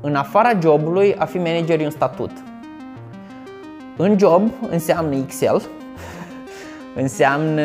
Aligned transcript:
În 0.00 0.14
afara 0.14 0.58
jobului, 0.62 1.14
a 1.18 1.24
fi 1.24 1.38
manager 1.38 1.80
e 1.80 1.84
un 1.84 1.90
statut. 1.90 2.30
În 3.96 4.18
job 4.18 4.50
înseamnă 4.70 5.14
Excel, 5.14 5.62
înseamnă 7.02 7.62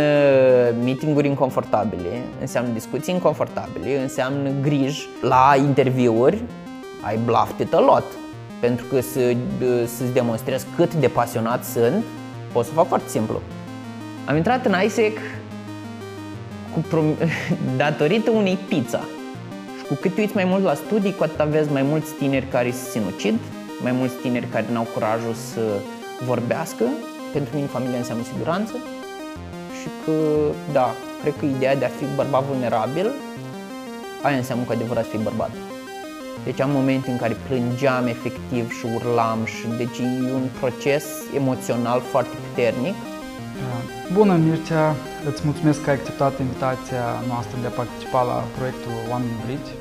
meeting-uri 0.84 1.28
inconfortabile, 1.28 2.22
înseamnă 2.40 2.74
discuții 2.74 3.14
inconfortabile, 3.14 4.02
înseamnă 4.02 4.50
griji 4.62 5.08
la 5.22 5.54
interviuri, 5.58 6.44
ai 7.02 7.20
bluffed 7.26 7.60
it 7.60 7.74
a 7.74 7.80
lot. 7.80 8.04
Pentru 8.60 8.86
că 8.86 9.02
să, 9.02 9.20
să-ți 9.86 10.14
demonstrezi 10.14 10.66
cât 10.76 10.94
de 10.94 11.08
pasionat 11.08 11.64
sunt, 11.64 12.04
pot 12.52 12.66
să 12.66 12.72
fac 12.72 12.88
foarte 12.88 13.10
simplu. 13.10 13.42
Am 14.26 14.36
intrat 14.36 14.66
în 14.66 14.76
ISEC 14.86 15.18
cu 16.74 16.80
prom- 16.80 17.30
datorită 17.78 18.32
unei 18.32 18.58
pizza. 18.68 19.02
Și 19.78 19.86
cu 19.88 19.94
cât 19.94 20.18
uiți 20.18 20.36
mai 20.36 20.46
mult 20.46 20.64
la 20.64 20.74
studii, 20.74 21.16
cu 21.16 21.24
atât 21.24 21.40
aveți 21.40 21.72
mai 21.72 21.82
mulți 21.82 22.14
tineri 22.14 22.48
care 22.48 22.72
se 22.72 22.90
sinucid, 22.90 23.40
mai 23.82 23.92
mulți 23.92 24.16
tineri 24.16 24.46
care 24.46 24.66
n-au 24.72 24.88
curajul 24.94 25.34
să 25.34 25.62
vorbească. 26.26 26.84
Pentru 27.34 27.56
mine 27.56 27.68
familia 27.68 27.98
înseamnă 27.98 28.24
siguranță 28.24 28.74
și 29.82 29.88
că, 30.06 30.14
da, 30.72 30.94
cred 31.22 31.34
că 31.40 31.46
ideea 31.46 31.76
de 31.76 31.86
a 31.86 31.98
fi 32.00 32.06
bărbat 32.16 32.44
vulnerabil, 32.44 33.12
aia 34.22 34.38
înseamnă 34.38 34.64
cu 34.64 34.72
adevărat 34.72 35.04
să 35.04 35.10
fii 35.10 35.20
bărbat. 35.24 35.52
Deci 36.44 36.60
am 36.60 36.70
momente 36.70 37.12
în 37.12 37.18
care 37.18 37.38
plângeam 37.48 38.08
efectiv 38.08 38.72
și 38.72 38.86
urlam 38.96 39.46
și 39.46 39.66
deci 39.78 39.98
e 40.28 40.34
un 40.34 40.48
proces 40.60 41.06
emoțional 41.36 42.02
foarte 42.12 42.36
puternic. 42.48 42.96
Bună 44.14 44.36
Mircea, 44.36 44.96
îți 45.30 45.42
mulțumesc 45.46 45.84
că 45.84 45.90
ai 45.90 45.96
acceptat 45.96 46.40
invitația 46.40 47.04
noastră 47.28 47.58
de 47.62 47.68
a 47.68 47.70
participa 47.70 48.24
la 48.24 48.44
proiectul 48.58 48.92
One 49.14 49.24
Bridge. 49.46 49.72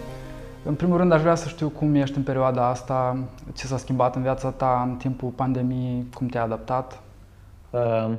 În 0.64 0.74
primul 0.74 0.96
rând 0.96 1.12
aș 1.12 1.20
vrea 1.20 1.34
să 1.34 1.48
știu 1.48 1.68
cum 1.68 1.94
ești 1.94 2.16
în 2.16 2.22
perioada 2.22 2.66
asta, 2.66 3.18
ce 3.56 3.66
s-a 3.66 3.76
schimbat 3.76 4.14
în 4.16 4.22
viața 4.22 4.50
ta 4.50 4.86
în 4.88 4.96
timpul 4.96 5.28
pandemiei, 5.28 6.06
cum 6.14 6.26
te-ai 6.26 6.44
adaptat. 6.44 7.02
Uh, 7.70 8.10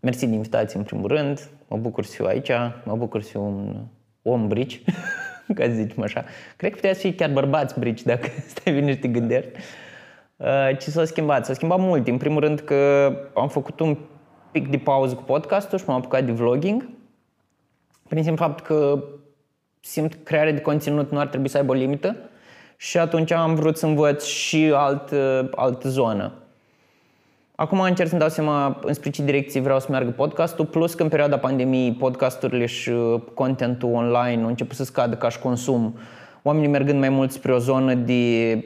mersi 0.00 0.26
de 0.26 0.34
invitație 0.34 0.78
în 0.78 0.84
primul 0.84 1.08
rând, 1.08 1.48
mă 1.68 1.76
bucur 1.76 2.04
să 2.04 2.12
fiu 2.14 2.24
aici, 2.26 2.50
mă 2.84 2.96
bucur 2.96 3.22
să 3.22 3.28
fiu 3.28 3.42
un 3.42 3.76
om 4.22 4.48
bridge. 4.48 4.78
ca 5.54 5.64
să 5.64 5.70
zicem 5.70 6.02
așa. 6.02 6.24
Cred 6.56 6.70
că 6.70 6.76
puteți 6.76 7.00
fi 7.00 7.12
chiar 7.12 7.30
bărbați 7.30 7.78
brici 7.78 8.02
dacă 8.02 8.28
stai 8.54 8.72
bine 8.72 8.92
și 8.92 8.98
te 8.98 9.08
gândești. 9.08 9.50
Uh, 10.36 10.78
ce 10.78 10.90
s-a 10.90 11.04
schimbat? 11.04 11.44
S-a 11.44 11.52
schimbat 11.52 11.78
mult. 11.78 12.08
În 12.08 12.16
primul 12.16 12.40
rând 12.40 12.60
că 12.60 13.12
am 13.34 13.48
făcut 13.48 13.80
un 13.80 13.96
pic 14.60 14.68
de 14.68 14.78
pauză 14.78 15.14
cu 15.14 15.22
podcastul 15.22 15.78
și 15.78 15.84
m-am 15.86 15.96
apucat 15.96 16.24
de 16.24 16.32
vlogging. 16.32 16.88
Prin 18.08 18.22
simplu 18.22 18.44
fapt 18.44 18.64
că 18.64 19.04
simt 19.80 20.12
că 20.12 20.18
crearea 20.24 20.52
de 20.52 20.60
conținut 20.60 21.10
nu 21.10 21.18
ar 21.18 21.26
trebui 21.26 21.48
să 21.48 21.56
aibă 21.56 21.72
o 21.72 21.74
limită 21.74 22.16
și 22.76 22.98
atunci 22.98 23.30
am 23.30 23.54
vrut 23.54 23.76
să 23.76 23.86
învăț 23.86 24.24
și 24.24 24.72
altă, 24.74 25.50
altă 25.54 25.88
zonă. 25.88 26.32
Acum 27.54 27.80
încerc 27.80 28.08
să-mi 28.08 28.20
dau 28.20 28.28
seama 28.28 28.78
înspre 28.82 29.10
ce 29.10 29.22
direcție 29.22 29.60
vreau 29.60 29.80
să 29.80 29.86
meargă 29.90 30.10
podcastul, 30.10 30.64
plus 30.64 30.94
că 30.94 31.02
în 31.02 31.08
perioada 31.08 31.38
pandemiei 31.38 31.92
podcasturile 31.92 32.66
și 32.66 32.90
uh, 32.90 33.20
contentul 33.34 33.92
online 33.92 34.42
au 34.42 34.48
început 34.48 34.76
să 34.76 34.84
scadă 34.84 35.16
ca 35.16 35.28
și 35.28 35.38
consum, 35.38 35.98
oamenii 36.42 36.68
mergând 36.68 36.98
mai 36.98 37.08
mult 37.08 37.32
spre 37.32 37.52
o 37.52 37.58
zonă 37.58 37.94
de 37.94 38.64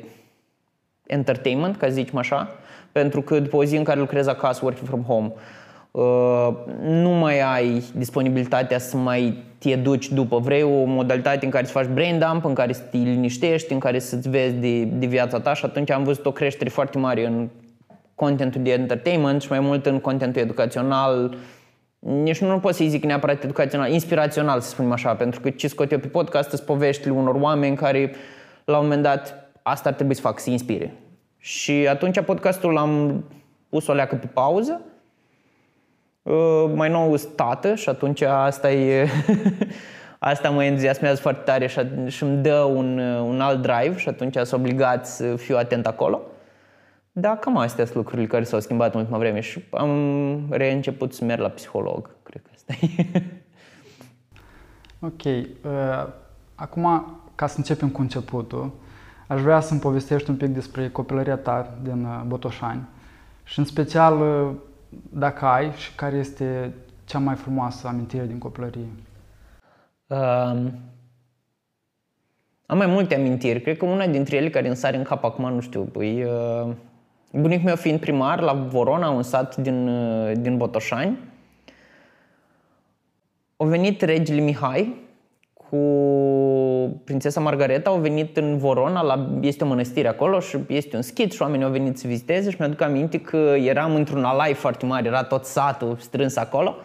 entertainment, 1.07 1.77
ca 1.77 1.87
să 1.87 1.93
zicem 1.93 2.19
așa, 2.19 2.49
pentru 2.93 3.23
că 3.23 3.41
după 3.41 3.57
o 3.57 3.65
zi 3.65 3.77
în 3.77 3.85
care 3.85 4.01
lucrezi 4.01 4.29
acasă, 4.29 4.61
working 4.63 4.89
from 4.89 5.03
home, 5.03 5.33
uh, 5.35 5.41
nu 6.83 7.11
mai 7.11 7.41
ai 7.41 7.85
disponibilitatea 7.95 8.79
să 8.79 8.97
mai 8.97 9.45
te 9.59 9.77
duci 9.77 10.09
după. 10.09 10.39
Vrei 10.39 10.63
o 10.63 10.85
modalitate 10.85 11.45
în 11.45 11.51
care 11.51 11.65
să 11.65 11.73
faci 11.73 11.87
brain 11.87 12.19
dump, 12.19 12.45
în 12.45 12.55
care 12.55 12.73
să 12.73 12.83
te 12.83 12.97
liniștești, 12.97 13.73
în 13.73 13.79
care 13.79 13.99
să-ți 13.99 14.29
vezi 14.29 14.55
de, 14.55 14.85
de 14.85 15.07
viața 15.07 15.41
ta 15.41 15.55
și 15.55 15.65
atunci 15.65 15.91
am 15.91 16.05
văzut 16.05 16.27
o 16.27 16.33
creștere 16.33 16.71
foarte 16.71 16.99
mare 16.99 17.27
în 17.27 17.49
contentul 18.15 18.63
de 18.63 18.73
entertainment 18.73 19.43
și 19.43 19.51
mai 19.51 19.61
mult 19.61 19.87
în 19.87 20.01
contentul 20.01 20.43
educațional, 20.43 21.37
nici 21.99 22.41
nu 22.41 22.59
pot 22.59 22.75
să-i 22.75 22.89
zic 22.89 23.05
neapărat 23.05 23.45
educațional, 23.45 23.93
inspirațional, 23.93 24.61
să 24.61 24.69
spunem 24.69 24.93
așa, 24.93 25.15
pentru 25.15 25.41
că 25.41 25.51
ce 25.51 25.69
scot 25.69 25.93
eu 25.93 25.99
pe 25.99 26.07
podcast 26.07 26.49
sunt 26.49 26.61
poveștile 26.61 27.13
unor 27.13 27.35
oameni 27.35 27.77
care 27.77 28.15
la 28.65 28.77
un 28.77 28.83
moment 28.83 29.03
dat 29.03 29.53
asta 29.63 29.89
ar 29.89 29.95
trebui 29.95 30.15
să 30.15 30.21
fac, 30.21 30.39
să 30.39 30.51
inspire. 30.51 30.95
Și 31.39 31.87
atunci 31.91 32.21
podcastul 32.21 32.73
l-am 32.73 33.25
pus 33.69 33.87
o 33.87 33.93
leacă 33.93 34.17
pe 34.17 34.27
pauză, 34.27 34.81
uh, 34.85 34.90
mai 36.75 36.91
nou 36.91 37.17
tată 37.17 37.75
și 37.75 37.89
atunci 37.89 38.21
asta 38.23 38.73
e 38.73 39.09
asta 40.19 40.51
mă 40.51 40.65
entuziasmează 40.65 41.21
foarte 41.21 41.43
tare 41.45 41.67
și, 42.07 42.23
îmi 42.23 42.43
dă 42.43 42.55
un, 42.55 42.99
un 42.99 43.41
alt 43.41 43.63
drive 43.63 43.97
și 43.97 44.09
atunci 44.09 44.35
sunt 44.35 44.53
obligat 44.53 45.07
să 45.07 45.37
fiu 45.37 45.57
atent 45.57 45.87
acolo. 45.87 46.21
Da, 47.13 47.37
cam 47.37 47.57
astea 47.57 47.85
sunt 47.85 47.97
lucrurile 47.97 48.27
care 48.27 48.45
s-au 48.45 48.61
schimbat 48.61 48.95
în 48.95 49.01
ultima 49.01 49.19
vreme 49.19 49.41
și 49.41 49.65
am 49.71 50.47
reînceput 50.51 51.15
să 51.15 51.25
merg 51.25 51.41
la 51.41 51.49
psiholog. 51.49 52.11
Cred 52.23 52.43
că 52.43 52.51
asta 52.55 52.87
e. 52.87 53.23
Ok. 55.03 55.25
Uh, 55.25 56.07
acum, 56.55 57.17
ca 57.35 57.47
să 57.47 57.55
începem 57.57 57.89
cu 57.89 58.01
începutul, 58.01 58.73
aș 59.27 59.41
vrea 59.41 59.61
să-mi 59.61 59.81
povestești 59.81 60.31
un 60.31 60.37
pic 60.37 60.49
despre 60.49 60.89
copilăria 60.89 61.37
ta 61.37 61.75
din 61.83 62.05
uh, 62.05 62.23
Botoșani 62.27 62.83
și 63.45 63.59
în 63.59 63.65
special 63.65 64.21
uh, 64.21 64.51
dacă 65.13 65.45
ai 65.45 65.73
și 65.73 65.95
care 65.95 66.17
este 66.17 66.75
cea 67.05 67.19
mai 67.19 67.35
frumoasă 67.35 67.87
amintire 67.87 68.27
din 68.27 68.39
copilărie. 68.39 68.89
Um, 70.07 70.73
am 72.67 72.77
mai 72.77 72.87
multe 72.87 73.15
amintiri. 73.15 73.61
Cred 73.61 73.77
că 73.77 73.85
una 73.85 74.07
dintre 74.07 74.37
ele 74.37 74.51
care 74.51 74.67
îmi 74.67 74.77
sare 74.77 74.97
în 74.97 75.03
cap 75.03 75.25
acum, 75.25 75.53
nu 75.53 75.61
știu, 75.61 75.83
păi, 75.83 76.25
uh, 76.25 76.75
Bunicul 77.33 77.65
meu 77.65 77.77
fiind 77.77 78.01
primar 78.01 78.41
la 78.41 78.53
Vorona, 78.53 79.11
un 79.11 79.23
sat 79.23 79.57
din, 79.57 79.89
uh, 79.89 80.33
din 80.37 80.57
Botoșani, 80.57 81.19
a 83.57 83.65
venit 83.65 84.01
regele 84.01 84.41
Mihai 84.41 84.95
cu 85.53 85.77
prințesa 87.05 87.41
Margareta, 87.41 87.91
au 87.91 87.99
venit 87.99 88.37
în 88.37 88.59
Vorona, 88.59 89.03
la, 89.03 89.29
este 89.41 89.65
o 89.65 89.67
mănăstire 89.67 90.09
acolo 90.09 90.41
și 90.41 90.59
este 90.69 90.97
un 90.97 91.03
schid 91.03 91.33
și 91.33 91.43
oamenii 91.43 91.65
au 91.65 91.71
venit 91.71 91.99
să 91.99 92.07
viziteze 92.07 92.51
și 92.51 92.57
mi-aduc 92.59 92.81
aminte 92.81 93.21
că 93.21 93.55
eram 93.65 93.95
într-un 93.95 94.25
alai 94.25 94.55
foarte 94.55 94.87
mare, 94.87 95.07
era 95.07 95.23
tot 95.23 95.45
satul 95.45 95.97
strâns 95.99 96.37
acolo 96.37 96.77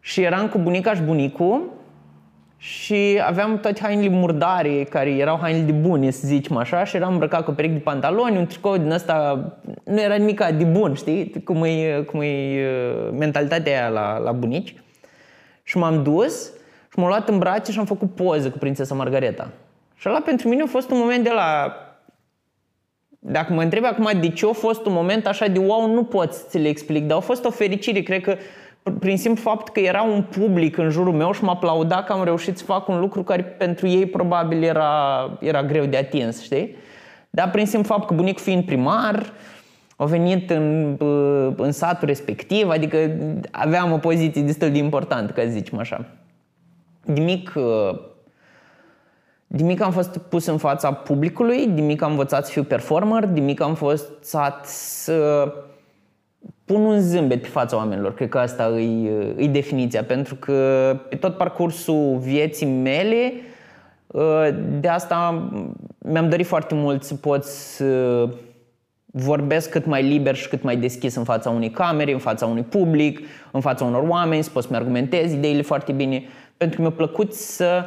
și 0.00 0.22
eram 0.22 0.48
cu 0.48 0.58
bunica 0.58 0.94
și 0.94 1.02
bunicul 1.02 1.72
și 2.56 3.20
aveam 3.26 3.58
toate 3.58 3.80
hainele 3.82 4.08
murdare, 4.08 4.84
care 4.84 5.10
erau 5.10 5.38
hainele 5.40 5.64
de 5.64 5.72
bune, 5.72 6.10
să 6.10 6.26
zicem 6.26 6.56
așa, 6.56 6.84
și 6.84 6.96
eram 6.96 7.12
îmbrăcat 7.12 7.44
cu 7.44 7.50
o 7.50 7.54
pereche 7.54 7.74
de 7.74 7.80
pantaloni, 7.80 8.36
un 8.36 8.46
tricou 8.46 8.76
din 8.76 8.90
ăsta, 8.90 9.44
nu 9.84 10.00
era 10.00 10.14
nimic 10.14 10.44
de 10.44 10.64
bun, 10.64 10.94
știi? 10.94 11.42
Cum 11.44 11.64
e, 11.64 12.04
cum 12.06 12.20
e 12.20 12.26
uh, 12.26 13.10
mentalitatea 13.18 13.72
aia 13.72 13.88
la, 13.88 14.18
la 14.18 14.32
bunici. 14.32 14.74
Și 15.62 15.78
m-am 15.78 16.02
dus 16.02 16.52
și 16.94 17.00
m-am 17.00 17.08
luat 17.08 17.28
în 17.28 17.38
brațe 17.38 17.72
și 17.72 17.78
am 17.78 17.84
făcut 17.84 18.14
poză 18.14 18.50
cu 18.50 18.58
prințesa 18.58 18.94
Margareta. 18.94 19.50
Și 19.94 20.08
ăla 20.08 20.20
pentru 20.20 20.48
mine 20.48 20.62
a 20.62 20.66
fost 20.66 20.90
un 20.90 20.98
moment 20.98 21.24
de 21.24 21.30
la... 21.30 21.76
Dacă 23.18 23.52
mă 23.52 23.62
întreb 23.62 23.84
acum 23.84 24.20
de 24.20 24.28
ce 24.28 24.46
a 24.46 24.52
fost 24.52 24.86
un 24.86 24.92
moment 24.92 25.26
așa 25.26 25.46
de 25.46 25.58
wow, 25.58 25.94
nu 25.94 26.04
pot 26.04 26.32
să 26.32 26.58
le 26.58 26.68
explic, 26.68 27.06
dar 27.06 27.16
a 27.16 27.20
fost 27.20 27.44
o 27.44 27.50
fericire, 27.50 28.00
cred 28.00 28.20
că 28.20 28.36
prin 28.98 29.18
simplu 29.18 29.42
fapt 29.42 29.68
că 29.68 29.80
era 29.80 30.02
un 30.02 30.22
public 30.22 30.76
în 30.76 30.90
jurul 30.90 31.12
meu 31.12 31.32
și 31.32 31.44
mă 31.44 31.50
aplauda 31.50 32.02
că 32.02 32.12
am 32.12 32.24
reușit 32.24 32.58
să 32.58 32.64
fac 32.64 32.88
un 32.88 33.00
lucru 33.00 33.22
care 33.22 33.42
pentru 33.42 33.86
ei 33.86 34.06
probabil 34.06 34.62
era, 34.62 35.30
era 35.40 35.62
greu 35.62 35.84
de 35.84 35.96
atins, 35.96 36.42
știi? 36.42 36.76
Dar 37.30 37.50
prin 37.50 37.66
simplu 37.66 37.94
fapt 37.94 38.06
că 38.06 38.14
bunicul 38.14 38.42
fiind 38.42 38.64
primar, 38.64 39.32
a 39.96 40.04
venit 40.04 40.50
în, 40.50 40.96
în 41.56 41.72
satul 41.72 42.08
respectiv, 42.08 42.68
adică 42.68 42.96
aveam 43.50 43.92
o 43.92 43.98
poziție 43.98 44.42
destul 44.42 44.70
de 44.70 44.78
importantă, 44.78 45.32
ca 45.32 45.42
să 45.42 45.48
zicem 45.48 45.78
așa. 45.78 46.06
De 47.04 47.20
mic, 47.20 47.52
de 49.46 49.62
mic 49.62 49.80
am 49.80 49.92
fost 49.92 50.18
pus 50.18 50.46
în 50.46 50.58
fața 50.58 50.92
publicului, 50.92 51.66
de 51.66 51.80
mic 51.80 52.02
am 52.02 52.10
învățat 52.10 52.44
să 52.46 52.52
fiu 52.52 52.62
performer, 52.62 53.26
de 53.26 53.40
mic 53.40 53.60
am 53.60 53.74
fost 53.74 54.08
să 54.62 55.52
pun 56.64 56.84
un 56.84 57.00
zâmbet 57.00 57.42
pe 57.42 57.48
fața 57.48 57.76
oamenilor. 57.76 58.14
Cred 58.14 58.28
că 58.28 58.38
asta 58.38 58.68
e, 58.78 59.34
e 59.36 59.46
definiția, 59.46 60.04
pentru 60.04 60.34
că 60.34 60.96
pe 61.08 61.16
tot 61.16 61.36
parcursul 61.36 62.18
vieții 62.18 62.66
mele, 62.66 63.32
ă, 64.14 64.50
de 64.80 64.88
asta 64.88 65.48
mi-am 65.98 66.28
dorit 66.28 66.46
foarte 66.46 66.74
mult 66.74 67.02
să 67.02 67.14
pot 67.14 67.44
să 67.44 68.28
vorbesc 69.16 69.70
cât 69.70 69.86
mai 69.86 70.02
liber 70.02 70.34
și 70.34 70.48
cât 70.48 70.62
mai 70.62 70.76
deschis 70.76 71.14
în 71.14 71.24
fața 71.24 71.50
unei 71.50 71.70
camere, 71.70 72.12
în 72.12 72.18
fața 72.18 72.46
unui 72.46 72.62
public, 72.62 73.20
în 73.50 73.60
fața 73.60 73.84
unor 73.84 74.04
oameni, 74.08 74.42
să 74.42 74.50
pot 74.50 74.62
să-mi 74.62 74.76
argumentez 74.76 75.32
ideile 75.32 75.62
foarte 75.62 75.92
bine, 75.92 76.22
pentru 76.56 76.76
că 76.76 76.82
mi-a 76.82 76.96
plăcut 76.96 77.34
să 77.34 77.84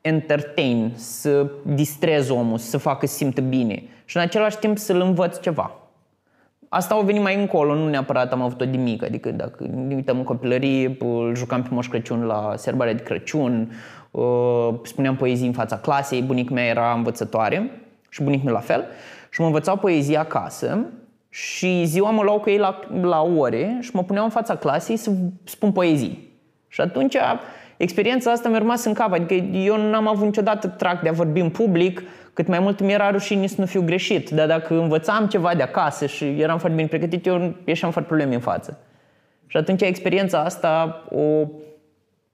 entertain, 0.00 0.92
să 0.94 1.50
distrez 1.62 2.28
omul, 2.28 2.58
să 2.58 2.78
facă 2.78 3.06
să 3.06 3.14
simtă 3.14 3.40
bine 3.40 3.82
și 4.04 4.16
în 4.16 4.22
același 4.22 4.58
timp 4.58 4.78
să-l 4.78 5.00
învăț 5.00 5.40
ceva 5.40 5.76
asta 6.74 6.94
au 6.94 7.02
venit 7.02 7.22
mai 7.22 7.40
încolo, 7.40 7.74
nu 7.74 7.88
neapărat 7.88 8.32
am 8.32 8.42
avut-o 8.42 8.64
de 8.64 8.76
mic. 8.76 9.04
Adică 9.04 9.30
dacă 9.30 9.64
ne 9.86 9.94
uităm 9.94 10.16
în 10.16 10.24
copilărie, 10.24 10.96
îl 11.00 11.34
jucam 11.34 11.62
pe 11.62 11.68
Moș 11.70 11.88
Crăciun 11.88 12.24
la 12.24 12.52
serbarea 12.56 12.94
de 12.94 13.02
Crăciun, 13.02 13.72
uh, 14.10 14.68
spuneam 14.82 15.16
poezii 15.16 15.46
în 15.46 15.52
fața 15.52 15.78
clasei, 15.78 16.22
bunica 16.22 16.54
mea 16.54 16.64
era 16.64 16.92
învățătoare 16.92 17.70
și 18.08 18.22
bunicul 18.22 18.44
meu 18.44 18.54
la 18.54 18.60
fel 18.60 18.84
și 19.30 19.40
mă 19.40 19.46
învățau 19.46 19.76
poezia 19.76 20.20
acasă 20.20 20.84
și 21.28 21.84
ziua 21.84 22.10
mă 22.10 22.22
luau 22.22 22.40
cu 22.40 22.50
ei 22.50 22.58
la, 22.58 22.80
la 23.00 23.22
ore 23.22 23.78
și 23.80 23.90
mă 23.92 24.02
puneau 24.02 24.24
în 24.24 24.30
fața 24.30 24.56
clasei 24.56 24.96
să 24.96 25.12
spun 25.44 25.72
poezii. 25.72 26.30
Și 26.72 26.80
atunci 26.80 27.16
experiența 27.76 28.30
asta 28.30 28.48
mi-a 28.48 28.58
rămas 28.58 28.84
în 28.84 28.92
cap. 28.92 29.12
Adică 29.12 29.34
eu 29.56 29.90
n-am 29.90 30.08
avut 30.08 30.24
niciodată 30.24 30.68
trac 30.68 31.02
de 31.02 31.08
a 31.08 31.12
vorbi 31.12 31.40
în 31.40 31.50
public, 31.50 32.02
cât 32.32 32.46
mai 32.46 32.58
mult 32.58 32.80
mi 32.80 32.92
era 32.92 33.10
rușine 33.10 33.46
să 33.46 33.54
nu 33.58 33.66
fiu 33.66 33.82
greșit. 33.82 34.30
Dar 34.30 34.46
dacă 34.46 34.74
învățam 34.74 35.26
ceva 35.26 35.54
de 35.54 35.62
acasă 35.62 36.06
și 36.06 36.24
eram 36.24 36.58
foarte 36.58 36.76
bine 36.76 36.88
pregătit, 36.88 37.26
eu 37.26 37.54
ieșeam 37.64 37.90
foarte 37.90 38.08
probleme 38.08 38.34
în 38.34 38.40
față. 38.40 38.78
Și 39.46 39.56
atunci 39.56 39.82
experiența 39.82 40.38
asta 40.38 41.02
o, 41.10 41.46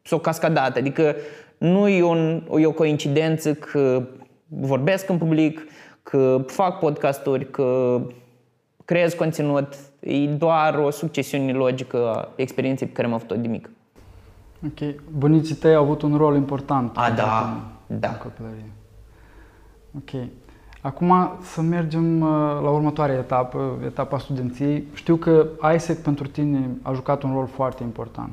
s-o 0.02 0.18
cascadat. 0.18 0.76
Adică 0.76 1.16
nu 1.58 1.88
e, 1.88 2.02
un, 2.02 2.42
e 2.58 2.66
o 2.66 2.72
coincidență 2.72 3.54
că 3.54 4.02
vorbesc 4.46 5.08
în 5.08 5.18
public, 5.18 5.66
că 6.02 6.44
fac 6.46 6.78
podcasturi, 6.78 7.50
că 7.50 8.00
creez 8.84 9.14
conținut. 9.14 9.74
E 10.00 10.26
doar 10.26 10.74
o 10.74 10.90
succesiune 10.90 11.52
logică 11.52 12.12
a 12.14 12.32
experienței 12.36 12.86
pe 12.86 12.92
care 12.92 13.06
am 13.06 13.14
avut-o 13.14 13.34
de 13.34 13.48
mic. 13.48 13.70
Ok. 14.66 14.94
Bunicii 15.18 15.54
tăi 15.54 15.74
au 15.74 15.82
avut 15.82 16.02
un 16.02 16.16
rol 16.16 16.36
important. 16.36 16.96
A, 16.96 17.10
da, 17.10 17.60
în, 17.86 18.00
da. 18.00 18.08
În 18.08 18.14
copilărie. 18.14 18.70
Ok. 19.96 20.28
Acum 20.80 21.38
să 21.42 21.60
mergem 21.60 22.20
uh, 22.20 22.28
la 22.62 22.70
următoarea 22.70 23.14
etapă, 23.14 23.78
etapa 23.84 24.18
studenției. 24.18 24.84
Știu 24.94 25.16
că 25.16 25.46
ISEC 25.74 25.98
pentru 25.98 26.26
tine 26.26 26.68
a 26.82 26.92
jucat 26.92 27.22
un 27.22 27.32
rol 27.32 27.46
foarte 27.46 27.82
important. 27.82 28.30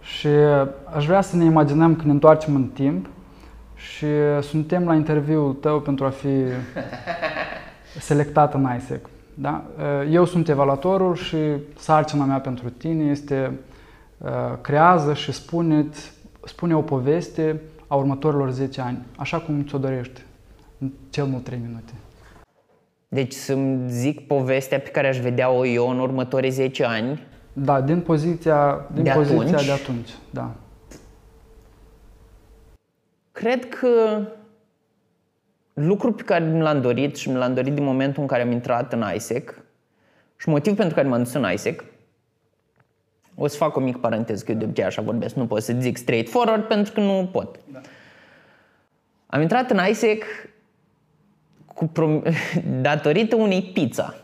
Și 0.00 0.26
uh, 0.26 0.68
aș 0.94 1.06
vrea 1.06 1.20
să 1.20 1.36
ne 1.36 1.44
imaginăm 1.44 1.96
că 1.96 2.02
ne 2.04 2.10
întoarcem 2.10 2.54
în 2.54 2.66
timp 2.66 3.06
și 3.74 4.06
suntem 4.40 4.84
la 4.84 4.94
interviul 4.94 5.52
tău 5.52 5.80
pentru 5.80 6.04
a 6.04 6.08
fi 6.08 6.28
selectat 7.98 8.54
în 8.54 8.68
ISEC. 8.76 9.08
Da? 9.34 9.64
Uh, 9.76 10.12
eu 10.12 10.24
sunt 10.24 10.48
evaluatorul 10.48 11.14
și 11.14 11.36
sarcina 11.78 12.24
mea 12.24 12.40
pentru 12.40 12.70
tine 12.70 13.04
este 13.04 13.52
creează 14.60 15.14
și 15.14 15.32
spune, 15.32 15.86
spune 16.44 16.76
o 16.76 16.82
poveste 16.82 17.60
a 17.86 17.94
următorilor 17.94 18.50
10 18.50 18.80
ani, 18.80 18.98
așa 19.16 19.38
cum 19.38 19.64
ți-o 19.64 19.78
dorești 19.78 20.22
în 20.78 20.90
cel 21.10 21.24
mult 21.24 21.44
3 21.44 21.58
minute. 21.66 21.92
Deci 23.08 23.32
să-mi 23.32 23.90
zic 23.90 24.26
povestea 24.26 24.80
pe 24.80 24.88
care 24.88 25.08
aș 25.08 25.18
vedea-o 25.18 25.66
eu 25.66 25.90
în 25.90 25.98
următorii 25.98 26.50
10 26.50 26.84
ani. 26.84 27.26
Da, 27.52 27.80
din 27.80 28.00
poziția, 28.00 28.86
din 28.92 29.02
de 29.02 29.10
poziția 29.10 29.44
atunci? 29.44 29.64
de 29.64 29.72
atunci. 29.72 30.10
Da. 30.30 30.54
Cred 33.32 33.68
că 33.68 34.20
lucrul 35.72 36.12
pe 36.12 36.22
care 36.22 36.44
mi 36.44 36.60
l-am 36.60 36.80
dorit 36.80 37.16
și 37.16 37.28
mi 37.28 37.36
l-am 37.36 37.54
dorit 37.54 37.74
din 37.74 37.84
momentul 37.84 38.22
în 38.22 38.28
care 38.28 38.42
am 38.42 38.50
intrat 38.50 38.92
în 38.92 39.04
ISEC 39.14 39.62
și 40.36 40.48
motiv 40.48 40.76
pentru 40.76 40.94
care 40.94 41.08
m-am 41.08 41.22
dus 41.22 41.32
în 41.32 41.46
ISEC, 41.52 41.84
o 43.36 43.46
să 43.46 43.56
fac 43.56 43.76
o 43.76 43.80
mică 43.80 43.98
paranteză, 43.98 44.44
că 44.44 44.52
eu 44.52 44.58
de 44.58 44.64
obicei 44.64 44.84
așa 44.84 45.02
vorbesc, 45.02 45.34
nu 45.34 45.46
pot 45.46 45.62
să 45.62 45.74
zic 45.78 45.96
straightforward 45.96 46.64
pentru 46.64 46.92
că 46.92 47.00
nu 47.00 47.28
pot. 47.32 47.58
Da. 47.72 47.80
Am 49.26 49.40
intrat 49.40 49.70
în 49.70 49.80
ISEC 49.90 50.24
cu 51.74 51.90
prom- 51.92 52.22
datorită 52.80 53.36
unei 53.36 53.62
pizza, 53.62 54.14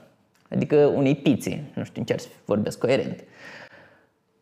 adică 0.51 0.77
unei 0.77 1.15
pizze, 1.15 1.65
nu 1.75 1.85
știu, 1.85 2.01
încerc 2.01 2.21
să 2.21 2.29
vorbesc 2.45 2.79
coerent. 2.79 3.25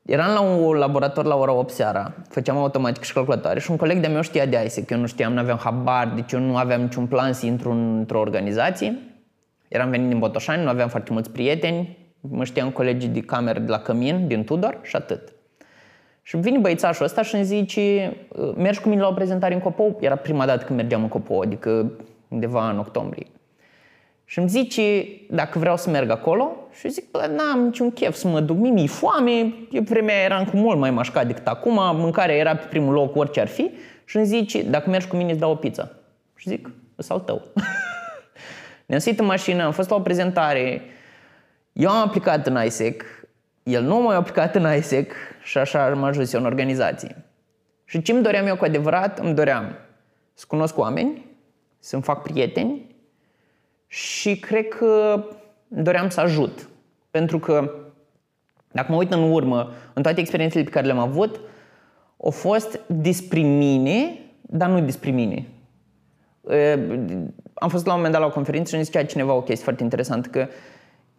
Eram 0.02 0.32
la 0.32 0.40
un 0.40 0.76
laborator 0.76 1.24
la 1.24 1.36
ora 1.36 1.52
8 1.52 1.70
seara, 1.70 2.14
făceam 2.28 2.56
automatică 2.56 3.04
și 3.04 3.12
calculatoare 3.12 3.60
și 3.60 3.70
un 3.70 3.76
coleg 3.76 3.98
de-a 3.98 4.10
meu 4.10 4.22
știa 4.22 4.46
de 4.46 4.62
ISEC, 4.64 4.90
eu 4.90 4.98
nu 4.98 5.06
știam, 5.06 5.32
nu 5.32 5.38
aveam 5.38 5.58
habar, 5.58 6.08
deci 6.14 6.32
eu 6.32 6.40
nu 6.40 6.56
aveam 6.56 6.80
niciun 6.80 7.06
plan 7.06 7.32
să 7.32 7.46
intru 7.46 7.70
într-o 7.70 8.18
organizație. 8.18 8.98
Eram 9.68 9.90
venit 9.90 10.08
din 10.08 10.18
Botoșani, 10.18 10.62
nu 10.62 10.68
aveam 10.68 10.88
foarte 10.88 11.12
mulți 11.12 11.30
prieteni, 11.30 11.99
mă 12.20 12.44
știam 12.44 12.70
colegii 12.70 13.08
de 13.08 13.20
cameră 13.20 13.58
de 13.58 13.70
la 13.70 13.78
Cămin, 13.78 14.26
din 14.26 14.44
Tudor 14.44 14.78
și 14.82 14.96
atât. 14.96 15.32
Și 16.22 16.36
vine 16.36 16.58
băițașul 16.58 17.04
ăsta 17.04 17.22
și 17.22 17.34
îmi 17.34 17.44
zice, 17.44 18.16
mergi 18.56 18.80
cu 18.80 18.88
mine 18.88 19.00
la 19.00 19.08
o 19.08 19.12
prezentare 19.12 19.54
în 19.54 19.60
Copou? 19.60 19.98
Era 20.00 20.16
prima 20.16 20.46
dată 20.46 20.64
când 20.64 20.78
mergeam 20.78 21.02
în 21.02 21.08
Copou, 21.08 21.40
adică 21.40 21.92
undeva 22.28 22.70
în 22.70 22.78
octombrie. 22.78 23.26
Și 24.24 24.38
îmi 24.38 24.48
zice 24.48 25.06
dacă 25.30 25.58
vreau 25.58 25.76
să 25.76 25.90
merg 25.90 26.10
acolo 26.10 26.56
și 26.72 26.84
eu 26.84 26.90
zic, 26.90 27.10
bă, 27.10 27.30
n-am 27.36 27.64
niciun 27.64 27.90
chef 27.90 28.14
să 28.14 28.28
mă 28.28 28.40
duc, 28.40 28.56
mi-e 28.56 28.86
foame, 28.86 29.54
eu 29.70 29.82
vremea 29.82 30.22
eram 30.22 30.44
cu 30.44 30.56
mult 30.56 30.78
mai 30.78 30.90
mașcat 30.90 31.26
decât 31.26 31.46
acum, 31.46 31.96
mâncarea 31.96 32.34
era 32.34 32.56
pe 32.56 32.66
primul 32.68 32.92
loc 32.92 33.16
orice 33.16 33.40
ar 33.40 33.48
fi 33.48 33.70
și 34.04 34.16
îmi 34.16 34.26
zice, 34.26 34.62
dacă 34.62 34.90
mergi 34.90 35.06
cu 35.06 35.16
mine 35.16 35.30
îți 35.30 35.40
dau 35.40 35.50
o 35.50 35.54
pizza. 35.54 35.90
Și 36.36 36.48
zic, 36.48 36.70
ăsta 36.98 37.14
al 37.14 37.20
tău. 37.20 37.42
Ne-am 38.86 39.00
suit 39.00 39.20
în 39.20 39.26
mașină, 39.26 39.64
am 39.64 39.72
fost 39.72 39.90
la 39.90 39.96
o 39.96 40.00
prezentare, 40.00 40.82
eu 41.72 41.90
am 41.90 42.06
aplicat 42.06 42.46
în 42.46 42.64
ISEC, 42.64 43.04
el 43.62 43.82
nu 43.82 44.00
m-a 44.00 44.14
aplicat 44.14 44.54
în 44.54 44.76
ISEC 44.76 45.12
și 45.42 45.58
așa 45.58 45.84
am 45.84 46.02
ajuns 46.02 46.32
eu 46.32 46.40
în 46.40 46.46
organizație. 46.46 47.24
Și 47.84 48.02
ce 48.02 48.12
îmi 48.12 48.22
doream 48.22 48.46
eu 48.46 48.56
cu 48.56 48.64
adevărat? 48.64 49.18
Îmi 49.18 49.34
doream 49.34 49.74
să 50.34 50.44
cunosc 50.48 50.78
oameni, 50.78 51.26
să-mi 51.78 52.02
fac 52.02 52.22
prieteni 52.22 52.96
și 53.86 54.38
cred 54.38 54.68
că 54.68 55.24
doream 55.68 56.08
să 56.08 56.20
ajut. 56.20 56.68
Pentru 57.10 57.38
că 57.38 57.74
dacă 58.72 58.92
mă 58.92 58.98
uit 58.98 59.12
în 59.12 59.30
urmă, 59.30 59.72
în 59.92 60.02
toate 60.02 60.20
experiențele 60.20 60.64
pe 60.64 60.70
care 60.70 60.86
le-am 60.86 60.98
avut, 60.98 61.40
au 62.24 62.30
fost 62.30 62.80
despre 62.86 63.40
mine, 63.40 64.18
dar 64.40 64.68
nu 64.68 64.80
despre 64.80 65.10
mine. 65.10 65.46
Am 67.54 67.68
fost 67.68 67.86
la 67.86 67.90
un 67.92 67.96
moment 67.96 68.12
dat 68.12 68.22
la 68.22 68.28
o 68.28 68.32
conferință 68.32 68.68
și 68.68 68.74
îmi 68.74 68.84
zicea 68.84 69.04
cineva 69.04 69.32
o 69.32 69.42
chestie 69.42 69.64
foarte 69.64 69.82
interesantă, 69.82 70.28
că 70.28 70.48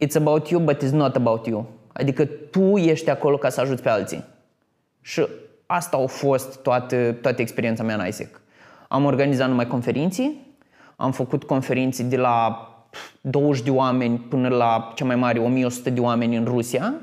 it's 0.06 0.16
about 0.16 0.50
you, 0.50 0.62
but 0.62 0.84
it's 0.84 0.92
not 0.92 1.16
about 1.16 1.48
you. 1.48 1.66
Adică 1.94 2.26
tu 2.26 2.78
ești 2.78 3.10
acolo 3.10 3.38
ca 3.38 3.50
să 3.50 3.62
ajuți 3.62 3.82
pe 3.82 3.90
alții. 3.90 4.24
Și 5.02 5.28
asta 5.66 5.98
a 5.98 6.06
fost 6.06 6.62
toată, 6.62 7.12
toată 7.12 7.42
experiența 7.42 7.84
mea 7.84 7.96
în 7.96 8.08
ISEC. 8.08 8.42
Am 8.88 9.06
organizat 9.06 9.48
numai 9.48 9.68
conferinții, 9.68 10.56
am 10.96 11.12
făcut 11.12 11.44
conferințe 11.44 12.04
de 12.04 12.18
la 12.18 12.66
20 13.22 13.64
de 13.64 13.70
oameni 13.70 14.18
până 14.18 14.48
la 14.48 14.92
cea 14.96 15.06
mai 15.06 15.16
mare 15.16 15.40
1100 15.40 15.90
de 15.90 16.00
oameni 16.00 16.36
în 16.36 16.46
Rusia 16.46 16.94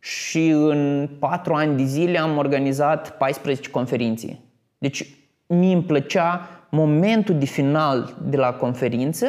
și 0.00 0.48
în 0.48 1.08
4 1.18 1.54
ani 1.54 1.76
de 1.76 1.82
zile 1.82 2.18
am 2.18 2.36
organizat 2.36 3.16
14 3.16 3.70
conferințe. 3.70 4.38
Deci 4.78 5.06
mie 5.46 5.74
îmi 5.74 5.82
plăcea 5.82 6.48
momentul 6.70 7.38
de 7.38 7.44
final 7.44 8.14
de 8.22 8.36
la 8.36 8.52
conferință 8.52 9.26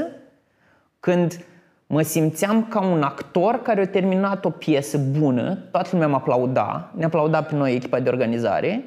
când 0.99 1.45
mă 1.87 2.01
simțeam 2.01 2.65
ca 2.65 2.81
un 2.81 3.01
actor 3.01 3.61
care 3.61 3.81
a 3.81 3.87
terminat 3.87 4.45
o 4.45 4.49
piesă 4.49 4.97
bună, 4.97 5.55
toată 5.55 5.89
lumea 5.91 6.07
mă 6.07 6.15
aplauda, 6.15 6.91
ne 6.95 7.05
aplauda 7.05 7.43
pe 7.43 7.55
noi 7.55 7.73
echipa 7.73 7.99
de 7.99 8.09
organizare 8.09 8.83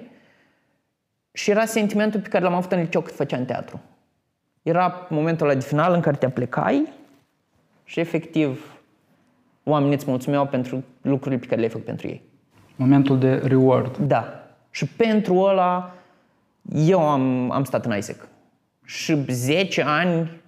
și 1.33 1.51
era 1.51 1.65
sentimentul 1.65 2.21
pe 2.21 2.29
care 2.29 2.45
l-am 2.45 2.55
avut 2.55 2.73
în 2.73 2.81
liceu 2.81 3.01
cât 3.01 3.15
făceam 3.15 3.45
teatru. 3.45 3.81
Era 4.63 5.07
momentul 5.09 5.47
ăla 5.47 5.59
de 5.59 5.65
final 5.65 5.95
în 5.95 6.01
care 6.01 6.17
te 6.17 6.29
plecai 6.29 6.89
și 7.85 8.01
efectiv 8.01 8.81
oamenii 9.65 9.95
îți 9.95 10.09
mulțumeau 10.09 10.47
pentru 10.47 10.85
lucrurile 11.01 11.41
pe 11.41 11.47
care 11.47 11.57
le-ai 11.57 11.71
făcut 11.71 11.87
pentru 11.87 12.09
ei. 12.09 12.23
Momentul 12.77 13.19
de 13.19 13.35
reward. 13.35 13.97
Da. 13.97 14.45
Și 14.71 14.87
pentru 14.87 15.37
ăla 15.39 15.95
eu 16.75 17.09
am, 17.09 17.51
am 17.51 17.65
stat 17.65 17.85
în 17.85 17.97
ISEC. 17.97 18.29
Și 18.85 19.25
10 19.29 19.83
ani 19.83 20.40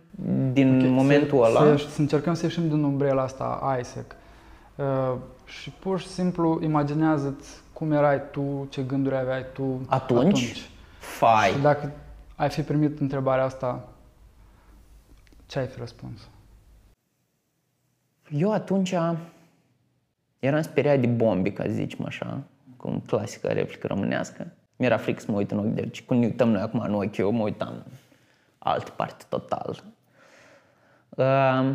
din 0.53 0.79
okay, 0.79 0.91
momentul 0.91 1.45
să, 1.45 1.49
ăla... 1.49 1.77
Să, 1.77 1.89
să 1.89 2.01
încercăm 2.01 2.35
să 2.35 2.45
ieșim 2.45 2.69
din 2.69 2.83
umbrela 2.83 3.23
asta 3.23 3.77
ISEC. 3.81 4.17
Uh, 4.77 5.15
și 5.45 5.71
pur 5.71 6.01
și 6.01 6.07
simplu 6.07 6.61
imaginează-ți 6.63 7.61
cum 7.73 7.93
erai 7.93 8.21
tu, 8.31 8.67
ce 8.71 8.83
gânduri 8.83 9.17
aveai 9.17 9.45
tu 9.53 9.81
atunci. 9.87 10.19
atunci. 10.19 10.71
Fai. 10.99 11.49
Și 11.49 11.59
dacă 11.59 11.93
ai 12.37 12.51
fi 12.51 12.63
primit 12.63 13.01
întrebarea 13.01 13.45
asta, 13.45 13.89
ce 15.47 15.59
ai 15.59 15.67
fi 15.67 15.79
răspuns? 15.79 16.29
Eu 18.31 18.53
atunci 18.53 18.95
eram 20.39 20.63
speriat 20.63 21.01
de 21.01 21.07
bombe, 21.07 21.53
ca 21.53 21.63
să 21.63 21.71
zicem 21.71 22.05
așa, 22.05 22.43
cum 22.77 23.03
clasică 23.07 23.49
replică 23.49 23.87
românească. 23.87 24.53
Mi-era 24.77 24.97
frică 24.97 25.21
să 25.21 25.31
mă 25.31 25.37
uit 25.37 25.51
în 25.51 25.59
ochi, 25.59 25.75
deci 25.75 26.03
când 26.03 26.21
ne 26.21 26.27
uităm 26.27 26.49
noi 26.49 26.61
acum 26.61 26.81
în 26.81 26.95
ochi, 26.95 27.17
eu 27.17 27.31
mă 27.31 27.43
uitam 27.43 27.69
în 27.69 27.93
altă 28.59 28.91
parte 28.91 29.25
total. 29.29 29.83
Uh, 31.17 31.75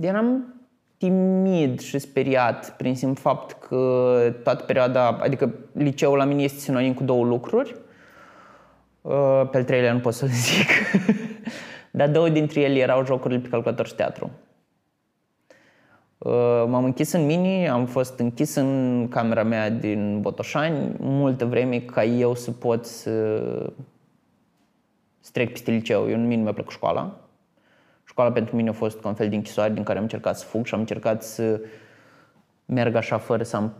eram 0.00 0.54
timid 0.96 1.80
și 1.80 1.98
speriat 1.98 2.76
prin 2.76 2.96
simplu 2.96 3.20
fapt 3.22 3.52
că 3.52 4.34
toată 4.42 4.64
perioada, 4.64 5.18
adică 5.20 5.54
liceul 5.72 6.16
la 6.16 6.24
mine 6.24 6.42
este 6.42 6.58
sinonim 6.58 6.94
cu 6.94 7.02
două 7.02 7.24
lucruri. 7.24 7.76
Uh, 9.00 9.42
pe 9.50 9.56
al 9.56 9.64
treilea 9.64 9.92
nu 9.92 9.98
pot 9.98 10.14
să-l 10.14 10.28
zic. 10.48 10.68
dar 11.90 12.08
două 12.08 12.28
dintre 12.28 12.60
ele 12.60 12.78
erau 12.78 13.04
jocurile 13.04 13.40
pe 13.40 13.48
calculator 13.48 13.86
și 13.86 13.94
teatru. 13.94 14.30
Uh, 16.18 16.64
m-am 16.66 16.84
închis 16.84 17.12
în 17.12 17.26
mini, 17.26 17.68
am 17.68 17.86
fost 17.86 18.18
închis 18.18 18.54
în 18.54 19.06
camera 19.10 19.42
mea 19.42 19.70
din 19.70 20.20
Botoșani 20.20 20.96
multă 20.98 21.44
vreme 21.44 21.80
ca 21.80 22.04
eu 22.04 22.34
să 22.34 22.50
pot 22.50 22.86
să, 22.86 23.40
să 25.22 25.30
trec 25.32 25.50
peste 25.50 25.70
liceu. 25.70 26.10
Eu 26.10 26.16
nu 26.16 26.26
mi-a 26.26 26.52
plăcut 26.52 26.72
școala. 26.72 27.20
Școala 28.04 28.32
pentru 28.32 28.56
mine 28.56 28.68
a 28.68 28.72
fost 28.72 29.00
ca 29.00 29.08
un 29.08 29.14
fel 29.14 29.28
de 29.28 29.34
închisoare 29.34 29.72
din 29.72 29.82
care 29.82 29.96
am 29.96 30.04
încercat 30.04 30.38
să 30.38 30.44
fug 30.44 30.66
și 30.66 30.74
am 30.74 30.80
încercat 30.80 31.22
să 31.22 31.60
merg 32.64 32.94
așa 32.94 33.18
fără 33.18 33.42
să 33.42 33.56
am, 33.56 33.74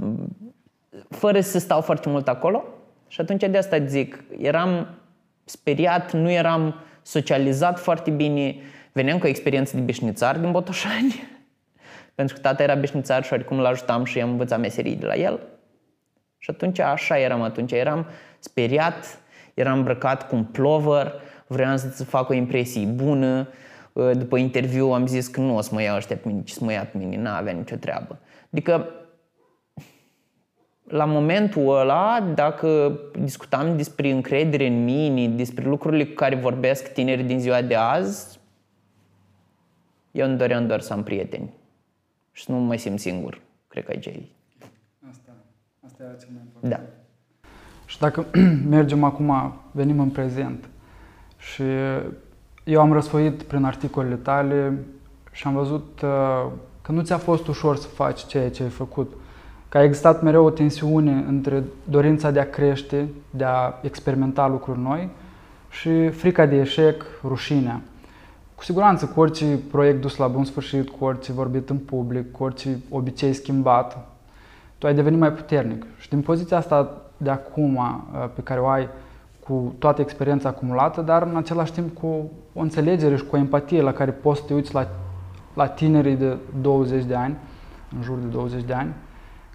fără 1.09 1.41
să 1.41 1.59
stau 1.59 1.81
foarte 1.81 2.09
mult 2.09 2.29
acolo. 2.29 2.65
Și 3.09 3.21
atunci 3.21 3.45
de 3.45 3.59
asta 3.59 3.85
zic, 3.85 4.25
eram 4.39 4.89
speriat, 5.45 6.13
nu 6.13 6.31
eram 6.31 6.75
socializat 7.03 7.79
foarte 7.79 8.11
bine, 8.11 8.57
veneam 8.93 9.19
cu 9.19 9.27
o 9.27 9.29
experiență 9.29 9.77
de 9.77 9.83
bișnițar 9.83 10.39
din 10.39 10.51
Botoșani, 10.51 11.23
pentru 12.15 12.35
că 12.35 12.41
tata 12.41 12.63
era 12.63 12.75
bișnițar 12.75 13.25
și 13.25 13.33
oricum 13.33 13.59
îl 13.59 13.67
ajutam 13.67 14.05
și 14.05 14.21
am 14.21 14.31
învățat 14.31 14.61
meserii 14.61 14.97
de 14.97 15.07
la 15.07 15.15
el. 15.15 15.41
Și 16.39 16.51
atunci 16.51 16.79
așa 16.79 17.19
eram 17.19 17.43
atunci, 17.43 17.73
eram 17.73 18.07
speriat, 18.39 19.21
eram 19.55 19.79
îmbrăcat 19.79 20.29
cu 20.29 20.35
un 20.35 20.45
plover, 20.45 21.13
vreau 21.53 21.77
să 21.77 22.05
fac 22.05 22.29
o 22.29 22.33
impresie 22.33 22.87
bună, 22.87 23.49
după 23.93 24.37
interviu 24.37 24.93
am 24.93 25.07
zis 25.07 25.27
că 25.27 25.41
nu 25.41 25.57
o 25.57 25.61
să 25.61 25.71
mă 25.73 25.83
iau 25.83 25.97
ăștia 25.97 26.17
pe 26.17 26.29
mine, 26.29 26.43
ci 26.43 26.51
să 26.51 26.65
mă 26.65 26.73
ia 26.73 26.85
pe 26.85 26.99
mine, 26.99 27.17
n-avea 27.17 27.53
nicio 27.53 27.77
treabă. 27.77 28.19
Adică 28.51 28.87
la 30.85 31.05
momentul 31.05 31.79
ăla, 31.79 32.33
dacă 32.35 33.01
discutam 33.19 33.77
despre 33.77 34.11
încredere 34.11 34.67
în 34.67 34.85
mine, 34.85 35.29
despre 35.29 35.65
lucrurile 35.65 36.05
cu 36.05 36.15
care 36.15 36.35
vorbesc 36.35 36.93
tinerii 36.93 37.25
din 37.25 37.41
ziua 37.41 37.63
de 37.63 37.75
azi, 37.75 38.41
eu 40.11 40.29
îmi 40.29 40.37
doream 40.37 40.67
doar 40.67 40.81
să 40.81 40.93
am 40.93 41.03
prieteni 41.03 41.51
și 42.33 42.45
să 42.45 42.53
nu 42.53 42.59
mă 42.59 42.77
simt 42.77 43.01
singur. 43.01 43.41
Cred 43.69 43.85
că 43.85 43.91
aici 43.91 44.07
e. 44.07 44.23
Asta, 45.11 45.33
asta 45.87 46.03
era 46.03 46.13
cel 46.13 46.29
mai 46.33 46.43
important. 46.45 46.73
Da. 46.73 46.81
Și 47.87 47.99
dacă 47.99 48.27
mergem 48.77 49.05
acum, 49.05 49.55
venim 49.71 50.01
în 50.01 50.11
prezent 50.11 50.69
și 51.43 51.63
eu 52.65 52.81
am 52.81 52.93
răsfoit 52.93 53.43
prin 53.43 53.65
articolele 53.65 54.15
tale 54.15 54.79
și 55.33 55.47
am 55.47 55.55
văzut 55.55 56.01
uh, 56.03 56.47
că 56.83 56.93
nu 56.93 57.03
ți-a 57.03 57.19
fost 57.19 57.47
ușor 57.47 57.77
să 57.77 57.87
faci 57.87 58.27
ceea 58.27 58.51
ce 58.51 58.63
ai 58.63 58.69
făcut 58.69 59.13
că 59.69 59.79
a 59.79 59.83
existat 59.83 60.23
mereu 60.23 60.45
o 60.45 60.51
tensiune 60.51 61.25
între 61.29 61.63
dorința 61.85 62.31
de 62.31 62.41
a 62.41 62.51
crește, 62.51 63.09
de 63.31 63.45
a 63.45 63.75
experimenta 63.81 64.47
lucruri 64.47 64.79
noi 64.79 65.09
și 65.71 66.09
frica 66.09 66.47
de 66.47 66.57
eșec, 66.57 67.05
rușinea. 67.25 67.81
Cu 68.55 68.63
siguranță, 68.63 69.07
cu 69.07 69.21
orice 69.21 69.59
proiect 69.71 70.01
dus 70.01 70.17
la 70.17 70.27
bun 70.27 70.45
sfârșit, 70.45 70.89
cu 70.89 71.05
orice 71.05 71.33
vorbit 71.33 71.71
în 71.71 71.79
public, 71.79 72.33
cu 72.33 72.43
orice 72.43 72.79
obicei 72.91 73.33
schimbat, 73.33 74.09
tu 74.79 74.87
ai 74.87 74.95
devenit 74.95 75.19
mai 75.19 75.33
puternic. 75.33 75.87
Și 75.99 76.09
din 76.09 76.21
poziția 76.21 76.57
asta 76.57 77.03
de 77.17 77.31
acum, 77.31 77.77
uh, 77.77 78.29
pe 78.35 78.41
care 78.41 78.61
o 78.61 78.67
ai 78.67 78.89
cu 79.45 79.75
toată 79.79 80.01
experiența 80.01 80.49
acumulată, 80.49 81.01
dar 81.01 81.23
în 81.23 81.37
același 81.37 81.73
timp 81.73 81.99
cu 81.99 82.31
o 82.53 82.61
înțelegere 82.61 83.17
și 83.17 83.25
cu 83.25 83.37
o 83.37 83.39
empatie 83.39 83.81
la 83.81 83.93
care 83.93 84.11
poți 84.11 84.41
să 84.41 84.47
te 84.47 84.55
uiți 84.55 84.75
la, 84.75 84.89
la 85.55 85.69
tinerii 85.69 86.17
de 86.17 86.37
20 86.61 87.05
de 87.05 87.15
ani, 87.15 87.37
în 87.97 88.03
jur 88.03 88.19
de 88.19 88.27
20 88.27 88.63
de 88.63 88.73
ani, 88.73 88.93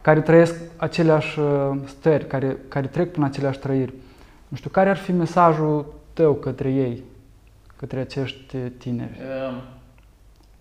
care 0.02 0.22
trăiesc 0.22 0.56
aceleași 0.78 1.40
uh, 1.40 1.78
stări, 1.86 2.28
care, 2.28 2.58
care 2.68 2.88
trec 2.88 3.12
prin 3.12 3.24
aceleași 3.24 3.60
trăiri. 3.60 3.94
Nu 4.48 4.58
știu, 4.58 4.70
care 4.70 4.90
ar 4.90 4.98
fi 4.98 5.12
mesajul 5.12 5.94
tău 6.14 6.34
către 6.34 6.72
ei, 6.72 7.04
către 7.76 8.00
acești 8.00 8.58
tineri? 8.58 9.20
Um. 9.50 9.62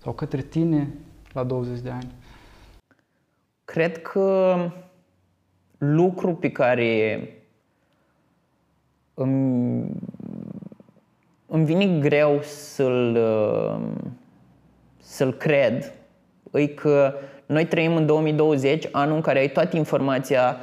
Sau 0.03 0.13
către 0.13 0.41
tine 0.41 0.89
la 1.33 1.45
20 1.45 1.81
de 1.81 1.91
ani? 1.91 2.13
Cred 3.65 4.03
că 4.03 4.57
lucru 5.79 6.35
pe 6.35 6.51
care 6.51 7.21
îmi, 9.19 9.89
îmi 11.47 11.65
vine 11.65 11.99
greu 11.99 12.41
să-l, 12.43 13.17
uh, 13.17 13.81
să-l 14.99 15.33
cred 15.33 15.93
e 16.53 16.67
că 16.67 17.15
noi 17.47 17.67
trăim 17.67 17.97
în 17.97 18.07
2020, 18.07 18.89
anul 18.93 19.15
în 19.15 19.21
care 19.21 19.39
ai 19.39 19.49
toată 19.49 19.77
informația, 19.77 20.57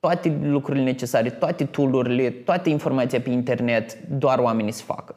toate 0.00 0.38
lucrurile 0.42 0.84
necesare, 0.84 1.30
toate 1.30 1.64
tool-urile, 1.64 2.30
toată 2.30 2.68
informația 2.68 3.20
pe 3.20 3.30
internet, 3.30 3.98
doar 4.02 4.38
oamenii 4.38 4.72
să 4.72 4.82
facă. 4.82 5.16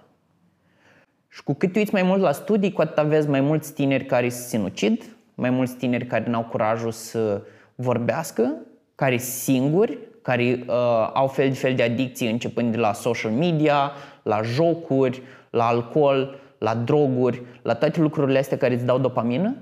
Și 1.28 1.44
cu 1.44 1.54
cât 1.54 1.76
uiți 1.76 1.94
mai 1.94 2.04
mult 2.04 2.22
la 2.22 2.32
studii, 2.32 2.72
cu 2.72 2.82
atât 2.82 2.98
aveți 2.98 3.30
mai 3.30 3.42
mulți 3.42 3.74
tineri 3.74 4.06
care 4.06 4.30
se 4.30 4.48
sinucid, 4.48 5.16
mai 5.36 5.50
mulți 5.50 5.76
tineri 5.76 6.06
care 6.06 6.30
n-au 6.30 6.44
curajul 6.44 6.92
să 6.92 7.42
vorbească, 7.76 8.54
care 8.96 9.18
singuri, 9.18 9.98
care 10.22 10.64
uh, 10.68 11.10
au 11.14 11.28
fel 11.28 11.50
de 11.50 11.56
fel 11.56 11.76
de 11.76 11.84
adicții 11.84 12.32
începând 12.32 12.72
de 12.72 12.78
la 12.78 12.94
social 12.94 13.32
media, 13.32 13.92
la 14.24 14.42
jocuri, 14.42 15.22
la 15.50 15.68
alcool, 15.68 16.40
la 16.58 16.76
droguri, 16.76 17.42
la 17.62 17.74
toate 17.74 18.00
lucrurile 18.00 18.40
astea 18.40 18.58
care 18.58 18.74
îți 18.74 18.86
dau 18.86 19.00
dopamină 19.00 19.56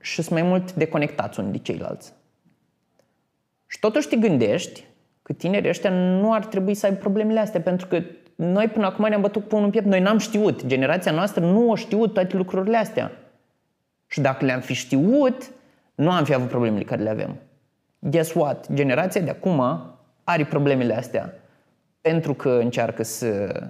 și 0.00 0.22
sunt 0.22 0.40
mai 0.40 0.48
mult 0.48 0.72
deconectați 0.72 1.40
unii 1.40 1.52
de 1.52 1.58
ceilalți. 1.58 2.12
Și 3.66 3.78
totuși 3.78 4.08
te 4.08 4.16
gândești 4.16 4.84
că 5.22 5.32
tinerii 5.32 5.68
ăștia 5.68 5.90
nu 5.90 6.32
ar 6.32 6.44
trebui 6.44 6.74
să 6.74 6.86
aibă 6.86 6.98
problemele 6.98 7.40
astea, 7.40 7.60
pentru 7.60 7.86
că 7.86 8.02
noi 8.34 8.68
până 8.68 8.86
acum 8.86 9.08
ne-am 9.08 9.20
bătut 9.20 9.48
cu 9.48 9.56
unul 9.56 9.70
piept, 9.70 9.86
noi 9.86 10.00
n-am 10.00 10.18
știut, 10.18 10.66
generația 10.66 11.12
noastră 11.12 11.44
nu 11.44 11.72
a 11.72 11.76
știut 11.76 12.12
toate 12.12 12.36
lucrurile 12.36 12.76
astea. 12.76 13.12
Și 14.06 14.20
dacă 14.20 14.44
le-am 14.44 14.60
fi 14.60 14.74
știut, 14.74 15.50
nu 15.94 16.10
am 16.10 16.24
fi 16.24 16.34
avut 16.34 16.48
problemele 16.48 16.84
care 16.84 17.02
le 17.02 17.10
avem. 17.10 17.36
Guess 18.00 18.34
what? 18.34 18.72
Generația 18.72 19.20
de 19.20 19.30
acum 19.30 19.62
are 20.24 20.44
problemele 20.44 20.96
astea 20.96 21.34
pentru 22.00 22.34
că 22.34 22.48
încearcă 22.48 23.02
să, 23.02 23.60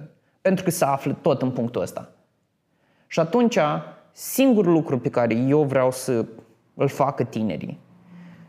pentru 0.41 0.63
că 0.63 0.69
să 0.69 0.85
află 0.85 1.17
tot 1.21 1.41
în 1.41 1.51
punctul 1.51 1.81
ăsta. 1.81 2.09
Și 3.07 3.19
atunci 3.19 3.57
singurul 4.11 4.71
lucru 4.71 4.99
pe 4.99 5.09
care 5.09 5.35
eu 5.35 5.63
vreau 5.63 5.91
să 5.91 6.25
îl 6.73 6.87
facă 6.87 7.23
tinerii 7.23 7.79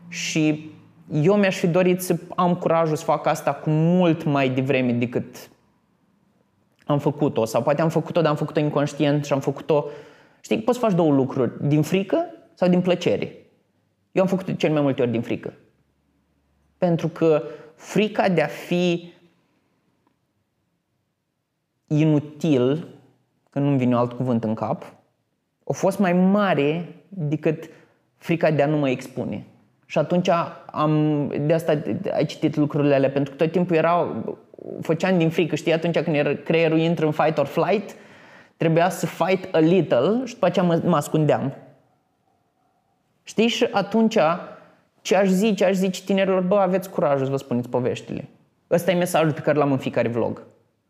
și 0.07 0.71
eu 1.11 1.35
mi-aș 1.35 1.57
fi 1.57 1.67
dorit 1.67 2.01
să 2.01 2.15
am 2.35 2.55
curajul 2.55 2.95
să 2.95 3.03
fac 3.03 3.25
asta 3.25 3.53
cu 3.53 3.69
mult 3.69 4.23
mai 4.23 4.49
devreme 4.49 4.91
decât 4.91 5.49
am 6.85 6.99
făcut-o 6.99 7.45
sau 7.45 7.61
poate 7.61 7.81
am 7.81 7.89
făcut-o, 7.89 8.21
dar 8.21 8.29
am 8.29 8.37
făcut-o 8.37 8.59
inconștient 8.59 9.25
și 9.25 9.33
am 9.33 9.39
făcut-o 9.39 9.85
Știi, 10.43 10.61
poți 10.61 10.79
să 10.79 10.85
faci 10.85 10.95
două 10.95 11.11
lucruri, 11.11 11.67
din 11.67 11.81
frică 11.81 12.25
sau 12.53 12.69
din 12.69 12.81
plăcere. 12.81 13.35
Eu 14.11 14.21
am 14.21 14.27
făcut 14.27 14.57
cel 14.57 14.71
mai 14.71 14.81
multe 14.81 15.01
ori 15.01 15.11
din 15.11 15.21
frică. 15.21 15.53
Pentru 16.83 17.07
că 17.07 17.43
frica 17.75 18.29
de 18.29 18.41
a 18.41 18.47
fi 18.47 19.13
inutil, 21.87 22.87
că 23.49 23.59
nu-mi 23.59 23.77
vine 23.77 23.95
alt 23.95 24.11
cuvânt 24.11 24.43
în 24.43 24.53
cap, 24.53 24.93
a 25.67 25.73
fost 25.73 25.99
mai 25.99 26.13
mare 26.13 26.95
decât 27.09 27.69
frica 28.17 28.51
de 28.51 28.61
a 28.61 28.67
nu 28.67 28.77
mă 28.77 28.89
expune. 28.89 29.45
Și 29.85 29.97
atunci 29.97 30.29
am, 30.65 31.27
de 31.41 31.53
asta 31.53 31.81
ai 32.13 32.25
citit 32.25 32.55
lucrurile 32.55 32.95
alea, 32.95 33.11
pentru 33.11 33.31
că 33.35 33.43
tot 33.43 33.51
timpul 33.51 33.75
erau, 33.75 34.37
făceam 34.81 35.17
din 35.17 35.29
frică, 35.29 35.55
știi, 35.55 35.73
atunci 35.73 35.99
când 35.99 36.41
creierul 36.43 36.79
intră 36.79 37.05
în 37.05 37.11
fight 37.11 37.37
or 37.37 37.45
flight, 37.45 37.95
trebuia 38.57 38.89
să 38.89 39.05
fight 39.05 39.55
a 39.55 39.59
little 39.59 40.21
și 40.25 40.33
după 40.33 40.45
aceea 40.45 40.65
mă, 40.65 40.81
mă 40.85 40.95
ascundeam. 40.95 41.53
Știi? 43.23 43.47
Și 43.47 43.67
atunci 43.71 44.17
ce 45.03 45.15
aș 45.15 45.27
zice, 45.27 45.65
aș 45.65 45.73
zice 45.73 46.03
tinerilor, 46.03 46.41
bă, 46.41 46.55
aveți 46.55 46.89
curaj 46.89 47.21
să 47.21 47.29
vă 47.29 47.37
spuneți 47.37 47.69
poveștile. 47.69 48.29
Ăsta 48.71 48.91
e 48.91 48.95
mesajul 48.95 49.33
pe 49.33 49.39
care 49.39 49.57
l-am 49.57 49.71
în 49.71 49.77
fiecare 49.77 50.07
vlog. 50.07 50.43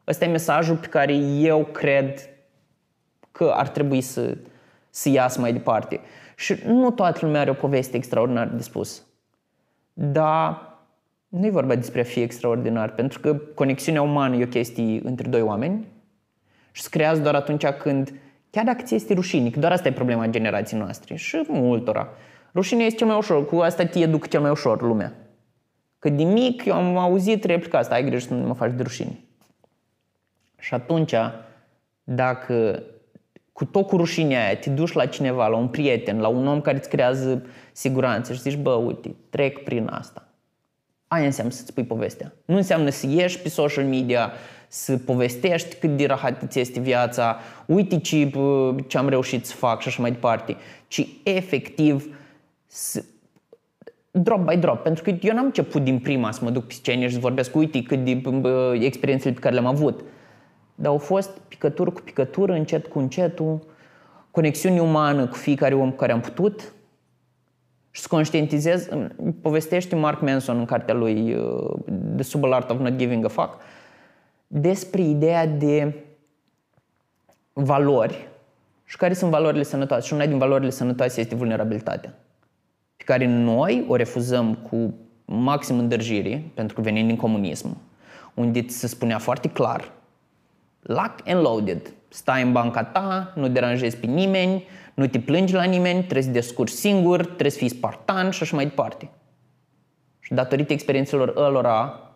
Ăsta 0.07 0.25
e 0.25 0.27
mesajul 0.27 0.75
pe 0.75 0.87
care 0.87 1.13
eu 1.13 1.63
cred 1.63 2.29
că 3.31 3.51
ar 3.55 3.67
trebui 3.67 4.01
să, 4.01 4.37
să 4.89 5.09
iasă 5.09 5.39
mai 5.39 5.53
departe. 5.53 5.99
Și 6.35 6.55
nu 6.65 6.91
toată 6.91 7.25
lumea 7.25 7.41
are 7.41 7.49
o 7.49 7.53
poveste 7.53 7.97
extraordinară 7.97 8.49
de 8.49 8.61
spus. 8.61 9.03
Dar 9.93 10.73
nu 11.27 11.45
e 11.45 11.49
vorba 11.49 11.75
despre 11.75 12.01
a 12.01 12.03
fi 12.03 12.19
extraordinar, 12.19 12.89
pentru 12.89 13.19
că 13.19 13.33
conexiunea 13.33 14.01
umană 14.01 14.35
e 14.35 14.43
o 14.43 14.47
chestie 14.47 15.01
între 15.03 15.29
doi 15.29 15.41
oameni 15.41 15.87
și 16.71 16.81
se 16.81 16.89
creează 16.89 17.21
doar 17.21 17.35
atunci 17.35 17.65
când, 17.65 18.13
chiar 18.49 18.65
dacă 18.65 18.81
ți 18.81 18.95
este 18.95 19.13
rușinic, 19.13 19.55
doar 19.55 19.71
asta 19.71 19.87
e 19.87 19.91
problema 19.91 20.27
generației 20.27 20.79
noastre 20.79 21.15
și 21.15 21.43
multora. 21.47 22.09
Rușinea 22.53 22.85
este 22.85 22.97
cel 22.97 23.07
mai 23.07 23.17
ușor, 23.17 23.45
cu 23.45 23.55
asta 23.55 23.85
te 23.85 23.99
educă 23.99 24.27
cel 24.27 24.41
mai 24.41 24.49
ușor 24.49 24.81
lumea. 24.81 25.13
Că 25.99 26.09
din 26.09 26.31
mic 26.31 26.65
eu 26.65 26.73
am 26.73 26.97
auzit 26.97 27.43
replica 27.43 27.77
asta, 27.77 27.93
ai 27.93 28.03
grijă 28.03 28.27
să 28.27 28.33
nu 28.33 28.47
mă 28.47 28.53
faci 28.53 28.71
de 28.75 28.83
rușine. 28.83 29.19
Și 30.59 30.73
atunci, 30.73 31.13
dacă 32.03 32.83
cu 33.53 33.65
tot 33.65 33.87
cu 33.87 33.97
rușinea 33.97 34.45
aia, 34.45 34.55
te 34.55 34.69
duci 34.69 34.91
la 34.91 35.05
cineva, 35.05 35.47
la 35.47 35.55
un 35.55 35.67
prieten, 35.67 36.19
la 36.19 36.27
un 36.27 36.47
om 36.47 36.61
care 36.61 36.77
îți 36.77 36.89
creează 36.89 37.45
siguranță 37.71 38.33
și 38.33 38.39
zici, 38.39 38.57
bă, 38.57 38.71
uite, 38.71 39.15
trec 39.29 39.63
prin 39.63 39.87
asta. 39.91 40.27
Aia 41.07 41.25
înseamnă 41.25 41.53
să-ți 41.53 41.67
spui 41.67 41.83
povestea. 41.83 42.33
Nu 42.45 42.55
înseamnă 42.55 42.89
să 42.89 43.07
ieși 43.07 43.39
pe 43.39 43.49
social 43.49 43.85
media, 43.85 44.31
să 44.67 44.97
povestești 44.97 45.75
cât 45.75 45.97
de 45.97 46.05
rahat 46.05 46.43
ți 46.47 46.59
este 46.59 46.79
viața, 46.79 47.37
uite 47.65 47.99
ce, 47.99 48.31
ce 48.87 48.97
am 48.97 49.09
reușit 49.09 49.45
să 49.45 49.55
fac 49.55 49.81
și 49.81 49.87
așa 49.87 50.01
mai 50.01 50.11
departe, 50.11 50.55
ci 50.87 51.07
efectiv 51.23 52.01
să, 52.01 52.09
drop 54.11 54.39
by 54.39 54.57
drop, 54.57 54.83
pentru 54.83 55.03
că 55.03 55.09
eu 55.21 55.33
n-am 55.33 55.45
început 55.45 55.83
din 55.83 55.99
prima 55.99 56.31
să 56.31 56.43
mă 56.43 56.49
duc 56.49 56.63
pe 56.63 56.73
scenă 56.73 57.05
și 57.05 57.13
să 57.13 57.19
vorbesc, 57.19 57.55
uite 57.55 57.83
cât 57.83 58.03
de 58.03 58.21
experiențele 58.85 59.33
pe 59.33 59.39
care 59.39 59.53
le-am 59.53 59.65
avut, 59.65 60.03
dar 60.75 60.91
au 60.91 60.97
fost 60.97 61.29
picătură 61.47 61.89
cu 61.89 62.01
picătură, 62.01 62.53
încet 62.53 62.87
cu 62.87 62.99
încetul, 62.99 63.59
conexiune 64.31 64.81
umană 64.81 65.27
cu 65.27 65.35
fiecare 65.35 65.75
om 65.75 65.89
cu 65.89 65.95
care 65.95 66.11
am 66.11 66.19
putut. 66.19 66.73
Și 67.91 68.01
să 68.01 68.07
conștientizez, 68.09 68.87
povestește 69.41 69.95
Mark 69.95 70.21
Manson 70.21 70.57
în 70.57 70.65
cartea 70.65 70.93
lui 70.93 71.33
uh, 71.33 71.73
The 72.15 72.23
Subtle 72.23 72.55
Art 72.55 72.69
of 72.69 72.79
Not 72.79 72.95
Giving 72.95 73.25
a 73.25 73.27
Fuck 73.27 73.61
despre 74.47 75.01
ideea 75.01 75.47
de 75.47 76.03
valori 77.53 78.27
și 78.83 78.97
care 78.97 79.13
sunt 79.13 79.31
valorile 79.31 79.63
sănătoase. 79.63 80.07
Și 80.07 80.13
una 80.13 80.25
din 80.25 80.37
valorile 80.37 80.69
sănătoase 80.69 81.19
este 81.19 81.35
vulnerabilitatea, 81.35 82.13
pe 82.97 83.03
care 83.03 83.25
noi 83.25 83.85
o 83.87 83.95
refuzăm 83.95 84.55
cu 84.55 84.93
maxim 85.25 85.77
îndârjire, 85.77 86.51
pentru 86.53 86.75
că 86.75 86.81
venim 86.81 87.07
din 87.07 87.15
comunism, 87.15 87.77
unde 88.33 88.67
se 88.67 88.87
spunea 88.87 89.17
foarte 89.17 89.49
clar, 89.49 89.91
lock 90.81 91.15
and 91.25 91.41
loaded, 91.41 91.93
stai 92.09 92.41
în 92.41 92.51
banca 92.51 92.83
ta, 92.83 93.33
nu 93.35 93.47
deranjezi 93.47 93.97
pe 93.97 94.05
nimeni, 94.05 94.63
nu 94.93 95.07
te 95.07 95.19
plângi 95.19 95.53
la 95.53 95.63
nimeni, 95.63 95.99
trebuie 95.99 96.23
să 96.23 96.29
descurci 96.29 96.71
singur, 96.71 97.25
trebuie 97.25 97.51
să 97.51 97.57
fii 97.57 97.69
spartan 97.69 98.29
și 98.29 98.43
așa 98.43 98.55
mai 98.55 98.65
departe. 98.65 99.09
Și 100.19 100.33
datorită 100.33 100.73
experiențelor 100.73 101.33
ălora, 101.35 102.11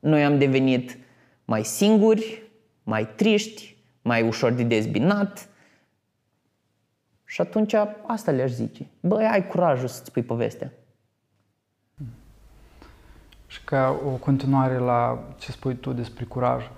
noi 0.00 0.24
am 0.24 0.38
devenit 0.38 0.98
mai 1.44 1.64
singuri, 1.64 2.42
mai 2.82 3.08
triști, 3.14 3.76
mai 4.02 4.22
ușor 4.22 4.52
de 4.52 4.62
dezbinat. 4.62 5.48
Și 7.32 7.40
atunci 7.40 7.74
asta 8.06 8.30
le-aș 8.30 8.50
zice. 8.50 8.86
Băi, 9.00 9.24
ai 9.24 9.46
curajul 9.46 9.88
să-ți 9.88 10.06
spui 10.06 10.22
povestea. 10.22 10.72
Și 13.46 13.64
ca 13.64 14.00
o 14.06 14.10
continuare 14.10 14.78
la 14.78 15.24
ce 15.38 15.52
spui 15.52 15.74
tu 15.74 15.92
despre 15.92 16.24
curaj, 16.24 16.70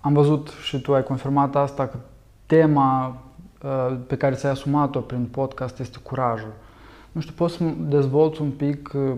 am 0.00 0.12
văzut 0.12 0.48
și 0.48 0.80
tu 0.80 0.94
ai 0.94 1.02
confirmat 1.02 1.56
asta 1.56 1.86
că 1.86 1.96
tema 2.46 3.22
uh, 3.62 3.96
pe 4.06 4.16
care 4.16 4.34
ți-ai 4.34 4.52
asumat-o 4.52 5.00
prin 5.00 5.26
podcast 5.26 5.78
este 5.78 5.98
curajul. 5.98 6.52
Nu 7.12 7.20
știu, 7.20 7.34
poți 7.36 7.56
să 7.56 7.64
dezvolți 7.78 8.40
un 8.40 8.50
pic 8.50 8.92
uh, 8.94 9.16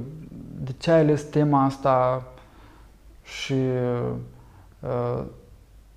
de 0.61 0.73
ce 0.78 0.90
ai 0.90 1.00
ales 1.00 1.23
tema 1.23 1.64
asta 1.64 2.25
și 3.23 3.54
uh, 4.80 5.23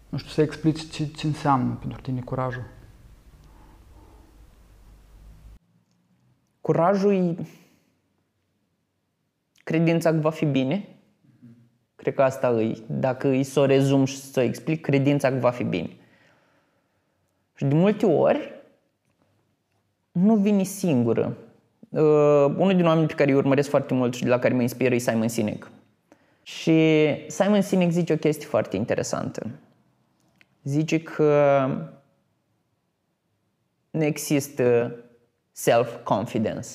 nu 0.09 0.17
știu, 0.17 0.31
să 0.31 0.41
explici 0.41 0.89
ce, 0.89 1.05
ce 1.05 1.27
înseamnă 1.27 1.77
pentru 1.79 2.01
tine 2.01 2.21
curajul. 2.21 2.63
Curajul 6.69 7.13
e 7.13 7.35
credința 9.63 10.11
că 10.11 10.17
va 10.17 10.29
fi 10.29 10.45
bine. 10.45 10.88
Cred 11.95 12.13
că 12.13 12.21
asta 12.21 12.61
e. 12.61 12.77
Dacă 12.88 13.27
îi 13.27 13.43
să 13.43 13.59
o 13.59 13.65
rezum 13.65 14.05
și 14.05 14.17
să 14.17 14.39
o 14.39 14.43
explic, 14.43 14.81
credința 14.81 15.29
că 15.29 15.35
va 15.35 15.49
fi 15.49 15.63
bine. 15.63 15.89
Și 17.55 17.65
de 17.65 17.75
multe 17.75 18.05
ori 18.05 18.61
nu 20.11 20.35
vine 20.35 20.63
singură. 20.63 21.38
Uh, 21.89 22.45
unul 22.57 22.75
din 22.75 22.85
oamenii 22.85 23.07
pe 23.07 23.13
care 23.13 23.31
îi 23.31 23.38
urmăresc 23.38 23.69
foarte 23.69 23.93
mult 23.93 24.13
și 24.13 24.23
de 24.23 24.29
la 24.29 24.39
care 24.39 24.53
mă 24.53 24.61
inspiră 24.61 24.95
e 24.95 24.97
Simon 24.97 25.27
Sinek. 25.27 25.71
Și 26.43 27.07
Simon 27.27 27.61
Sinek 27.61 27.91
zice 27.91 28.13
o 28.13 28.17
chestie 28.17 28.47
foarte 28.47 28.75
interesantă. 28.75 29.49
Zice 30.63 31.01
că 31.01 31.67
nu 33.89 34.03
există 34.03 34.95
self-confidence. 35.66 36.68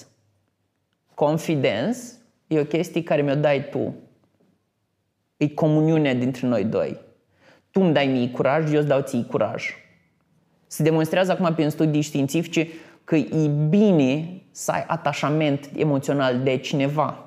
Confidence 1.15 1.99
e 2.47 2.61
o 2.61 2.65
chestie 2.65 3.03
care 3.03 3.23
mi-o 3.23 3.35
dai 3.35 3.69
tu. 3.69 3.95
E 5.37 5.49
comuniunea 5.49 6.15
dintre 6.15 6.47
noi 6.47 6.65
doi. 6.65 7.01
Tu 7.71 7.81
îmi 7.81 7.93
dai 7.93 8.07
mie 8.07 8.31
curaj, 8.31 8.73
eu 8.73 8.79
îți 8.79 8.89
dau 8.89 9.01
ție 9.01 9.23
curaj. 9.23 9.75
Se 10.67 10.83
demonstrează 10.83 11.33
acum 11.33 11.55
prin 11.55 11.71
studii 11.71 12.01
științifice 12.01 12.69
că 13.05 13.17
e 13.17 13.49
bine 13.69 14.43
să 14.51 14.71
ai 14.71 14.85
atașament 14.87 15.71
emoțional 15.77 16.43
de 16.43 16.57
cineva 16.57 17.25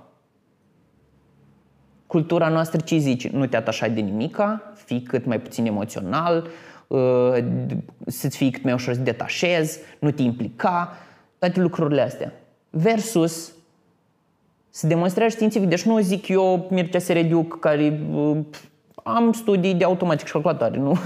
cultura 2.08 2.50
noastră 2.50 2.82
ce 2.82 2.98
zice? 2.98 3.30
Nu 3.34 3.46
te 3.46 3.56
atașai 3.56 3.89
de 3.89 4.02
nimica, 4.02 4.74
fii 4.86 5.02
cât 5.02 5.26
mai 5.26 5.39
puțin 5.39 5.65
emoțional, 5.65 6.48
uh, 6.88 7.38
să-ți 8.06 8.38
fii 8.38 8.52
cât 8.52 8.63
mai 8.63 8.74
ușor 8.74 8.93
să 8.93 9.00
detașezi, 9.00 9.80
nu 10.00 10.12
te 10.12 10.22
implica, 10.22 10.98
toate 11.39 11.60
lucrurile 11.60 12.02
astea. 12.02 12.34
Versus 12.69 13.52
se 14.69 14.88
demonstrează 14.88 15.36
științific, 15.36 15.69
deci 15.69 15.84
nu 15.84 16.00
zic 16.00 16.28
eu, 16.28 16.67
Mircea 16.69 17.00
Serediuc, 17.00 17.60
care 17.60 18.00
uh, 18.12 18.38
am 19.04 19.32
studii 19.32 19.73
de 19.73 19.84
automatic 19.84 20.26
și 20.26 20.32
calculatoare, 20.32 20.78
nu? 20.78 20.97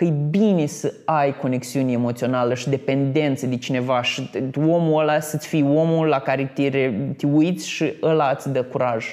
că 0.00 0.06
e 0.06 0.10
bine 0.30 0.66
să 0.66 0.94
ai 1.04 1.36
conexiune 1.36 1.92
emoțională 1.92 2.54
și 2.54 2.68
dependență 2.68 3.46
de 3.46 3.56
cineva 3.56 4.02
și 4.02 4.30
omul 4.56 5.00
ăla 5.00 5.20
să-ți 5.20 5.46
fii 5.46 5.62
omul 5.62 6.06
la 6.06 6.18
care 6.18 6.50
te, 6.54 6.92
te 7.16 7.26
uiți 7.26 7.68
și 7.68 7.92
ăla 8.02 8.30
îți 8.30 8.52
dă 8.52 8.62
curaj. 8.62 9.06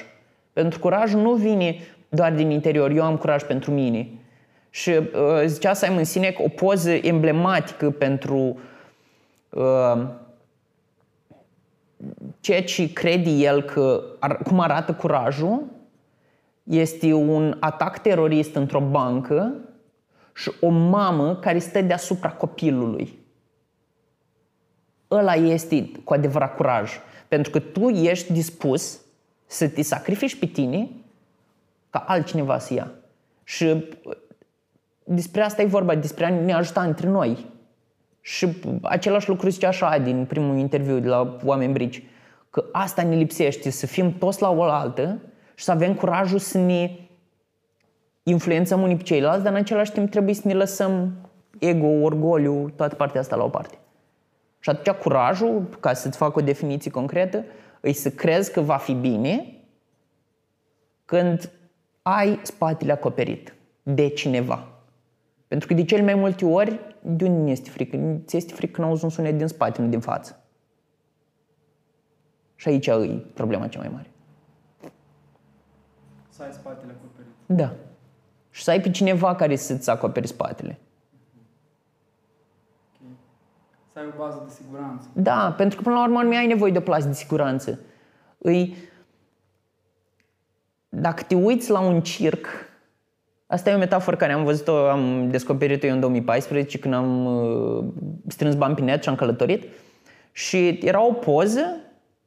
Pentru 0.52 0.78
curajul 0.78 1.20
nu 1.20 1.32
vine 1.32 1.76
doar 2.08 2.32
din 2.32 2.50
interior, 2.50 2.90
eu 2.90 3.02
am 3.02 3.16
curaj 3.16 3.42
pentru 3.42 3.70
mine. 3.70 4.08
Și 4.70 4.90
uh, 4.90 5.42
zicea 5.46 5.72
Simon 5.72 6.04
Sinek 6.04 6.38
o 6.38 6.48
poză 6.48 6.90
emblematică 6.90 7.90
pentru 7.90 8.58
uh, 9.50 10.06
ceea 12.40 12.62
ce 12.62 12.92
crede 12.92 13.30
el 13.30 13.62
că 13.62 14.04
ar, 14.18 14.36
cum 14.36 14.60
arată 14.60 14.94
curajul 14.94 15.62
este 16.62 17.12
un 17.12 17.56
atac 17.60 17.98
terorist 17.98 18.54
într-o 18.54 18.80
bancă 18.80 19.54
și 20.34 20.52
o 20.60 20.68
mamă 20.68 21.36
care 21.36 21.58
stă 21.58 21.80
deasupra 21.80 22.30
copilului. 22.30 23.18
Ăla 25.10 25.34
este 25.34 25.90
cu 26.04 26.14
adevărat 26.14 26.56
curaj. 26.56 26.92
Pentru 27.28 27.50
că 27.50 27.58
tu 27.58 27.88
ești 27.88 28.32
dispus 28.32 29.00
să 29.46 29.68
te 29.68 29.82
sacrifici 29.82 30.38
pe 30.38 30.46
tine 30.46 30.88
ca 31.90 31.98
altcineva 31.98 32.58
să 32.58 32.74
ia. 32.74 32.90
Și 33.44 33.64
uh, 33.64 34.16
despre 35.08 35.40
asta 35.40 35.62
e 35.62 35.66
vorba, 35.66 35.94
despre 35.94 36.24
a 36.24 36.28
ne 36.28 36.52
ajuta 36.52 36.82
între 36.82 37.08
noi. 37.08 37.46
Și 38.20 38.48
același 38.82 39.28
lucru 39.28 39.48
zicea 39.48 39.68
așa 39.68 39.98
din 39.98 40.24
primul 40.24 40.56
interviu 40.56 40.98
de 40.98 41.08
la 41.08 41.36
Oameni 41.44 41.72
Brici, 41.72 42.02
că 42.50 42.64
asta 42.72 43.02
ne 43.02 43.14
lipsește, 43.14 43.70
să 43.70 43.86
fim 43.86 44.18
toți 44.18 44.42
la 44.42 44.50
oaltă 44.50 45.18
și 45.54 45.64
să 45.64 45.70
avem 45.70 45.94
curajul 45.94 46.38
să 46.38 46.58
ne 46.58 46.90
influențăm 48.22 48.82
unii 48.82 48.96
pe 48.96 49.02
ceilalți, 49.02 49.42
dar 49.42 49.52
în 49.52 49.58
același 49.58 49.92
timp 49.92 50.10
trebuie 50.10 50.34
să 50.34 50.42
ne 50.44 50.54
lăsăm 50.54 51.12
ego, 51.58 51.86
orgoliu, 51.86 52.72
toată 52.76 52.94
partea 52.94 53.20
asta 53.20 53.36
la 53.36 53.44
o 53.44 53.48
parte. 53.48 53.78
Și 54.58 54.70
atunci 54.70 54.96
curajul, 54.96 55.68
ca 55.80 55.92
să-ți 55.92 56.16
fac 56.16 56.36
o 56.36 56.40
definiție 56.40 56.90
concretă, 56.90 57.44
îi 57.80 57.92
să 57.92 58.10
crezi 58.10 58.52
că 58.52 58.60
va 58.60 58.76
fi 58.76 58.92
bine 58.92 59.52
când 61.04 61.50
ai 62.02 62.38
spatele 62.42 62.92
acoperit 62.92 63.54
de 63.82 64.08
cineva. 64.08 64.77
Pentru 65.48 65.68
că 65.68 65.74
de 65.74 65.84
cel 65.84 66.04
mai 66.04 66.14
multe 66.14 66.44
ori, 66.44 66.80
de 67.02 67.24
unde 67.24 67.50
este 67.50 67.70
frică? 67.70 68.20
Ți 68.24 68.36
este 68.36 68.54
frică 68.54 68.72
când 68.72 68.86
auzi 68.86 69.04
un 69.04 69.10
sunet 69.10 69.36
din 69.36 69.46
spate, 69.46 69.82
nu 69.82 69.88
din 69.88 70.00
față. 70.00 70.42
Și 72.54 72.68
aici 72.68 72.86
e 72.86 73.24
problema 73.34 73.68
cea 73.68 73.78
mai 73.78 73.88
mare. 73.88 74.10
Să 76.28 76.42
ai 76.42 76.52
spatele 76.52 76.92
acoperit. 76.92 77.32
Da 77.46 77.74
și 78.58 78.64
să 78.64 78.70
ai 78.70 78.80
pe 78.80 78.90
cineva 78.90 79.34
care 79.34 79.56
să-ți 79.56 79.90
acoperi 79.90 80.26
spatele. 80.26 80.78
Okay. 82.94 83.16
Să 83.92 83.98
ai 83.98 84.04
o 84.14 84.18
bază 84.18 84.42
de 84.46 84.52
siguranță. 84.52 85.08
Da, 85.12 85.54
pentru 85.56 85.76
că 85.76 85.82
până 85.82 85.94
la 85.94 86.02
urmă 86.02 86.22
nu 86.22 86.36
ai 86.36 86.46
nevoie 86.46 86.72
de 86.72 86.78
o 86.78 86.80
plasă 86.80 87.06
de 87.06 87.12
siguranță. 87.12 87.78
Îi... 88.38 88.76
Dacă 90.88 91.22
te 91.22 91.34
uiți 91.34 91.70
la 91.70 91.80
un 91.80 92.00
circ, 92.00 92.46
asta 93.50 93.70
e 93.70 93.74
o 93.74 93.78
metaforă 93.78 94.16
care 94.16 94.32
am 94.32 94.44
văzut-o, 94.44 94.88
am 94.88 95.30
descoperit-o 95.30 95.86
eu 95.86 95.94
în 95.94 96.00
2014 96.00 96.78
când 96.78 96.94
am 96.94 97.24
uh, 97.26 97.84
strâns 98.26 98.54
bani 98.54 98.74
pe 98.74 98.80
net 98.80 99.02
și 99.02 99.08
am 99.08 99.14
călătorit 99.14 99.64
și 100.32 100.78
era 100.82 101.06
o 101.06 101.12
poză 101.12 101.76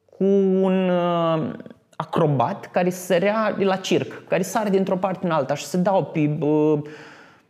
cu 0.05 0.23
un 0.23 0.89
uh, 0.89 1.53
acrobat 1.95 2.71
care 2.71 2.89
sărea 2.89 3.55
la 3.60 3.75
circ, 3.75 4.27
care 4.27 4.41
sare 4.41 4.69
dintr-o 4.69 4.97
parte 4.97 5.25
în 5.25 5.31
alta 5.31 5.55
și 5.55 5.65
se 5.65 5.77
dau 5.77 6.03
pe 6.05 6.38
uh, 6.39 6.79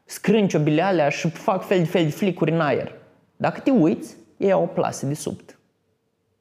scrânciobile 0.06 0.82
alea 0.82 1.10
și 1.10 1.30
fac 1.30 1.66
fel 1.66 1.78
de 1.78 1.86
fel 1.86 2.04
de 2.04 2.10
flicuri 2.10 2.52
în 2.52 2.60
aer. 2.60 2.92
Dacă 3.36 3.60
te 3.60 3.72
uiți, 3.72 4.16
ei 4.38 4.52
au 4.52 4.64
o 4.64 4.66
plasă 4.66 5.06
de 5.06 5.14
subt. 5.14 5.60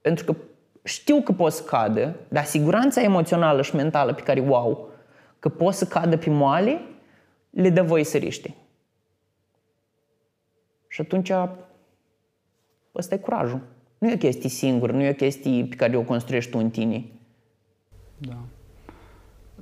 Pentru 0.01 0.25
că 0.25 0.35
știu 0.83 1.21
că 1.21 1.33
poți 1.33 1.57
să 1.57 1.63
cadă, 1.63 2.17
dar 2.29 2.45
siguranța 2.45 3.03
emoțională 3.03 3.63
și 3.63 3.75
mentală 3.75 4.13
pe 4.15 4.23
care 4.23 4.45
o 4.49 4.57
au 4.57 4.89
că 5.39 5.49
pot 5.49 5.75
să 5.75 5.85
cadă 5.85 6.17
pe 6.17 6.31
moale, 6.31 6.81
le 7.51 7.71
dă 7.71 7.83
voie 7.83 8.05
să 8.05 8.17
riște. 8.17 8.55
Și 10.89 11.01
atunci 11.01 11.33
ăsta 12.95 13.15
e 13.15 13.19
curajul. 13.19 13.61
Nu 13.99 14.09
e 14.09 14.15
o 14.15 14.17
chestie 14.17 14.49
singură, 14.49 14.93
nu 14.93 15.03
e 15.03 15.11
o 15.11 15.15
chestie 15.15 15.65
pe 15.65 15.77
care 15.77 15.97
o 15.97 16.03
construiești 16.03 16.51
tu 16.51 16.59
în 16.59 16.71
tine. 16.71 17.05
Da. 18.19 18.37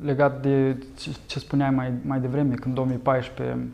Legat 0.02 0.42
de 0.42 0.78
ce, 0.98 1.10
ce 1.26 1.38
spuneai 1.38 1.70
mai, 1.70 1.92
mai 2.04 2.20
devreme, 2.20 2.54
când 2.54 2.64
în 2.66 2.74
2014 2.74 3.68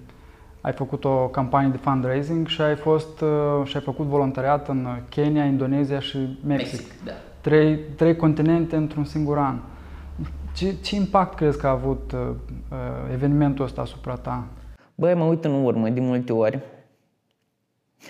ai 0.60 0.72
făcut 0.72 1.04
o 1.04 1.28
campanie 1.28 1.70
de 1.70 1.76
fundraising 1.76 2.46
și 2.46 2.60
ai 2.60 2.76
fost 2.76 3.20
uh, 3.20 3.64
și 3.64 3.76
ai 3.76 3.82
făcut 3.82 4.06
voluntariat 4.06 4.68
în 4.68 4.86
Kenya, 5.08 5.44
Indonezia 5.44 6.00
și 6.00 6.38
Mexic. 6.46 6.80
Mexic 6.80 7.04
da. 7.04 7.12
Trei, 7.40 7.78
trei 7.78 8.16
continente 8.16 8.76
într-un 8.76 9.04
singur 9.04 9.38
an. 9.38 9.58
Ce, 10.54 10.80
ce 10.80 10.94
impact 10.94 11.34
crezi 11.34 11.58
că 11.58 11.66
a 11.66 11.70
avut 11.70 12.12
uh, 12.12 12.20
uh 12.70 13.12
evenimentul 13.12 13.64
ăsta 13.64 13.80
asupra 13.80 14.14
ta? 14.14 14.46
Băi, 14.94 15.14
mă 15.14 15.24
uit 15.24 15.44
în 15.44 15.64
urmă 15.64 15.88
de 15.88 16.00
multe 16.00 16.32
ori 16.32 16.60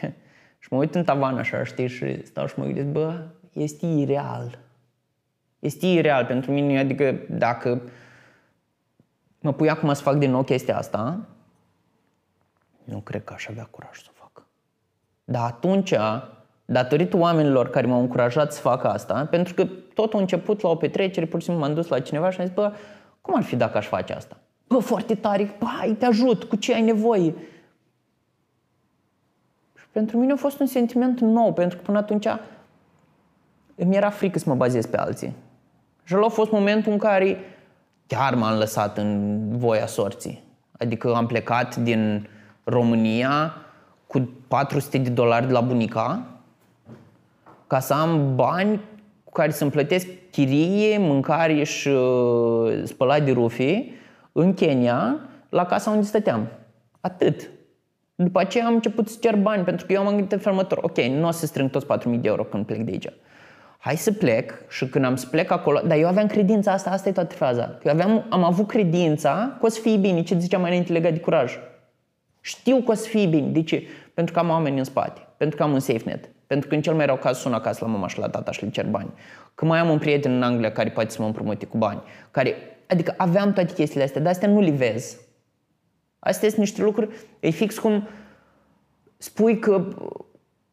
și 0.62 0.68
mă 0.70 0.76
uit 0.76 0.94
în 0.94 1.04
tavan 1.04 1.38
așa, 1.38 1.64
știi, 1.64 1.88
și 1.88 2.26
stau 2.26 2.46
și 2.46 2.58
mă 2.58 2.64
gândesc, 2.64 2.86
bă, 2.86 3.26
este 3.52 3.86
ireal. 3.86 4.58
Este 5.58 5.86
ireal 5.86 6.24
pentru 6.24 6.52
mine, 6.52 6.78
adică 6.78 7.18
dacă 7.28 7.82
mă 9.40 9.52
pui 9.52 9.70
acum 9.70 9.92
să 9.92 10.02
fac 10.02 10.14
din 10.14 10.30
nou 10.30 10.42
chestia 10.42 10.78
asta, 10.78 11.26
nu 12.84 12.98
cred 12.98 13.24
că 13.24 13.32
aș 13.32 13.46
avea 13.48 13.68
curaj 13.70 13.96
să 13.96 14.08
o 14.08 14.14
fac. 14.14 14.46
Dar 15.24 15.44
atunci, 15.44 15.94
datorită 16.64 17.16
oamenilor 17.16 17.70
care 17.70 17.86
m-au 17.86 18.00
încurajat 18.00 18.52
să 18.52 18.60
fac 18.60 18.84
asta, 18.84 19.26
pentru 19.26 19.54
că 19.54 19.66
tot 19.94 20.14
a 20.14 20.18
început 20.18 20.60
la 20.60 20.68
o 20.68 20.74
petrecere, 20.74 21.26
pur 21.26 21.40
și 21.40 21.46
simplu 21.46 21.64
m-am 21.64 21.74
dus 21.74 21.88
la 21.88 22.00
cineva 22.00 22.30
și 22.30 22.40
am 22.40 22.46
zis, 22.46 22.54
bă, 22.54 22.72
cum 23.20 23.34
ar 23.36 23.42
fi 23.42 23.56
dacă 23.56 23.76
aș 23.76 23.86
face 23.86 24.12
asta? 24.12 24.36
Bă, 24.66 24.78
foarte 24.78 25.14
tare, 25.14 25.56
hai, 25.78 25.96
te 25.98 26.06
ajut, 26.06 26.44
cu 26.44 26.56
ce 26.56 26.74
ai 26.74 26.82
nevoie? 26.82 27.34
Și 29.78 29.84
pentru 29.92 30.18
mine 30.18 30.32
a 30.32 30.36
fost 30.36 30.60
un 30.60 30.66
sentiment 30.66 31.20
nou, 31.20 31.52
pentru 31.52 31.76
că 31.76 31.82
până 31.82 31.98
atunci 31.98 32.26
îmi 33.74 33.96
era 33.96 34.10
frică 34.10 34.38
să 34.38 34.48
mă 34.48 34.54
bazez 34.54 34.86
pe 34.86 34.96
alții. 34.96 35.34
Și 36.04 36.14
a 36.14 36.28
fost 36.28 36.50
momentul 36.50 36.92
în 36.92 36.98
care 36.98 37.38
chiar 38.06 38.34
m-am 38.34 38.58
lăsat 38.58 38.98
în 38.98 39.38
voia 39.58 39.86
sorții. 39.86 40.42
Adică 40.78 41.14
am 41.14 41.26
plecat 41.26 41.76
din 41.76 42.28
România 42.64 43.54
cu 44.06 44.28
400 44.48 44.98
de 44.98 45.10
dolari 45.10 45.46
de 45.46 45.52
la 45.52 45.60
bunica 45.60 46.22
ca 47.66 47.80
să 47.80 47.94
am 47.94 48.34
bani 48.34 48.76
cu 48.76 48.93
care 49.34 49.50
să-mi 49.50 49.70
plătesc 49.70 50.06
chirie, 50.30 50.98
mâncare 50.98 51.62
și 51.62 51.88
uh, 51.88 52.82
spălat 52.84 53.24
de 53.24 53.32
rufe 53.32 53.84
în 54.32 54.54
Kenya, 54.54 55.20
la 55.48 55.66
casa 55.66 55.90
unde 55.90 56.04
stăteam. 56.04 56.46
Atât. 57.00 57.50
După 58.14 58.40
aceea 58.40 58.66
am 58.66 58.74
început 58.74 59.08
să 59.08 59.16
cer 59.20 59.36
bani, 59.36 59.64
pentru 59.64 59.86
că 59.86 59.92
eu 59.92 60.00
am 60.00 60.08
gândit 60.08 60.32
în 60.32 60.38
felul 60.38 60.58
următor. 60.58 60.78
Ok, 60.82 60.98
nu 60.98 61.26
o 61.26 61.30
să 61.30 61.46
strâng 61.46 61.70
toți 61.70 61.86
4.000 61.86 62.20
de 62.20 62.28
euro 62.28 62.44
când 62.44 62.66
plec 62.66 62.80
de 62.80 62.90
aici. 62.90 63.08
Hai 63.78 63.96
să 63.96 64.12
plec 64.12 64.52
și 64.68 64.88
când 64.88 65.04
am 65.04 65.16
să 65.16 65.26
plec 65.26 65.50
acolo, 65.50 65.80
dar 65.86 65.98
eu 65.98 66.08
aveam 66.08 66.26
credința 66.26 66.72
asta, 66.72 66.90
asta 66.90 67.08
e 67.08 67.12
toată 67.12 67.34
fraza. 67.34 67.78
Eu 67.84 67.92
aveam, 67.92 68.26
am 68.28 68.44
avut 68.44 68.66
credința 68.66 69.56
că 69.60 69.66
o 69.66 69.68
să 69.68 69.80
fie 69.80 69.96
bine, 69.96 70.22
ce 70.22 70.38
ziceam 70.38 70.60
mai 70.60 70.70
înainte 70.70 70.92
legat 70.92 71.12
de 71.12 71.18
curaj. 71.20 71.58
Știu 72.40 72.76
că 72.76 72.90
o 72.90 72.94
să 72.94 73.08
fie 73.08 73.26
bine. 73.26 73.46
De 73.46 73.62
ce? 73.62 73.82
Pentru 74.14 74.34
că 74.34 74.40
am 74.40 74.48
oameni 74.48 74.78
în 74.78 74.84
spate, 74.84 75.20
pentru 75.36 75.56
că 75.56 75.62
am 75.62 75.72
un 75.72 75.80
safe 75.80 76.02
net, 76.04 76.30
pentru 76.54 76.68
că 76.68 76.74
în 76.74 76.82
cel 76.82 76.94
mai 76.94 77.06
rău 77.06 77.16
caz 77.16 77.38
sun 77.38 77.52
acasă 77.52 77.84
la 77.84 77.90
mama 77.90 78.08
și 78.08 78.18
la 78.18 78.28
tata 78.28 78.50
și 78.50 78.64
le 78.64 78.70
cer 78.70 78.86
bani. 78.86 79.12
Că 79.54 79.64
mai 79.64 79.78
am 79.78 79.90
un 79.90 79.98
prieten 79.98 80.32
în 80.32 80.42
Anglia 80.42 80.72
care 80.72 80.90
poate 80.90 81.10
să 81.10 81.20
mă 81.20 81.26
împrumute 81.26 81.66
cu 81.66 81.78
bani. 81.78 82.02
Care, 82.30 82.54
adică 82.86 83.14
aveam 83.16 83.52
toate 83.52 83.72
chestiile 83.72 84.04
astea, 84.04 84.20
dar 84.20 84.32
astea 84.32 84.48
nu 84.48 84.60
le 84.60 84.70
vezi. 84.70 85.18
Astea 86.18 86.48
sunt 86.48 86.60
niște 86.60 86.82
lucruri, 86.82 87.14
e 87.40 87.50
fix 87.50 87.78
cum 87.78 88.08
spui 89.16 89.58
că 89.58 89.84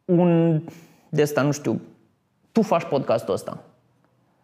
un 0.05 0.61
de 1.09 1.21
asta, 1.21 1.41
nu 1.41 1.51
știu, 1.51 1.81
tu 2.51 2.61
faci 2.61 2.83
podcastul 2.83 3.33
ăsta. 3.33 3.63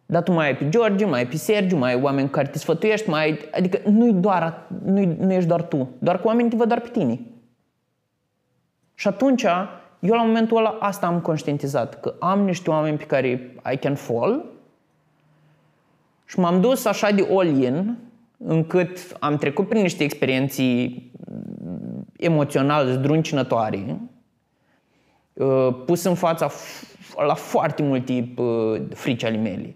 Dar 0.06 0.24
tu 0.24 0.32
mai 0.32 0.46
ai 0.46 0.56
pe 0.56 0.70
George, 0.70 1.06
mai 1.06 1.20
ai 1.20 1.28
pe 1.28 1.36
Sergiu, 1.36 1.78
mai 1.78 1.94
ai 1.94 2.02
oameni 2.02 2.30
care 2.30 2.48
te 2.48 2.58
sfătuiești, 2.58 3.10
mai 3.10 3.24
ai, 3.24 3.40
adică 3.52 3.90
nu 3.90 4.12
doar, 4.12 4.68
nu, 4.84 5.16
nu 5.20 5.34
ești 5.34 5.48
doar 5.48 5.62
tu, 5.62 5.90
doar 6.00 6.18
că 6.18 6.28
oamenii 6.28 6.50
te 6.50 6.56
văd 6.56 6.68
doar 6.68 6.80
pe 6.80 6.90
tine. 6.90 7.20
Și 8.94 9.08
atunci, 9.08 9.46
eu 10.08 10.16
la 10.16 10.24
momentul 10.24 10.58
ăla 10.58 10.78
asta 10.80 11.08
am 11.08 11.20
conștientizat, 11.20 12.00
că 12.00 12.16
am 12.20 12.40
niște 12.44 12.70
oameni 12.70 12.98
pe 12.98 13.04
care 13.04 13.56
I 13.72 13.78
can 13.78 13.96
fall 13.96 14.46
și 16.26 16.40
m-am 16.40 16.62
dus 16.62 16.86
așa 16.86 17.12
de 17.12 17.28
all-in 17.32 17.98
încât 18.38 19.18
am 19.20 19.38
trecut 19.38 19.68
prin 19.68 19.82
niște 19.82 20.04
experienții 20.04 21.12
emoționale 22.18 22.92
zdruncinătoare, 22.92 24.00
uh, 25.34 25.70
pus 25.86 26.04
în 26.04 26.16
fața 26.16 26.50
la 27.28 27.34
foarte 27.34 27.84
multe 27.84 28.34
uh, 28.36 28.82
frici 28.94 29.24
ale 29.24 29.38
mele 29.38 29.76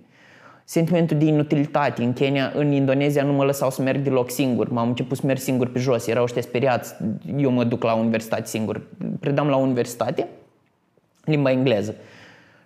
sentimentul 0.71 1.17
de 1.17 1.25
inutilitate. 1.25 2.03
În 2.03 2.13
Kenya, 2.13 2.51
în 2.55 2.71
Indonezia 2.71 3.23
nu 3.23 3.34
mă 3.34 3.43
lăsau 3.43 3.69
să 3.69 3.81
merg 3.81 4.03
deloc 4.03 4.29
singur. 4.29 4.69
M-am 4.69 4.88
început 4.88 5.17
să 5.17 5.25
merg 5.25 5.39
singur 5.39 5.67
pe 5.67 5.79
jos. 5.79 6.07
Erau 6.07 6.23
ăștia 6.23 6.41
speriați. 6.41 6.95
Eu 7.38 7.51
mă 7.51 7.63
duc 7.63 7.84
la 7.84 7.93
universitate 7.93 8.45
singur. 8.45 8.81
Predam 9.19 9.47
la 9.47 9.55
universitate 9.55 10.27
limba 11.25 11.51
engleză. 11.51 11.95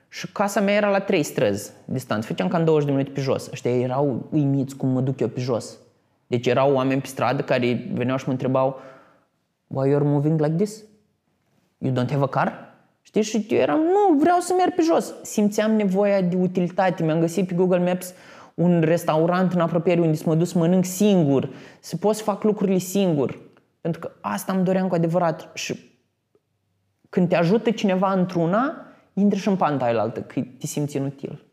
Și 0.09 0.31
casa 0.31 0.61
mea 0.61 0.73
era 0.73 0.89
la 0.89 0.99
trei 0.99 1.23
străzi 1.23 1.71
distanță. 1.85 2.27
Făceam 2.27 2.47
cam 2.47 2.63
20 2.63 2.85
de 2.85 2.91
minute 2.91 3.11
pe 3.11 3.21
jos. 3.21 3.49
Ăștia 3.51 3.79
erau 3.79 4.27
uimiți 4.31 4.75
cum 4.75 4.89
mă 4.89 5.01
duc 5.01 5.19
eu 5.19 5.27
pe 5.27 5.39
jos. 5.39 5.77
Deci 6.27 6.47
erau 6.47 6.73
oameni 6.73 7.01
pe 7.01 7.07
stradă 7.07 7.41
care 7.41 7.89
veneau 7.93 8.17
și 8.17 8.23
mă 8.25 8.31
întrebau 8.31 8.79
Why 9.67 9.89
you're 9.89 10.03
moving 10.03 10.39
like 10.39 10.55
this? 10.55 10.83
You 11.77 11.93
don't 11.93 12.09
have 12.09 12.23
a 12.23 12.27
car? 12.27 12.64
Știi? 13.21 13.41
Și 13.41 13.45
eu 13.49 13.59
eram, 13.59 13.79
nu, 13.79 14.17
vreau 14.19 14.39
să 14.39 14.53
merg 14.57 14.73
pe 14.73 14.81
jos. 14.81 15.13
Simțeam 15.21 15.71
nevoia 15.71 16.21
de 16.21 16.35
utilitate. 16.35 17.03
Mi-am 17.03 17.19
găsit 17.19 17.47
pe 17.47 17.53
Google 17.53 17.79
Maps 17.79 18.13
un 18.53 18.81
restaurant 18.81 19.53
în 19.53 19.59
apropiere 19.59 20.01
unde 20.01 20.15
să 20.15 20.23
mă 20.25 20.35
duc 20.35 20.47
să 20.47 20.57
mănânc 20.57 20.85
singur, 20.85 21.49
să 21.79 21.97
pot 21.97 22.15
să 22.15 22.23
fac 22.23 22.43
lucrurile 22.43 22.77
singur. 22.77 23.39
Pentru 23.81 23.99
că 23.99 24.11
asta 24.21 24.53
îmi 24.53 24.63
doream 24.63 24.87
cu 24.87 24.95
adevărat. 24.95 25.49
Și 25.53 25.93
când 27.09 27.29
te 27.29 27.35
ajută 27.35 27.71
cineva 27.71 28.13
într-una, 28.13 28.85
intri 29.13 29.39
și 29.39 29.47
în 29.47 29.55
panta 29.55 29.85
altă, 29.85 30.19
că 30.19 30.41
te 30.59 30.65
simți 30.65 30.95
inutil. 30.95 31.45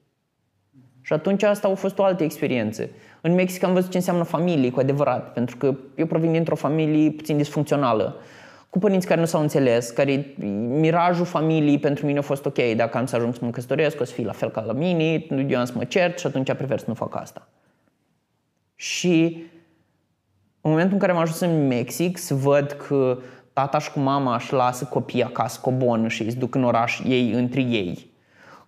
Și 1.00 1.12
atunci 1.12 1.42
asta 1.42 1.68
a 1.68 1.74
fost 1.74 1.98
o 1.98 2.04
altă 2.04 2.22
experiență. 2.22 2.88
În 3.20 3.34
Mexic 3.34 3.62
am 3.62 3.72
văzut 3.72 3.90
ce 3.90 3.96
înseamnă 3.96 4.22
familie 4.22 4.70
cu 4.70 4.80
adevărat, 4.80 5.32
pentru 5.32 5.56
că 5.56 5.74
eu 5.96 6.06
provin 6.06 6.32
dintr-o 6.32 6.54
familie 6.54 7.10
puțin 7.10 7.36
disfuncțională 7.36 8.16
cu 8.72 8.78
părinți 8.78 9.06
care 9.06 9.20
nu 9.20 9.26
s-au 9.26 9.40
înțeles, 9.40 9.90
care 9.90 10.34
mirajul 10.68 11.24
familiei 11.24 11.78
pentru 11.78 12.06
mine 12.06 12.18
a 12.18 12.22
fost 12.22 12.46
ok, 12.46 12.58
dacă 12.76 12.98
am 12.98 13.06
să 13.06 13.16
ajung 13.16 13.34
să 13.34 13.44
mă 13.44 13.50
căsătoresc, 13.50 14.00
o 14.00 14.04
să 14.04 14.12
fie 14.12 14.24
la 14.24 14.32
fel 14.32 14.50
ca 14.50 14.60
la 14.60 14.72
mine, 14.72 15.26
eu 15.48 15.58
am 15.58 15.64
să 15.64 15.72
mă 15.76 15.84
cert 15.84 16.18
și 16.18 16.26
atunci 16.26 16.52
prefer 16.52 16.78
să 16.78 16.84
nu 16.88 16.94
fac 16.94 17.16
asta. 17.16 17.48
Și 18.74 19.42
în 20.60 20.70
momentul 20.70 20.92
în 20.92 20.98
care 20.98 21.12
am 21.12 21.18
ajuns 21.18 21.40
în 21.40 21.66
Mexic, 21.66 22.18
să 22.18 22.34
văd 22.34 22.70
că 22.70 23.18
tata 23.52 23.78
și 23.78 23.92
cu 23.92 23.98
mama 23.98 24.34
își 24.34 24.52
lasă 24.52 24.84
copiii 24.84 25.22
acasă 25.22 25.60
cu 25.62 25.68
o 25.68 25.72
bonă 25.72 26.08
și 26.08 26.22
îi 26.22 26.34
duc 26.34 26.54
în 26.54 26.64
oraș 26.64 27.00
ei 27.06 27.32
între 27.32 27.60
ei, 27.60 28.10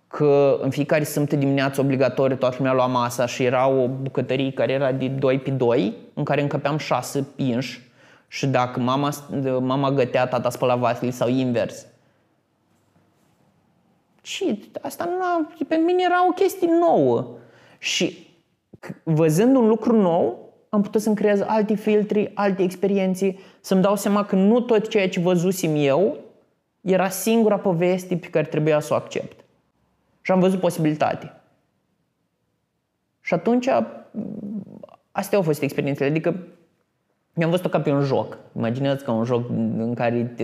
că 0.07 0.59
în 0.61 0.69
fiecare 0.69 1.03
sâmbătă 1.03 1.35
dimineață 1.35 1.81
obligatoriu 1.81 2.35
toată 2.35 2.55
lumea 2.57 2.73
lua 2.73 2.87
masa 2.87 3.25
și 3.25 3.43
era 3.43 3.67
o 3.67 3.87
bucătărie 3.87 4.51
care 4.51 4.71
era 4.71 4.91
de 4.91 5.07
2 5.07 5.39
pe 5.39 5.49
2, 5.49 5.93
în 6.13 6.23
care 6.23 6.41
încăpeam 6.41 6.77
6 6.77 7.27
inși 7.35 7.84
și 8.27 8.47
dacă 8.47 8.79
mama, 8.79 9.11
mama 9.59 9.91
gătea, 9.91 10.27
tata 10.27 10.49
spăla 10.49 10.75
vasele 10.75 11.11
sau 11.11 11.27
invers. 11.27 11.85
Și 14.21 14.69
asta 14.81 15.05
nu, 15.05 15.65
pentru 15.67 15.87
mine 15.87 16.03
era 16.03 16.27
o 16.27 16.31
chestie 16.31 16.67
nouă. 16.67 17.27
Și 17.77 18.27
văzând 19.03 19.55
un 19.55 19.67
lucru 19.67 19.95
nou, 19.95 20.53
am 20.69 20.81
putut 20.81 21.01
să-mi 21.01 21.15
creez 21.15 21.41
alte 21.41 21.75
filtri, 21.75 22.31
alte 22.33 22.63
experiențe, 22.63 23.37
să-mi 23.59 23.81
dau 23.81 23.95
seama 23.95 24.25
că 24.25 24.35
nu 24.35 24.59
tot 24.59 24.87
ceea 24.87 25.09
ce 25.09 25.19
văzusem 25.19 25.75
eu 25.75 26.17
era 26.81 27.09
singura 27.09 27.57
poveste 27.57 28.17
pe 28.17 28.27
care 28.27 28.45
trebuia 28.45 28.79
să 28.79 28.93
o 28.93 28.95
accept. 28.95 29.43
Și 30.21 30.31
am 30.31 30.39
văzut 30.39 30.59
posibilitate. 30.59 31.33
Și 33.21 33.33
atunci, 33.33 33.67
astea 35.11 35.37
au 35.37 35.43
fost 35.43 35.61
experiențele. 35.61 36.09
Adică 36.09 36.35
mi-am 37.35 37.49
văzut-o 37.49 37.69
ca 37.69 37.79
pe 37.79 37.91
un 37.91 38.01
joc. 38.01 38.37
Imaginează 38.57 39.03
ca 39.05 39.11
un 39.11 39.23
joc 39.23 39.49
în 39.77 39.93
care 39.93 40.35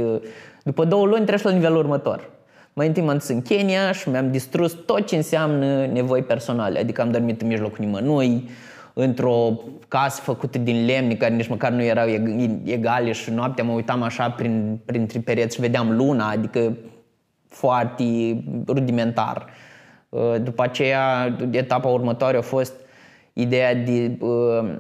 după 0.64 0.86
două 0.86 1.06
luni 1.06 1.26
treci 1.26 1.42
la 1.42 1.52
nivelul 1.52 1.78
următor. 1.78 2.30
Mai 2.74 2.88
întâi 2.88 3.04
m-am 3.04 3.18
dus 3.18 3.28
în 3.28 3.42
Kenya 3.42 3.92
și 3.92 4.10
mi-am 4.10 4.32
distrus 4.32 4.74
tot 4.86 5.08
ce 5.08 5.16
înseamnă 5.16 5.86
nevoi 5.86 6.22
personale. 6.22 6.80
Adică 6.80 7.02
am 7.02 7.12
dormit 7.12 7.42
în 7.42 7.48
mijlocul 7.48 7.86
nimănui, 7.86 8.50
într-o 8.94 9.60
casă 9.88 10.22
făcută 10.22 10.58
din 10.58 10.86
lemne 10.86 11.16
care 11.16 11.34
nici 11.34 11.48
măcar 11.48 11.72
nu 11.72 11.84
erau 11.84 12.08
egale 12.64 13.12
și 13.12 13.32
noaptea 13.32 13.64
mă 13.64 13.72
uitam 13.72 14.02
așa 14.02 14.30
prin, 14.30 14.80
printre 14.86 15.20
pereți 15.20 15.56
și 15.56 15.62
vedeam 15.62 15.96
luna, 15.96 16.30
adică 16.30 16.78
foarte 17.48 18.04
rudimentar. 18.68 19.46
După 20.44 20.64
aceea, 20.64 21.36
etapa 21.52 21.88
următoare 21.88 22.38
a 22.38 22.42
fost 22.42 22.74
ideea 23.34 23.76
de 23.76 24.18
uh, 24.20 24.76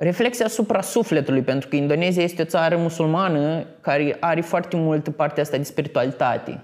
reflexia 0.00 0.44
asupra 0.44 0.80
sufletului, 0.80 1.42
pentru 1.42 1.68
că 1.68 1.76
Indonezia 1.76 2.22
este 2.22 2.42
o 2.42 2.44
țară 2.44 2.76
musulmană 2.76 3.66
care 3.80 4.16
are 4.20 4.40
foarte 4.40 4.76
mult 4.76 5.08
partea 5.08 5.42
asta 5.42 5.56
de 5.56 5.62
spiritualitate. 5.62 6.60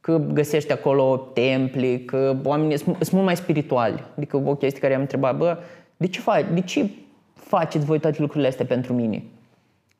Că 0.00 0.16
găsești 0.32 0.72
acolo 0.72 1.30
temple, 1.34 1.98
că 1.98 2.36
oamenii 2.44 2.78
sunt 2.78 3.10
mult 3.10 3.24
mai 3.24 3.36
spirituali. 3.36 4.04
Adică 4.16 4.36
o 4.36 4.54
chestie 4.54 4.80
care 4.80 4.94
am 4.94 5.00
întrebat, 5.00 5.36
bă, 5.36 5.58
de 5.96 6.06
ce, 6.06 6.20
faci, 6.20 6.44
de 6.54 6.60
ce 6.60 6.90
faceți 7.34 7.84
voi 7.84 7.98
toate 7.98 8.20
lucrurile 8.20 8.48
astea 8.48 8.66
pentru 8.66 8.92
mine? 8.92 9.22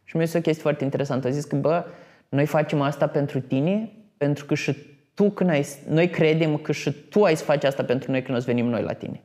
Și 0.04 0.16
mi-a 0.16 0.24
zis 0.24 0.34
o 0.34 0.40
chestie 0.40 0.62
foarte 0.62 0.84
interesantă. 0.84 1.26
A 1.26 1.30
zis 1.30 1.44
că, 1.44 1.56
bă, 1.56 1.84
noi 2.28 2.46
facem 2.46 2.80
asta 2.80 3.06
pentru 3.06 3.40
tine, 3.40 3.92
pentru 4.16 4.44
că 4.44 4.54
și 4.54 4.76
tu 5.14 5.30
când 5.30 5.50
ai, 5.50 5.66
noi 5.88 6.08
credem 6.08 6.56
că 6.56 6.72
și 6.72 6.90
tu 6.90 7.22
ai 7.22 7.36
să 7.36 7.44
faci 7.44 7.64
asta 7.64 7.84
pentru 7.84 8.10
noi 8.10 8.22
când 8.22 8.36
o 8.36 8.40
să 8.40 8.46
venim 8.46 8.66
noi 8.66 8.82
la 8.82 8.92
tine. 8.92 9.22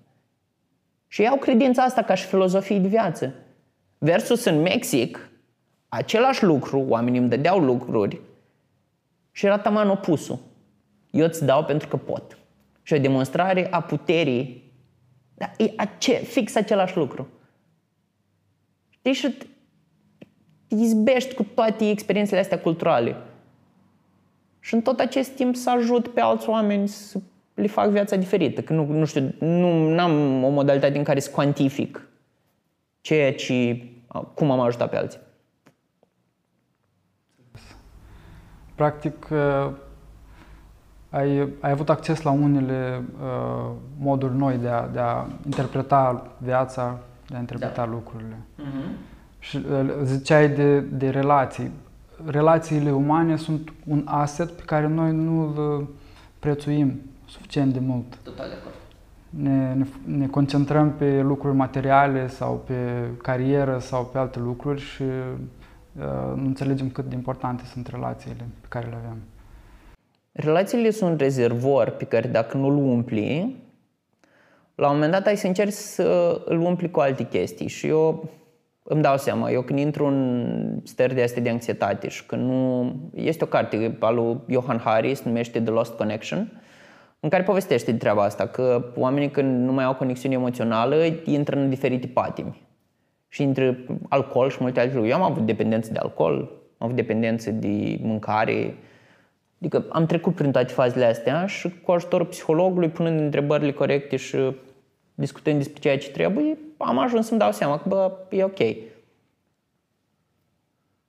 Și 1.07 1.21
iau 1.21 1.37
credința 1.37 1.83
asta 1.83 2.01
ca 2.01 2.13
și 2.13 2.25
filozofie 2.25 2.79
de 2.79 2.87
viață. 2.87 3.33
Versus 3.97 4.43
în 4.43 4.61
Mexic, 4.61 5.29
același 5.87 6.43
lucru, 6.43 6.79
oamenii 6.79 7.19
îmi 7.19 7.29
dădeau 7.29 7.59
lucruri 7.59 8.21
și 9.31 9.45
era 9.45 9.57
taman 9.57 9.89
opusul. 9.89 10.39
Eu 11.11 11.25
îți 11.25 11.45
dau 11.45 11.63
pentru 11.63 11.87
că 11.87 11.97
pot. 11.97 12.37
Și 12.81 12.93
o 12.93 12.97
demonstrare 12.97 13.71
a 13.71 13.81
puterii, 13.81 14.73
dar 15.33 15.53
e 15.57 15.73
ace, 15.75 16.13
fix 16.13 16.55
același 16.55 16.97
lucru. 16.97 17.27
Știi, 18.89 19.13
și 19.13 19.29
te 19.29 19.45
izbești 20.67 21.33
cu 21.33 21.43
toate 21.43 21.89
experiențele 21.89 22.39
astea 22.39 22.59
culturale. 22.59 23.15
Și 24.59 24.73
în 24.73 24.81
tot 24.81 24.99
acest 24.99 25.31
timp 25.31 25.55
să 25.55 25.69
ajut 25.69 26.07
pe 26.07 26.21
alți 26.21 26.49
oameni 26.49 26.87
să 26.87 27.19
le 27.55 27.67
fac 27.67 27.89
viața 27.89 28.15
diferită. 28.15 28.61
Că 28.61 28.73
nu, 28.73 28.85
nu 28.85 29.05
știu, 29.05 29.33
nu 29.39 29.99
am 29.99 30.43
o 30.43 30.49
modalitate 30.49 30.97
în 30.97 31.03
care 31.03 31.19
să 31.19 31.31
cuantific 31.31 32.07
ceea 33.01 33.33
ce, 33.33 33.89
cum 34.33 34.51
am 34.51 34.59
ajutat 34.59 34.89
pe 34.89 34.97
alții. 34.97 35.19
Practic, 38.75 39.27
uh, 39.31 39.71
ai, 41.09 41.39
ai 41.59 41.71
avut 41.71 41.89
acces 41.89 42.21
la 42.21 42.31
unele 42.31 43.03
uh, 43.21 43.71
moduri 43.97 44.35
noi 44.35 44.57
de 44.57 44.67
a, 44.67 44.87
de 44.87 44.99
a 44.99 45.25
interpreta 45.45 46.31
viața, 46.37 46.99
de 47.27 47.35
a 47.35 47.39
interpreta 47.39 47.85
da. 47.85 47.91
lucrurile. 47.91 48.35
Uh-huh. 48.59 49.13
Și 49.39 49.57
uh, 49.57 49.93
ziceai 50.03 50.49
de, 50.49 50.79
de 50.79 51.09
relații. 51.09 51.71
Relațiile 52.25 52.91
umane 52.91 53.35
sunt 53.35 53.73
un 53.85 54.01
asset 54.05 54.51
pe 54.51 54.63
care 54.65 54.87
noi 54.87 55.11
nu 55.11 55.41
îl 55.41 55.79
uh, 55.79 55.87
prețuim 56.39 57.01
suficient 57.36 57.74
de 57.74 57.80
mult. 57.80 58.15
Total 58.24 58.48
de 58.48 58.56
acord. 58.60 58.74
Ne, 59.30 59.74
ne, 59.74 59.86
ne 60.17 60.28
concentrăm 60.28 60.91
pe 60.91 61.21
lucruri 61.21 61.56
materiale 61.56 62.28
sau 62.28 62.63
pe 62.67 63.10
carieră 63.21 63.78
sau 63.80 64.06
pe 64.06 64.17
alte 64.17 64.39
lucruri 64.39 64.82
și 64.82 65.02
uh, 65.02 66.04
nu 66.36 66.45
înțelegem 66.45 66.89
cât 66.89 67.06
de 67.06 67.15
importante 67.15 67.63
sunt 67.65 67.88
relațiile 67.88 68.45
pe 68.62 68.67
care 68.69 68.88
le 68.88 68.95
avem. 68.95 69.17
Relațiile 70.32 70.89
sunt 70.89 71.10
un 71.12 71.17
rezervor 71.17 71.89
pe 71.89 72.06
care 72.06 72.28
dacă 72.28 72.58
nu-l 72.58 72.78
umpli, 72.78 73.56
la 74.76 74.88
un 74.88 74.93
moment 74.93 75.12
dat 75.12 75.26
ai 75.26 75.38
să 75.38 75.48
încerci 75.48 75.74
să 75.74 76.41
îl 76.45 76.60
umpli 76.60 76.91
cu 76.91 77.00
alte 77.00 77.28
chestii 77.28 77.67
și 77.67 77.88
eu 77.88 78.30
îmi 78.84 79.02
dau 79.02 79.17
seama, 79.17 79.50
eu 79.50 79.62
când 79.62 79.80
intru 79.80 80.06
în 80.06 80.80
stări 80.84 81.13
de 81.13 81.24
astea 81.24 81.41
de 81.41 81.50
anxietate 81.50 82.08
și 82.08 82.26
când 82.26 82.41
nu... 82.50 82.93
Este 83.13 83.43
o 83.43 83.48
carte 83.48 83.98
a 84.00 84.10
lui 84.10 84.38
Johan 84.50 84.78
Hari, 84.78 85.15
se 85.15 85.21
numește 85.26 85.62
The 85.62 85.71
Lost 85.71 85.93
Connection, 85.93 86.62
în 87.25 87.31
care 87.31 87.43
povestește 87.43 87.91
de 87.91 87.97
treaba 87.97 88.23
asta, 88.23 88.47
că 88.47 88.85
oamenii 88.95 89.31
când 89.31 89.65
nu 89.65 89.71
mai 89.71 89.83
au 89.83 89.95
conexiune 89.95 90.35
emoțională 90.35 90.95
intră 91.23 91.59
în 91.59 91.69
diferite 91.69 92.07
patimi. 92.07 92.61
Și 93.27 93.43
intră 93.43 93.77
alcool 94.09 94.49
și 94.49 94.57
multe 94.59 94.79
alte 94.79 94.93
lucruri. 94.93 95.13
Eu 95.13 95.23
am 95.23 95.31
avut 95.31 95.45
dependență 95.45 95.91
de 95.91 95.99
alcool, 95.99 96.33
am 96.77 96.85
avut 96.85 96.95
dependență 96.95 97.51
de 97.51 97.99
mâncare, 98.01 98.75
Adică 99.59 99.85
am 99.89 100.05
trecut 100.05 100.35
prin 100.35 100.51
toate 100.51 100.73
fazele 100.73 101.05
astea 101.05 101.45
și 101.45 101.79
cu 101.83 101.91
ajutorul 101.91 102.25
psihologului, 102.25 102.89
punând 102.89 103.19
întrebările 103.19 103.71
corecte 103.71 104.15
și 104.15 104.55
discutând 105.15 105.57
despre 105.57 105.79
ceea 105.79 105.97
ce 105.97 106.11
trebuie, 106.11 106.57
am 106.77 106.97
ajuns 106.97 107.27
să-mi 107.27 107.39
dau 107.39 107.51
seama 107.51 107.77
că, 107.77 107.89
bă, 107.89 108.11
e 108.29 108.43
ok. 108.43 108.59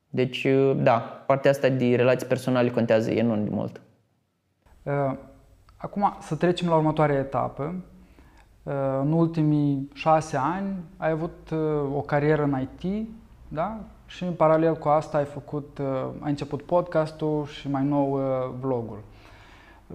Deci, 0.09 0.47
da, 0.77 0.99
partea 1.27 1.51
asta 1.51 1.69
de 1.69 1.95
relații 1.95 2.27
personale 2.27 2.71
contează 2.71 3.11
enorm 3.11 3.45
de 3.45 3.51
mult. 3.51 3.81
Uh, 4.83 5.17
acum, 5.87 6.17
să 6.21 6.35
trecem 6.35 6.69
la 6.69 6.77
următoarea 6.77 7.17
etapă. 7.17 7.75
Uh, 8.63 8.73
în 9.01 9.13
ultimii 9.13 9.89
șase 9.95 10.37
ani 10.37 10.77
ai 10.97 11.11
avut 11.11 11.51
uh, 11.53 11.59
o 11.97 12.01
carieră 12.01 12.43
în 12.43 12.61
IT, 12.61 13.09
da? 13.49 13.79
Și 14.07 14.25
în 14.25 14.33
paralel 14.33 14.77
cu 14.77 14.89
asta 14.89 15.19
ai 15.19 15.25
făcut, 15.25 15.79
ai 16.21 16.31
început 16.31 16.63
podcastul 16.63 17.47
și 17.47 17.71
mai 17.71 17.85
nou 17.85 18.21
vlogul. 18.61 18.99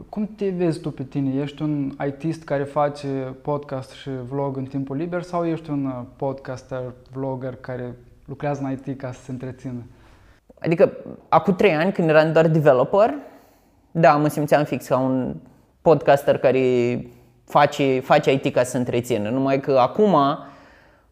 Cum 0.09 0.29
te 0.35 0.49
vezi 0.49 0.79
tu 0.79 0.91
pe 0.91 1.03
tine? 1.03 1.41
Ești 1.41 1.61
un 1.61 1.93
ITist 2.07 2.43
care 2.43 2.63
face 2.63 3.35
podcast 3.41 3.91
și 3.91 4.09
vlog 4.29 4.57
în 4.57 4.65
timpul 4.65 4.95
liber 4.95 5.21
sau 5.21 5.45
ești 5.45 5.69
un 5.69 5.85
uh, 5.85 6.01
podcaster, 6.15 6.81
vlogger 7.13 7.55
care 7.55 7.95
lucrează 8.25 8.63
în 8.63 8.71
IT 8.71 8.97
ca 8.97 9.11
să 9.11 9.21
se 9.21 9.31
întrețină? 9.31 9.81
Adică, 10.59 10.91
acum 11.29 11.55
trei 11.55 11.75
ani, 11.75 11.91
când 11.91 12.09
eram 12.09 12.31
doar 12.31 12.47
developer, 12.47 13.13
da, 13.91 14.15
mă 14.15 14.27
simțeam 14.27 14.63
fix 14.63 14.87
ca 14.87 14.97
un 14.97 15.35
podcaster 15.81 16.37
care 16.37 17.05
face, 17.45 17.99
face 17.99 18.31
IT 18.31 18.53
ca 18.53 18.63
să 18.63 18.69
se 18.69 18.77
întrețină. 18.77 19.29
Numai 19.29 19.59
că 19.59 19.77
acum 19.79 20.15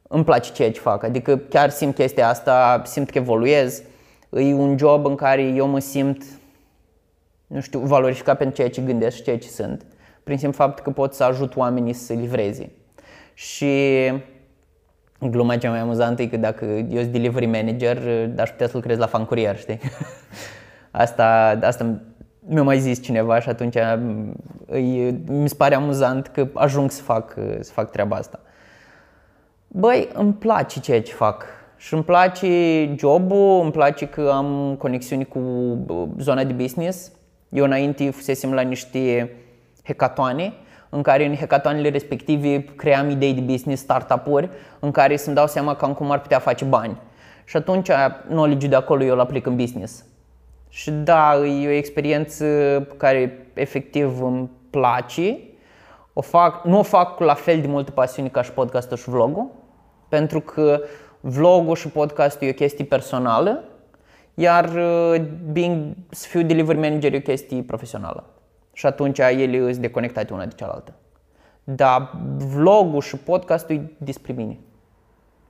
îmi 0.07 0.23
place 0.23 0.51
ceea 0.51 0.71
ce 0.71 0.79
fac. 0.79 1.03
Adică 1.03 1.37
chiar 1.37 1.69
simt 1.69 1.95
chestia 1.95 2.29
asta, 2.29 2.81
simt 2.85 3.09
că 3.09 3.17
evoluez. 3.17 3.81
E 4.29 4.53
un 4.53 4.77
job 4.77 5.05
în 5.05 5.15
care 5.15 5.41
eu 5.41 5.67
mă 5.67 5.79
simt 5.79 6.23
nu 7.49 7.61
știu, 7.61 7.79
valorificat 7.79 8.37
pentru 8.37 8.55
ceea 8.55 8.69
ce 8.69 8.81
gândesc 8.81 9.15
și 9.15 9.23
ceea 9.23 9.37
ce 9.37 9.47
sunt. 9.47 9.85
Prin 10.23 10.37
simplu 10.37 10.63
fapt 10.63 10.79
că 10.79 10.89
pot 10.89 11.13
să 11.13 11.23
ajut 11.23 11.55
oamenii 11.55 11.93
să 11.93 12.13
livreze. 12.13 12.71
Și 13.33 13.73
gluma 15.19 15.57
cea 15.57 15.69
mai 15.69 15.79
amuzantă 15.79 16.21
e 16.21 16.27
că 16.27 16.37
dacă 16.37 16.65
eu 16.65 16.99
sunt 16.99 17.11
delivery 17.11 17.45
manager, 17.45 17.97
aș 18.37 18.49
putea 18.49 18.67
să 18.67 18.71
lucrez 18.75 18.97
la 18.97 19.05
fan 19.05 19.25
curier, 19.25 19.57
știi? 19.57 19.79
Asta, 20.91 21.59
asta 21.61 22.01
mi-a 22.39 22.63
mai 22.63 22.79
zis 22.79 23.01
cineva 23.01 23.39
și 23.39 23.49
atunci 23.49 23.75
îi, 24.65 25.11
mi 25.27 25.49
se 25.49 25.55
pare 25.55 25.75
amuzant 25.75 26.27
că 26.27 26.47
ajung 26.53 26.91
să 26.91 27.01
fac, 27.01 27.33
să 27.59 27.71
fac 27.71 27.91
treaba 27.91 28.15
asta. 28.15 28.39
Băi, 29.67 30.09
îmi 30.13 30.33
place 30.33 30.79
ceea 30.79 31.01
ce 31.01 31.13
fac 31.13 31.45
și 31.77 31.93
îmi 31.93 32.03
place 32.03 32.47
jobul, 32.97 33.61
îmi 33.61 33.71
place 33.71 34.05
că 34.05 34.31
am 34.33 34.75
conexiuni 34.77 35.25
cu 35.25 35.39
zona 36.19 36.43
de 36.43 36.53
business, 36.53 37.11
eu 37.49 37.63
înainte 37.63 38.09
fusesem 38.09 38.53
la 38.53 38.61
niște 38.61 39.31
hackathone 39.83 40.53
în 40.89 41.01
care 41.01 41.25
în 41.25 41.35
hackathonele 41.35 41.89
respective 41.89 42.63
cream 42.75 43.09
idei 43.09 43.33
de 43.33 43.41
business, 43.41 43.81
startup-uri, 43.81 44.49
în 44.79 44.91
care 44.91 45.15
să-mi 45.15 45.35
dau 45.35 45.47
seama 45.47 45.75
cam 45.75 45.93
cum 45.93 46.11
ar 46.11 46.21
putea 46.21 46.39
face 46.39 46.65
bani. 46.65 46.97
Și 47.45 47.57
atunci 47.57 47.89
knowledge 48.27 48.67
de 48.67 48.75
acolo 48.75 49.03
eu 49.03 49.13
îl 49.13 49.19
aplic 49.19 49.45
în 49.45 49.55
business. 49.55 50.05
Și 50.69 50.91
da, 50.91 51.35
e 51.45 51.67
o 51.67 51.71
experiență 51.71 52.45
care 52.97 53.47
efectiv 53.53 54.21
îmi 54.21 54.49
place. 54.69 55.39
O 56.13 56.21
fac, 56.21 56.65
nu 56.65 56.79
o 56.79 56.83
fac 56.83 57.15
cu 57.15 57.23
la 57.23 57.33
fel 57.33 57.61
de 57.61 57.67
multă 57.67 57.91
pasiune 57.91 58.29
ca 58.29 58.41
și 58.41 58.51
podcastul 58.51 58.97
și 58.97 59.09
vlogul, 59.09 59.51
pentru 60.09 60.39
că 60.39 60.81
vlogul 61.19 61.75
și 61.75 61.87
podcastul 61.87 62.47
e 62.47 62.51
o 62.51 62.53
chestie 62.53 62.85
personală 62.85 63.63
iar 64.39 64.69
uh, 64.75 65.21
being, 65.51 65.95
să 66.09 66.27
fiu 66.27 66.41
delivery 66.41 66.79
manager 66.79 67.13
e 67.13 67.17
o 67.17 67.19
chestie 67.19 67.61
profesională. 67.61 68.23
Și 68.73 68.85
atunci 68.85 69.19
ele 69.19 69.61
sunt 69.61 69.81
deconectate 69.81 70.33
una 70.33 70.45
de 70.45 70.53
cealaltă. 70.55 70.93
Dar 71.63 72.17
vlogul 72.37 73.01
și 73.01 73.17
podcastul 73.17 73.75
e 73.75 73.91
despre 73.97 74.33
mine. 74.33 74.59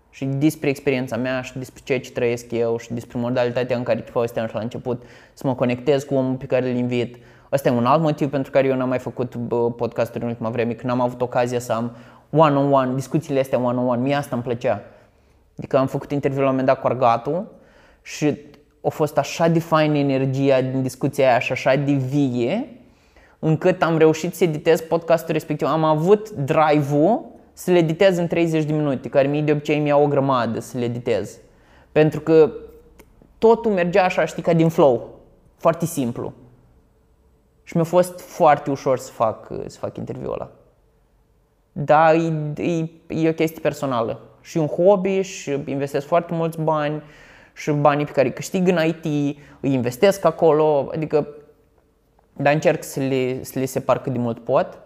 Și 0.10 0.26
despre 0.26 0.70
experiența 0.70 1.18
mea 1.18 1.42
și 1.42 1.58
despre 1.58 1.82
ceea 1.86 2.00
ce 2.00 2.12
trăiesc 2.12 2.52
eu 2.52 2.78
și 2.78 2.94
despre 2.94 3.20
modalitatea 3.20 3.78
în 3.78 3.84
care 3.84 4.00
povesteam 4.00 4.48
și 4.48 4.54
la 4.54 4.60
început, 4.60 5.04
să 5.34 5.48
mă 5.48 5.56
conectez 5.56 6.04
cu 6.04 6.14
omul 6.14 6.36
pe 6.36 6.46
care 6.46 6.70
îl 6.70 6.76
invit. 6.76 7.18
Asta 7.50 7.70
e 7.70 7.72
un 7.72 7.86
alt 7.86 8.02
motiv 8.02 8.30
pentru 8.30 8.52
care 8.52 8.68
eu 8.68 8.76
n-am 8.76 8.90
mai 8.90 9.00
făcut 9.00 9.36
podcasturi 9.76 10.24
în 10.24 10.30
ultima 10.30 10.50
vreme, 10.50 10.74
că 10.74 10.88
n-am 10.88 11.02
avut 11.02 11.22
ocazia 11.22 11.60
să 11.60 11.74
am 11.74 11.96
one-on-one, 12.30 12.94
discuțiile 12.94 13.40
astea 13.40 13.60
one-on-one. 13.60 14.02
Mie 14.02 14.16
asta 14.16 14.36
îmi 14.36 14.44
plăcea. 14.44 14.82
Adică 15.58 15.78
am 15.78 15.88
făcut 15.88 16.12
interviul 16.12 16.44
la 16.44 16.50
un 16.50 16.56
moment 16.56 16.74
dat 16.74 16.82
cu 16.82 16.88
Argatu 16.88 17.52
și 18.02 18.38
a 18.84 18.90
fost 18.90 19.18
așa 19.18 19.48
de 19.48 19.60
faină 19.60 19.98
energia 19.98 20.62
din 20.62 20.82
discuția 20.82 21.30
aia 21.30 21.40
și 21.40 21.52
așa 21.52 21.76
de 21.76 21.92
vie, 21.92 22.70
încât 23.40 23.82
am 23.84 23.98
reușit 23.98 24.36
să 24.36 24.44
editez 24.44 24.82
podcastul 24.82 25.34
respectiv. 25.34 25.68
Am 25.68 25.84
avut 25.84 26.30
drive-ul 26.30 27.26
să 27.60 27.72
le 27.72 27.78
editez 27.78 28.18
în 28.18 28.28
30 28.28 28.64
de 28.64 28.74
minute, 28.74 29.10
care 29.10 29.28
mie 29.28 29.42
de 29.42 29.52
obicei 29.52 29.80
mi-au 29.80 30.04
o 30.04 30.08
grămadă 30.08 30.60
să 30.60 30.78
le 30.78 30.84
editez. 30.84 31.38
Pentru 31.92 32.20
că 32.20 32.52
totul 33.38 33.72
mergea 33.72 34.04
așa, 34.04 34.26
știi, 34.26 34.44
ca 34.44 34.54
din 34.54 34.70
flow. 34.70 35.20
Foarte 35.58 35.86
simplu. 35.86 36.34
Și 37.64 37.76
mi-a 37.76 37.86
fost 37.86 38.20
foarte 38.20 38.70
ușor 38.70 38.98
să 38.98 39.12
fac, 39.12 39.52
să 39.66 39.78
fac 39.78 39.98
interviul 39.98 40.34
ăla. 40.34 40.52
Da, 41.72 42.14
e, 42.14 42.34
e, 42.56 42.90
e 43.08 43.30
o 43.30 43.34
chestie 43.34 43.62
personală 43.62 44.20
și 44.42 44.58
un 44.58 44.68
hobby 44.68 45.22
și 45.22 45.60
investesc 45.66 46.08
foarte 46.08 46.34
mulți 46.34 46.62
bani 46.62 47.04
și 47.54 47.72
banii 47.72 48.06
pe 48.06 48.12
care 48.12 48.28
îi 48.28 48.34
câștig 48.34 48.68
în 48.68 48.80
IT 48.86 49.06
îi 49.60 49.74
investesc 49.74 50.26
acolo, 50.26 50.90
adică 50.94 51.28
dar 52.34 52.54
încerc 52.54 52.84
să 52.84 53.00
le, 53.00 53.44
să 53.44 53.60
le 53.60 53.66
separ 53.66 54.02
cât 54.02 54.12
de 54.12 54.20
mult 54.20 54.40
pot. 54.40 54.80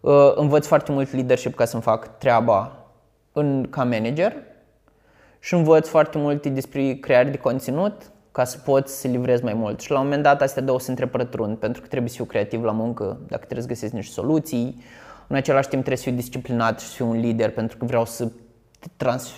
Uh, 0.00 0.32
învăț 0.34 0.66
foarte 0.66 0.92
mult 0.92 1.12
leadership 1.12 1.54
ca 1.54 1.64
să-mi 1.64 1.82
fac 1.82 2.18
treaba 2.18 2.76
în, 3.32 3.66
ca 3.70 3.84
manager 3.84 4.32
și 5.38 5.54
învăț 5.54 5.88
foarte 5.88 6.18
multe 6.18 6.48
despre 6.48 6.94
creare 6.94 7.30
de 7.30 7.36
conținut 7.36 8.10
ca 8.32 8.44
să 8.44 8.58
pot 8.58 8.88
să 8.88 9.08
livrez 9.08 9.40
mai 9.40 9.54
mult. 9.54 9.80
Și 9.80 9.90
la 9.90 9.98
un 9.98 10.04
moment 10.04 10.22
dat 10.22 10.42
astea 10.42 10.62
două 10.62 10.80
se 10.80 10.90
întrepărătrund 10.90 11.56
pentru 11.56 11.82
că 11.82 11.88
trebuie 11.88 12.10
să 12.10 12.16
fiu 12.16 12.24
creativ 12.24 12.62
la 12.62 12.72
muncă, 12.72 13.18
dacă 13.28 13.44
trebuie 13.44 13.62
să 13.62 13.68
găsesc 13.68 13.92
niște 13.92 14.12
soluții. 14.12 14.82
În 15.26 15.36
același 15.36 15.68
timp 15.68 15.84
trebuie 15.84 15.96
să 15.96 16.08
fiu 16.08 16.18
disciplinat 16.18 16.80
și 16.80 16.86
să 16.86 16.94
fiu 16.94 17.08
un 17.08 17.20
lider 17.20 17.50
pentru 17.50 17.76
că 17.76 17.84
vreau 17.84 18.04
să 18.04 18.28
trans, 18.96 19.32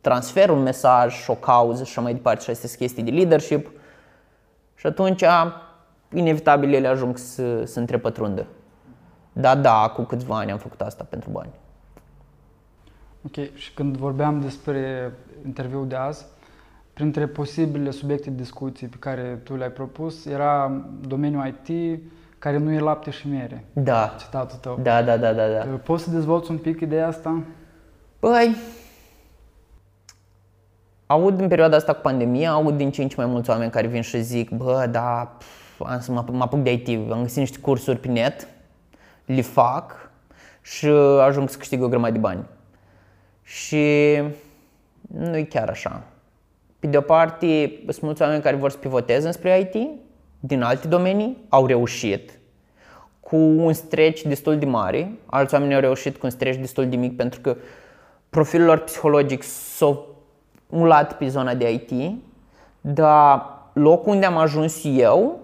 transfer 0.00 0.50
un 0.50 0.62
mesaj 0.62 1.14
și 1.14 1.30
o 1.30 1.34
cauză 1.34 1.84
și 1.84 1.90
așa 1.90 2.00
mai 2.00 2.12
departe 2.12 2.42
și 2.44 2.50
astea 2.50 2.68
sunt 2.68 2.80
chestii 2.80 3.02
de 3.02 3.10
leadership. 3.10 3.70
Și 4.74 4.86
atunci, 4.86 5.24
inevitabil, 6.12 6.74
ele 6.74 6.88
ajung 6.88 7.18
să, 7.18 7.64
să 7.64 7.78
întrepătrundă. 7.78 8.46
Da, 9.36 9.54
da, 9.54 9.92
cu 9.94 10.02
câțiva 10.02 10.38
ani 10.38 10.50
am 10.50 10.58
făcut 10.58 10.80
asta 10.80 11.06
pentru 11.08 11.30
bani. 11.30 11.50
Ok, 13.26 13.54
și 13.54 13.74
când 13.74 13.96
vorbeam 13.96 14.40
despre 14.40 15.12
interviul 15.44 15.88
de 15.88 15.94
azi, 15.94 16.24
printre 16.92 17.26
posibile 17.26 17.90
subiecte 17.90 18.30
de 18.30 18.36
discuții 18.36 18.86
pe 18.86 18.96
care 18.98 19.40
tu 19.42 19.56
le-ai 19.56 19.70
propus 19.70 20.26
era 20.26 20.82
domeniul 21.00 21.54
IT, 21.66 22.00
care 22.38 22.58
nu 22.58 22.72
e 22.72 22.78
lapte 22.78 23.10
și 23.10 23.28
miere. 23.28 23.64
Da. 23.72 24.14
Citatul 24.18 24.58
tău. 24.58 24.78
Da, 24.82 25.02
da, 25.02 25.16
da, 25.16 25.32
da, 25.32 25.48
da. 25.48 25.64
Poți 25.84 26.04
să 26.04 26.10
dezvolți 26.10 26.50
un 26.50 26.58
pic 26.58 26.80
ideea 26.80 27.06
asta? 27.06 27.42
Păi, 28.18 28.54
aud 31.06 31.40
în 31.40 31.48
perioada 31.48 31.76
asta 31.76 31.92
cu 31.92 32.00
pandemia, 32.00 32.50
aud 32.50 32.76
din 32.76 32.90
ce 32.90 33.02
în 33.02 33.08
ce 33.08 33.14
mai 33.16 33.26
mulți 33.26 33.50
oameni 33.50 33.70
care 33.70 33.86
vin 33.86 34.02
și 34.02 34.22
zic, 34.22 34.50
bă, 34.50 34.88
da, 34.90 35.36
am 35.78 36.00
să 36.00 36.12
mă 36.12 36.24
apuc 36.38 36.62
de 36.62 36.72
IT, 36.72 37.10
am 37.10 37.22
găsit 37.22 37.38
niște 37.38 37.58
cursuri 37.58 37.98
pe 37.98 38.08
net, 38.08 38.48
le 39.24 39.40
fac 39.40 40.10
și 40.62 40.86
ajung 41.20 41.48
să 41.48 41.58
câștig 41.58 41.82
o 41.82 41.88
grămadă 41.88 42.12
de 42.12 42.18
bani. 42.18 42.44
Și 43.42 43.82
nu 45.00 45.36
e 45.36 45.42
chiar 45.42 45.68
așa. 45.68 46.02
Pe 46.78 46.86
de 46.86 46.96
o 46.96 47.00
parte, 47.00 47.80
sunt 47.86 48.00
mulți 48.00 48.22
oameni 48.22 48.42
care 48.42 48.56
vor 48.56 48.70
să 48.70 48.76
pivoteze 48.76 49.26
înspre 49.26 49.58
IT, 49.60 49.88
din 50.40 50.62
alte 50.62 50.88
domenii, 50.88 51.36
au 51.48 51.66
reușit 51.66 52.38
cu 53.20 53.36
un 53.36 53.72
stretch 53.72 54.22
destul 54.22 54.58
de 54.58 54.66
mare, 54.66 55.12
alți 55.26 55.54
oameni 55.54 55.74
au 55.74 55.80
reușit 55.80 56.16
cu 56.16 56.26
un 56.26 56.30
stretch 56.30 56.58
destul 56.58 56.88
de 56.88 56.96
mic 56.96 57.16
pentru 57.16 57.40
că 57.40 57.56
profilul 58.30 58.66
lor 58.66 58.78
psihologic 58.78 59.42
s-a 59.42 59.98
mulat 60.66 61.16
pe 61.16 61.28
zona 61.28 61.54
de 61.54 61.72
IT, 61.72 62.14
dar 62.80 63.48
locul 63.72 64.12
unde 64.12 64.26
am 64.26 64.36
ajuns 64.36 64.80
eu 64.84 65.40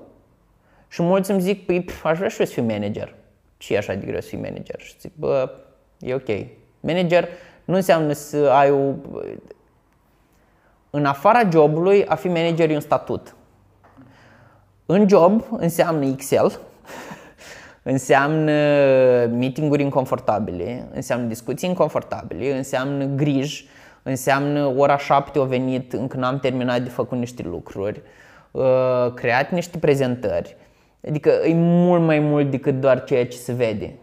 și 0.89 1.03
mulți 1.03 1.31
îmi 1.31 1.41
zic, 1.41 1.67
păi, 1.67 1.85
aș 2.05 2.17
vrea 2.17 2.29
și 2.29 2.41
eu 2.41 2.47
să 2.47 2.53
fiu 2.53 2.63
manager. 2.63 3.15
Ce 3.61 3.75
e 3.75 3.79
așa 3.79 3.95
de 3.95 4.07
greu 4.07 4.21
să 4.21 4.29
fii 4.29 4.39
manager? 4.39 4.81
Și 4.81 4.95
zic, 5.01 5.13
bă, 5.15 5.51
e 5.99 6.15
ok. 6.15 6.29
Manager 6.81 7.29
nu 7.65 7.75
înseamnă 7.75 8.13
să 8.13 8.37
ai 8.37 8.71
o... 8.71 8.93
În 10.91 11.05
afara 11.05 11.49
jobului, 11.53 12.07
a 12.07 12.15
fi 12.15 12.29
manager 12.29 12.71
e 12.71 12.75
un 12.75 12.81
statut. 12.81 13.35
În 14.87 15.09
job 15.09 15.45
înseamnă 15.51 16.05
Excel, 16.05 16.61
înseamnă 17.83 18.53
meeting-uri 19.27 19.83
inconfortabile, 19.83 20.89
înseamnă 20.93 21.27
discuții 21.27 21.69
inconfortabile, 21.69 22.57
înseamnă 22.57 23.05
griji, 23.05 23.69
înseamnă 24.03 24.67
ora 24.77 24.99
șapte 24.99 25.39
o 25.39 25.45
venit, 25.45 25.93
încă 25.93 26.17
n-am 26.17 26.39
terminat 26.39 26.83
de 26.83 26.89
făcut 26.89 27.19
niște 27.19 27.43
lucruri, 27.43 28.03
uh, 28.51 29.13
creat 29.15 29.51
niște 29.51 29.79
prezentări. 29.79 30.57
Adică 31.09 31.31
e 31.31 31.55
mult 31.55 32.03
mai 32.03 32.19
mult 32.19 32.51
decât 32.51 32.81
doar 32.81 33.05
ceea 33.05 33.27
ce 33.27 33.37
se 33.37 33.53
vede. 33.53 33.95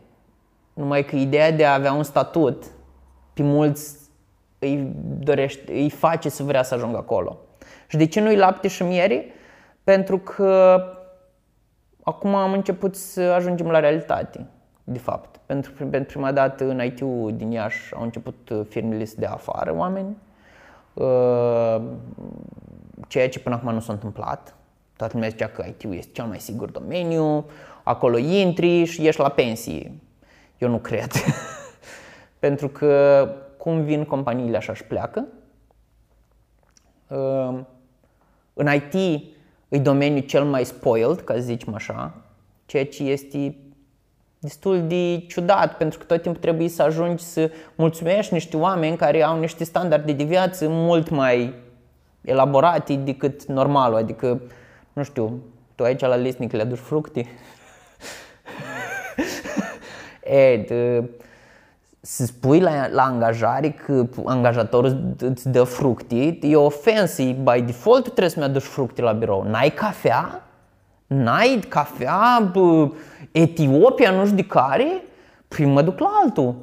Numai 0.74 1.06
că 1.06 1.16
ideea 1.16 1.52
de 1.52 1.66
a 1.66 1.74
avea 1.74 1.94
un 1.94 2.04
statut, 2.04 2.64
pe 3.34 3.44
mulți 3.44 3.98
îi, 4.60 4.96
dorește, 5.20 5.72
îi 5.72 5.90
face 5.90 6.30
să 6.30 6.44
vrea 6.44 6.64
să 6.64 6.74
ajungă 6.74 6.98
acolo. 6.98 7.38
Și 7.88 7.98
de 7.98 8.06
ce 8.06 8.22
nu-i 8.22 8.36
lapte 8.36 8.68
și 8.68 8.84
miere? 8.84 9.26
Pentru 9.84 10.18
că 10.18 10.84
acum 12.04 12.36
am 12.36 12.52
început 12.52 12.96
să 12.96 13.22
ajungem 13.22 13.68
la 13.68 13.80
realitate, 13.80 14.46
de 14.84 15.00
fapt. 15.00 15.40
Pentru, 15.46 15.72
pentru 15.74 16.12
prima 16.12 16.32
dată 16.32 16.70
în 16.70 16.84
IT-ul 16.84 17.34
din 17.36 17.52
Iași 17.52 17.94
au 17.96 18.04
început 18.04 18.52
firmele 18.70 19.06
să 19.06 19.16
dea 19.18 19.32
afară 19.32 19.76
oameni, 19.76 20.18
uh, 20.94 21.82
ceea 23.08 23.30
ce 23.30 23.40
până 23.40 23.56
acum 23.56 23.74
nu 23.74 23.80
s-a 23.80 23.94
întâmplat. 23.94 24.56
Toată 24.98 25.14
lumea 25.14 25.30
zicea 25.30 25.48
că 25.48 25.66
IT-ul 25.68 25.94
este 25.96 26.12
cel 26.14 26.26
mai 26.26 26.40
sigur 26.40 26.70
domeniu, 26.70 27.46
acolo 27.84 28.18
intri 28.18 28.86
și 28.86 29.04
ieși 29.04 29.20
la 29.20 29.30
pensie. 29.30 29.92
Eu 30.58 30.70
nu 30.70 30.78
cred. 30.78 31.12
Pentru 32.40 32.68
că 32.70 33.28
cum 33.58 33.84
vin 33.84 34.04
companiile 34.06 34.58
așa 34.58 34.74
și 34.74 34.84
pleacă. 34.84 35.26
Uh, 37.08 37.60
în 38.54 38.68
IT 38.74 39.24
e 39.68 39.80
domeniul 39.80 40.22
cel 40.22 40.44
mai 40.44 40.66
spoiled, 40.66 41.20
ca 41.22 41.34
să 41.34 41.40
zicem 41.40 41.74
așa, 41.74 42.14
ceea 42.66 42.86
ce 42.86 43.04
este 43.04 43.56
destul 44.40 44.88
de 44.88 45.24
ciudat, 45.28 45.78
pentru 45.78 46.00
că 46.00 46.06
tot 46.06 46.22
timpul 46.22 46.42
trebuie 46.42 46.70
să 46.70 46.84
ajungi 46.84 47.24
să 47.24 47.52
mulțumești 47.76 48.34
niște 48.34 48.58
oameni 48.58 48.98
care 48.98 49.24
au 49.24 49.40
niște 49.40 49.64
standarde 49.64 50.12
de 50.12 50.24
viață 50.24 50.66
mult 50.70 51.10
mai 51.10 51.54
elaborate 52.22 52.96
decât 52.96 53.46
normalul, 53.46 53.98
adică, 53.98 54.42
nu 54.98 55.04
știu, 55.04 55.42
tu 55.76 55.84
aici 55.84 56.02
la 56.02 56.16
Lisnic 56.16 56.52
le 56.52 56.62
aduci 56.62 56.78
fructe? 56.78 57.26
e, 60.24 60.58
de, 60.58 61.10
să 62.02 62.26
spui 62.26 62.60
la, 62.60 62.88
la 62.88 63.04
angajare 63.04 63.70
că 63.70 64.08
angajatorul 64.26 65.16
îți 65.20 65.50
dă 65.50 65.64
fructe, 65.64 66.38
e 66.42 66.56
ofensă, 66.56 67.24
by 67.24 67.62
default 67.62 68.04
trebuie 68.04 68.30
să-mi 68.30 68.46
aduci 68.46 68.64
fructe 68.64 69.02
la 69.02 69.12
birou. 69.12 69.44
N-ai 69.44 69.70
cafea? 69.70 70.44
N-ai 71.08 71.60
cafea? 71.70 72.50
Bă, 72.54 72.90
Etiopia, 73.32 74.12
nu 74.12 74.24
știu 74.24 74.36
de 74.36 74.46
care? 74.46 75.04
Păi 75.48 75.66
mă 75.66 75.82
duc 75.82 76.00
la 76.00 76.10
altul. 76.24 76.56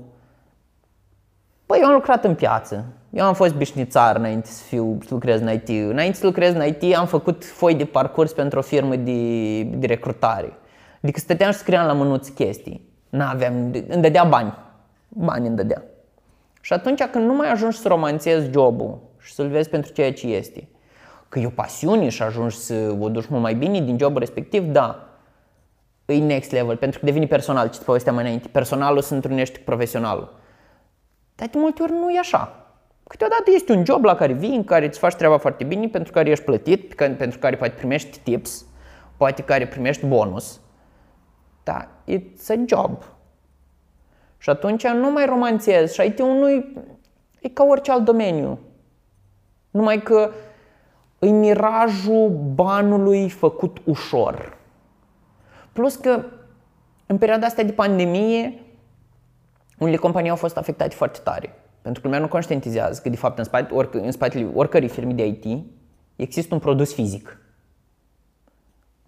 Păi 1.67 1.79
eu 1.81 1.87
am 1.87 1.93
lucrat 1.93 2.25
în 2.25 2.35
piață. 2.35 2.85
Eu 3.15 3.25
am 3.25 3.35
fost 3.35 3.55
bișnițar 3.55 4.17
înainte 4.17 4.47
să, 4.47 4.63
fiu, 4.63 4.99
să 5.07 5.15
lucrez 5.15 5.41
în 5.41 5.53
IT. 5.53 5.69
Înainte 5.69 6.17
să 6.17 6.27
lucrez 6.27 6.55
în 6.55 6.67
IT 6.67 6.97
am 6.97 7.07
făcut 7.07 7.45
foi 7.45 7.75
de 7.75 7.85
parcurs 7.85 8.33
pentru 8.33 8.59
o 8.59 8.63
firmă 8.63 8.97
de, 8.97 9.63
de 9.63 9.87
recrutare. 9.87 10.53
Adică 11.03 11.19
stăteam 11.19 11.53
și 11.53 11.59
scriam 11.59 11.87
la 11.87 11.93
mânuți 11.93 12.33
chestii. 12.33 12.89
N-aveam, 13.09 13.55
îmi 13.89 14.03
dădea 14.03 14.25
bani 14.25 14.55
bani 15.15 15.47
îmi 15.47 15.57
dădea. 15.57 15.83
Și 16.61 16.73
atunci 16.73 17.03
când 17.03 17.25
nu 17.25 17.35
mai 17.35 17.51
ajungi 17.51 17.79
să 17.79 17.89
romanțezi 17.89 18.51
jobul 18.51 18.99
și 19.21 19.33
să-l 19.33 19.49
vezi 19.49 19.69
pentru 19.69 19.93
ceea 19.93 20.13
ce 20.13 20.27
este, 20.27 20.69
că 21.29 21.39
e 21.39 21.47
o 21.47 21.51
pasiune 21.51 22.09
și 22.09 22.23
ajungi 22.23 22.57
să 22.57 22.97
o 23.01 23.09
duci 23.09 23.27
mult 23.27 23.43
mai 23.43 23.55
bine 23.55 23.81
din 23.81 23.99
jobul 23.99 24.19
respectiv, 24.19 24.65
da, 24.65 25.09
e 26.05 26.19
next 26.19 26.51
level, 26.51 26.77
pentru 26.77 26.99
că 26.99 27.05
devine 27.05 27.27
personal, 27.27 27.69
ce-ți 27.69 27.85
povesteam 27.85 28.15
mai 28.15 28.25
înainte. 28.25 28.49
Personalul 28.49 29.01
se 29.01 29.15
întrunește 29.15 29.59
cu 29.59 29.65
profesionalul. 29.65 30.35
Dar 31.35 31.49
de 31.49 31.59
multe 31.59 31.83
ori 31.83 31.93
nu 31.93 32.11
e 32.11 32.19
așa. 32.19 32.64
Câteodată 33.07 33.51
este 33.55 33.73
un 33.73 33.85
job 33.85 34.05
la 34.05 34.15
care 34.15 34.33
vii, 34.33 34.57
în 34.57 34.65
care 34.65 34.87
îți 34.87 34.99
faci 34.99 35.15
treaba 35.15 35.39
foarte 35.39 35.65
bine, 35.65 35.89
pentru 35.89 36.13
care 36.13 36.31
ești 36.31 36.45
plătit, 36.45 36.95
pentru 36.95 37.39
care 37.39 37.57
poate 37.57 37.75
primești 37.75 38.19
tips, 38.19 38.65
poate 39.17 39.43
care 39.43 39.67
primești 39.67 40.07
bonus. 40.07 40.61
Da, 41.63 41.89
it's 42.07 42.49
a 42.49 42.55
job. 42.67 43.03
Și 44.39 44.51
atunci 44.51 44.87
nu 44.87 45.11
mai 45.11 45.27
romanțez 45.27 45.93
și 45.93 46.07
IT-ul 46.07 46.35
nu 46.35 46.51
e 47.41 47.49
ca 47.53 47.65
orice 47.65 47.93
alt 47.93 48.05
domeniu. 48.05 48.59
Numai 49.71 50.03
că 50.03 50.31
îi 51.19 51.31
mirajul 51.31 52.29
banului 52.55 53.31
făcut 53.31 53.79
ușor. 53.85 54.57
Plus 55.73 55.97
că 55.97 56.25
în 57.07 57.19
perioada 57.19 57.47
asta 57.47 57.63
de 57.63 57.73
pandemie, 57.73 58.63
unele 59.79 59.97
companii 59.97 60.31
au 60.31 60.37
fost 60.37 60.57
afectate 60.57 60.95
foarte 60.95 61.19
tare. 61.25 61.64
Pentru 61.85 62.03
că 62.03 62.09
lumea 62.09 62.23
nu 62.23 62.29
conștientizează 62.29 63.01
că, 63.03 63.09
de 63.09 63.17
fapt, 63.17 63.39
în, 63.39 63.45
spate, 63.45 63.75
oric, 63.75 63.95
în 63.95 64.11
spatele 64.11 64.51
oricărei 64.55 64.89
firme 64.89 65.13
de 65.13 65.27
IT 65.27 65.65
există 66.17 66.55
un 66.55 66.61
produs 66.61 66.95
fizic. 66.95 67.39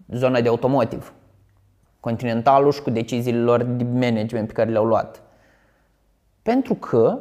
Zona 0.07 0.41
de 0.41 0.47
automotive. 0.47 1.05
Continentalul 1.99 2.71
și 2.71 2.81
cu 2.81 2.89
deciziile 2.89 3.39
lor 3.39 3.63
de 3.63 3.83
management 3.83 4.47
pe 4.47 4.53
care 4.53 4.69
le-au 4.69 4.85
luat. 4.85 5.21
Pentru 6.41 6.73
că 6.75 7.19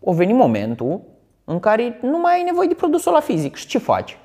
o 0.00 0.12
veni 0.12 0.32
momentul 0.32 1.00
în 1.44 1.60
care 1.60 1.98
nu 2.02 2.18
mai 2.18 2.34
ai 2.34 2.42
nevoie 2.42 2.68
de 2.68 2.74
produsul 2.74 3.12
la 3.12 3.20
fizic. 3.20 3.54
Și 3.54 3.66
ce 3.66 3.78
faci? 3.78 4.18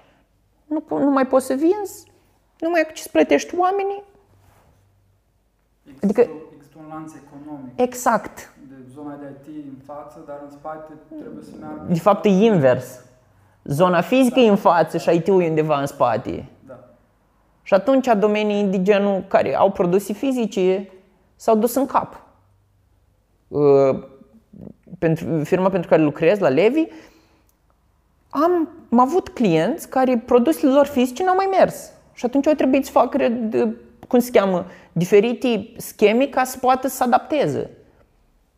Nu, 0.65 0.83
nu 0.89 1.09
mai 1.09 1.27
poți 1.27 1.45
să 1.45 1.53
vinzi, 1.53 2.11
nu 2.59 2.69
mai 2.69 2.79
ai 2.79 2.85
cu 2.85 2.93
ce 2.93 3.01
să 3.01 3.09
plătești 3.11 3.55
oamenii. 3.57 4.03
Există, 5.83 6.05
adică, 6.05 6.29
există 6.55 6.77
un 6.77 6.87
lanț 6.89 7.13
economic. 7.13 7.79
Exact. 7.79 8.53
De 9.01 9.07
zona 9.07 9.15
de 9.21 9.51
IT 9.51 9.65
în 9.65 9.83
față, 9.85 10.19
dar 10.27 10.39
în 10.45 10.51
spate 10.51 10.93
trebuie 11.21 11.43
să 11.43 11.51
meargă... 11.59 11.85
De 11.87 11.99
fapt 11.99 12.25
e 12.25 12.29
invers. 12.29 13.01
Zona 13.63 14.01
fizică 14.01 14.39
e 14.39 14.49
în 14.49 14.55
față 14.55 14.97
și 14.97 15.15
IT-ul 15.15 15.41
e 15.41 15.47
undeva 15.47 15.79
în 15.79 15.85
spate. 15.85 16.45
Da. 16.67 16.79
Și 17.63 17.73
atunci 17.73 18.07
domenii 18.19 18.63
de 18.63 18.81
genul 18.81 19.23
care 19.27 19.55
au 19.55 19.71
produse 19.71 20.13
fizice 20.13 20.89
s-au 21.35 21.55
dus 21.55 21.75
în 21.75 21.85
cap. 21.85 22.21
Uh, 23.47 24.03
pentru 24.99 25.43
firma 25.43 25.69
pentru 25.69 25.89
care 25.89 26.01
lucrez, 26.01 26.39
la 26.39 26.49
Levi, 26.49 26.85
am, 28.29 28.69
am 28.91 28.99
avut 28.99 29.29
clienți 29.29 29.89
care 29.89 30.17
produsele 30.25 30.71
lor 30.71 30.85
fizice 30.85 31.23
n-au 31.23 31.35
mai 31.35 31.47
mers. 31.59 31.91
Și 32.13 32.25
atunci 32.25 32.47
au 32.47 32.53
trebuit 32.53 32.85
să 32.85 32.91
facă, 32.91 33.27
de- 33.29 33.75
cum 34.07 34.19
se 34.19 34.31
cheamă, 34.31 34.65
diferite 34.91 35.69
scheme 35.77 36.25
ca 36.25 36.43
să 36.43 36.57
poată 36.57 36.87
să 36.87 36.95
se 36.95 37.03
adapteze. 37.03 37.69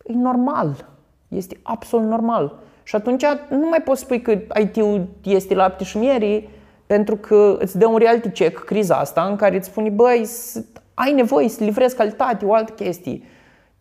E 0.04 0.14
normal. 0.14 0.86
Este 1.28 1.58
absolut 1.64 2.08
normal. 2.08 2.60
Și 2.84 2.96
atunci 2.96 3.24
nu 3.50 3.68
mai 3.70 3.82
poți 3.82 4.02
spui 4.02 4.22
că 4.22 4.32
IT-ul 4.62 5.08
este 5.24 5.54
lapte 5.56 5.84
și 5.84 5.98
miere 5.98 6.48
pentru 6.86 7.16
că 7.16 7.56
îți 7.60 7.78
dă 7.78 7.88
un 7.88 7.98
reality 7.98 8.30
check 8.30 8.64
criza 8.64 8.96
asta 8.96 9.24
în 9.24 9.36
care 9.36 9.56
îți 9.56 9.68
spune, 9.68 9.90
băi, 9.90 10.26
s- 10.26 10.62
ai 10.94 11.12
nevoie 11.14 11.50
să 11.50 11.64
livrezi 11.64 11.96
calitate, 11.96 12.46
o 12.46 12.54
altă 12.54 12.72
chestie. 12.72 13.22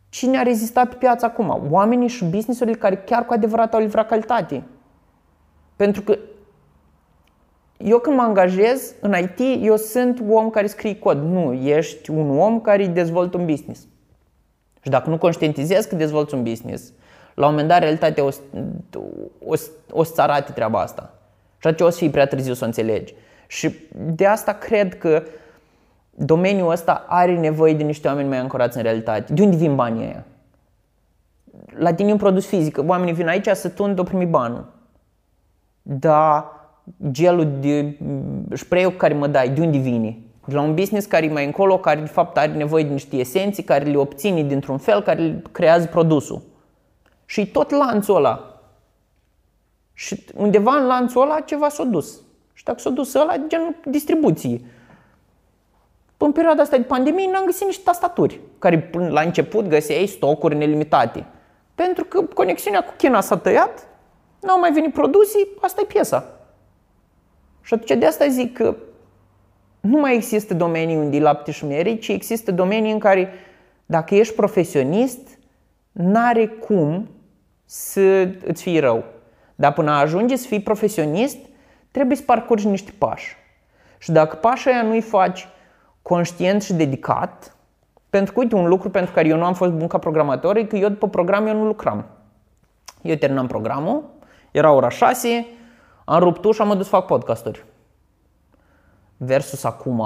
Cine 0.08 0.38
a 0.38 0.42
rezistat 0.42 0.88
pe 0.88 0.94
piață 0.94 1.24
acum? 1.24 1.60
Oamenii 1.70 2.08
și 2.08 2.24
businessurile 2.24 2.76
care 2.76 2.96
chiar 2.96 3.26
cu 3.26 3.32
adevărat 3.32 3.74
au 3.74 3.80
livrat 3.80 4.08
calitate. 4.08 4.62
Pentru 5.76 6.02
că 6.02 6.18
eu 7.76 7.98
când 7.98 8.16
mă 8.16 8.22
angajez 8.22 8.94
în 9.00 9.14
IT, 9.18 9.64
eu 9.64 9.76
sunt 9.76 10.22
om 10.30 10.50
care 10.50 10.66
scrie 10.66 10.98
cod. 10.98 11.18
Nu, 11.22 11.52
ești 11.52 12.10
un 12.10 12.38
om 12.38 12.60
care 12.60 12.86
dezvoltă 12.86 13.36
un 13.38 13.46
business. 13.46 13.86
Și 14.82 14.90
dacă 14.90 15.10
nu 15.10 15.18
conștientizezi 15.18 15.88
că 15.88 15.94
dezvolți 15.94 16.34
un 16.34 16.42
business, 16.42 16.92
la 17.34 17.44
un 17.46 17.50
moment 17.50 17.68
dat 17.68 17.78
realitatea 17.78 18.24
o, 18.24 18.30
să- 18.30 18.40
o, 19.46 19.54
să- 19.54 19.70
o 19.90 20.02
să-ți 20.02 20.20
arate 20.20 20.52
treaba 20.52 20.80
asta. 20.80 21.14
Și 21.58 21.66
atunci 21.66 21.88
o 21.88 21.90
să 21.90 21.98
fii 21.98 22.10
prea 22.10 22.26
târziu 22.26 22.52
să 22.54 22.60
o 22.62 22.66
înțelegi. 22.66 23.14
Și 23.46 23.74
de 23.96 24.26
asta 24.26 24.52
cred 24.52 24.98
că 24.98 25.22
domeniul 26.10 26.70
ăsta 26.70 27.04
are 27.08 27.38
nevoie 27.38 27.74
de 27.74 27.82
niște 27.82 28.08
oameni 28.08 28.28
mai 28.28 28.38
ancorați 28.38 28.76
în 28.76 28.82
realitate. 28.82 29.32
De 29.32 29.42
unde 29.42 29.56
vin 29.56 29.74
banii 29.74 30.04
ăia? 30.04 30.24
La 31.78 31.94
tine 31.94 32.08
e 32.08 32.12
un 32.12 32.18
produs 32.18 32.46
fizic. 32.46 32.78
Oamenii 32.86 33.14
vin 33.14 33.28
aici 33.28 33.48
să 33.48 33.68
tund, 33.68 33.98
o 33.98 34.02
primi 34.02 34.26
banul. 34.26 34.64
Dar 35.82 36.44
gelul 37.10 37.52
de 37.60 37.98
spray 38.52 38.94
care 38.96 39.14
mă 39.14 39.26
dai, 39.26 39.48
de 39.50 39.60
unde 39.60 39.78
vine? 39.78 40.18
De 40.44 40.54
la 40.54 40.60
un 40.60 40.74
business 40.74 41.06
care 41.06 41.26
e 41.26 41.32
mai 41.32 41.44
încolo, 41.44 41.78
care 41.78 42.00
de 42.00 42.06
fapt 42.06 42.36
are 42.36 42.52
nevoie 42.52 42.84
de 42.84 42.92
niște 42.92 43.16
esenții, 43.16 43.62
care 43.62 43.84
le 43.84 43.96
obține 43.96 44.42
dintr-un 44.42 44.78
fel, 44.78 45.02
care 45.02 45.20
le 45.20 45.42
creează 45.52 45.86
produsul. 45.86 46.42
Și 47.26 47.46
tot 47.46 47.70
lanțul 47.70 48.16
ăla. 48.16 48.60
Și 49.92 50.24
undeva 50.34 50.74
în 50.74 50.86
lanțul 50.86 51.22
ăla 51.22 51.40
ceva 51.40 51.68
s-a 51.68 51.84
dus. 51.84 52.20
Și 52.52 52.64
dacă 52.64 52.78
s-a 52.78 52.90
dus 52.90 53.14
ăla, 53.14 53.36
genul 53.46 53.74
distribuție. 53.84 54.60
În 56.16 56.32
perioada 56.32 56.62
asta 56.62 56.76
de 56.76 56.82
pandemie 56.82 57.30
n-am 57.30 57.44
găsit 57.44 57.66
niște 57.66 57.82
tastaturi, 57.84 58.40
care 58.58 58.80
până 58.80 59.08
la 59.08 59.20
început 59.20 59.68
găseai 59.68 60.06
stocuri 60.06 60.56
nelimitate. 60.56 61.26
Pentru 61.74 62.04
că 62.04 62.22
conexiunea 62.22 62.84
cu 62.84 62.92
China 62.96 63.20
s-a 63.20 63.36
tăiat, 63.36 63.86
n-au 64.40 64.58
mai 64.58 64.72
venit 64.72 64.92
produse, 64.92 65.48
asta 65.60 65.80
e 65.80 65.84
piesa. 65.84 66.38
Și 67.62 67.74
atunci 67.74 67.98
de 67.98 68.06
asta 68.06 68.28
zic 68.28 68.52
că 68.52 68.76
nu 69.82 70.00
mai 70.00 70.14
există 70.14 70.54
domenii 70.54 70.96
unde 70.96 71.16
e 71.16 71.20
lapte 71.20 71.50
și 71.50 71.64
miere, 71.64 71.94
ci 71.94 72.08
există 72.08 72.52
domenii 72.52 72.92
în 72.92 72.98
care 72.98 73.28
dacă 73.86 74.14
ești 74.14 74.34
profesionist, 74.34 75.38
n-are 75.92 76.46
cum 76.46 77.08
să 77.64 78.28
îți 78.44 78.62
fie 78.62 78.80
rău. 78.80 79.04
Dar 79.54 79.72
până 79.72 79.90
ajungi 79.90 80.36
să 80.36 80.46
fii 80.46 80.60
profesionist, 80.60 81.38
trebuie 81.90 82.16
să 82.16 82.22
parcurgi 82.22 82.66
niște 82.66 82.92
pași. 82.98 83.36
Și 83.98 84.12
dacă 84.12 84.36
pașii 84.36 84.70
aia 84.70 84.82
nu-i 84.82 85.00
faci 85.00 85.48
conștient 86.02 86.62
și 86.62 86.72
dedicat, 86.72 87.56
pentru 88.10 88.32
că, 88.32 88.40
uite, 88.40 88.54
un 88.54 88.68
lucru 88.68 88.90
pentru 88.90 89.12
care 89.12 89.28
eu 89.28 89.36
nu 89.36 89.44
am 89.44 89.54
fost 89.54 89.72
bun 89.72 89.86
ca 89.86 89.98
programator 89.98 90.56
e 90.56 90.64
că 90.64 90.76
eu 90.76 90.88
după 90.88 91.08
program 91.08 91.46
eu 91.46 91.54
nu 91.54 91.66
lucram. 91.66 92.04
Eu 93.02 93.14
terminam 93.14 93.46
programul, 93.46 94.04
era 94.50 94.72
ora 94.72 94.88
6, 94.88 95.46
am 96.04 96.18
rupt 96.18 96.44
ușa, 96.44 96.64
am 96.64 96.76
dus 96.76 96.84
să 96.84 96.90
fac 96.90 97.06
podcasturi. 97.06 97.64
Versus 99.24 99.64
acum, 99.64 100.02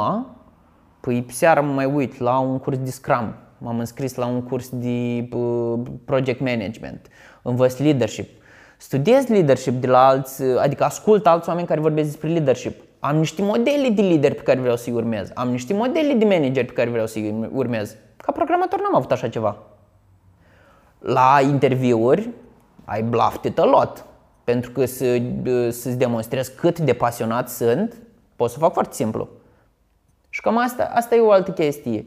păi 1.01 1.23
pe 1.23 1.33
seara 1.33 1.61
mă 1.61 1.73
mai 1.73 1.85
uit 1.85 2.19
la 2.19 2.39
un 2.39 2.59
curs 2.59 2.79
de 2.79 2.91
Scrum, 2.91 3.35
m-am 3.59 3.79
înscris 3.79 4.15
la 4.15 4.27
un 4.27 4.43
curs 4.43 4.69
de 4.69 5.29
uh, 5.37 5.81
project 6.05 6.41
management, 6.41 7.07
învăț 7.43 7.79
leadership, 7.79 8.29
studiez 8.77 9.27
leadership 9.27 9.73
de 9.73 9.87
la 9.87 10.07
alți, 10.07 10.43
adică 10.43 10.85
ascult 10.85 11.27
alți 11.27 11.49
oameni 11.49 11.67
care 11.67 11.81
vorbesc 11.81 12.09
despre 12.09 12.29
leadership. 12.29 12.83
Am 13.01 13.17
niște 13.17 13.43
modele 13.43 13.89
de 13.89 14.03
lider 14.03 14.35
pe 14.35 14.43
care 14.43 14.61
vreau 14.61 14.77
să-i 14.77 14.93
urmez, 14.93 15.31
am 15.35 15.49
niște 15.49 15.75
modele 15.75 16.13
de 16.13 16.25
manager 16.25 16.65
pe 16.65 16.73
care 16.73 16.91
vreau 16.91 17.07
să-i 17.07 17.49
urmez. 17.53 17.97
Ca 18.17 18.33
programator 18.33 18.81
n-am 18.81 18.97
avut 18.97 19.13
așa 19.13 19.29
ceva. 19.29 19.57
La 20.99 21.39
interviuri 21.43 22.31
ai 22.85 23.03
bluffed 23.03 23.45
it 23.45 23.59
a 23.59 23.65
lot. 23.65 24.05
Pentru 24.45 24.71
că 24.71 24.85
să, 24.85 25.23
să-ți 25.71 25.99
demonstrezi 25.99 26.55
cât 26.55 26.79
de 26.79 26.93
pasionat 26.93 27.49
sunt, 27.49 27.95
pot 28.37 28.51
să 28.51 28.59
fac 28.59 28.73
foarte 28.73 28.95
simplu. 28.95 29.29
Și 30.29 30.41
cam 30.41 30.59
asta, 30.59 30.91
asta 30.95 31.15
e 31.15 31.21
o 31.21 31.31
altă 31.31 31.51
chestie. 31.51 32.07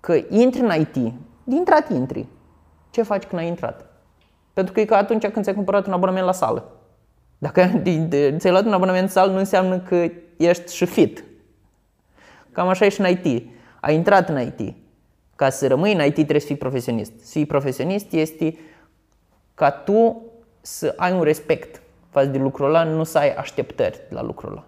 Că 0.00 0.20
intri 0.28 0.60
în 0.60 0.80
IT, 0.80 0.94
de 1.44 1.54
intrat 1.54 1.90
intri. 1.90 2.26
Ce 2.90 3.02
faci 3.02 3.24
când 3.24 3.40
ai 3.40 3.46
intrat? 3.46 3.86
Pentru 4.52 4.72
că 4.72 4.80
e 4.80 4.84
ca 4.84 4.96
atunci 4.96 5.26
când 5.26 5.42
ți-ai 5.42 5.54
cumpărat 5.54 5.86
un 5.86 5.92
abonament 5.92 6.26
la 6.26 6.32
sală. 6.32 6.70
Dacă 7.38 7.82
ți-ai 8.38 8.52
luat 8.52 8.64
un 8.64 8.72
abonament 8.72 9.02
în 9.02 9.08
sală, 9.08 9.32
nu 9.32 9.38
înseamnă 9.38 9.78
că 9.78 10.10
ești 10.36 10.74
și 10.74 10.84
fit. 10.84 11.24
Cam 12.52 12.68
așa 12.68 12.84
e 12.84 12.88
și 12.88 13.00
în 13.00 13.06
IT. 13.06 13.50
Ai 13.80 13.94
intrat 13.94 14.28
în 14.28 14.40
IT. 14.40 14.74
Ca 15.36 15.50
să 15.50 15.66
rămâi 15.66 15.92
în 15.92 16.04
IT 16.04 16.14
trebuie 16.14 16.40
să 16.40 16.46
fii 16.46 16.56
profesionist. 16.56 17.12
Să 17.20 17.30
fii 17.30 17.46
profesionist 17.46 18.12
este 18.12 18.58
ca 19.54 19.70
tu 19.70 20.22
să 20.60 20.94
ai 20.96 21.12
un 21.12 21.22
respect 21.22 21.82
față 22.10 22.26
de 22.26 22.38
lucrul 22.38 22.66
ăla, 22.66 22.84
nu 22.84 23.04
să 23.04 23.18
ai 23.18 23.34
așteptări 23.34 24.00
la 24.08 24.22
lucrul 24.22 24.50
ăla. 24.50 24.66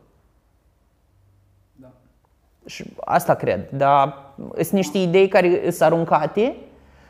Da. 2.64 2.70
Și 2.70 2.84
asta 3.04 3.34
cred, 3.34 3.70
dar 3.70 4.32
sunt 4.54 4.70
niște 4.70 4.98
idei 4.98 5.28
care 5.28 5.60
sunt 5.70 5.80
aruncate 5.80 6.56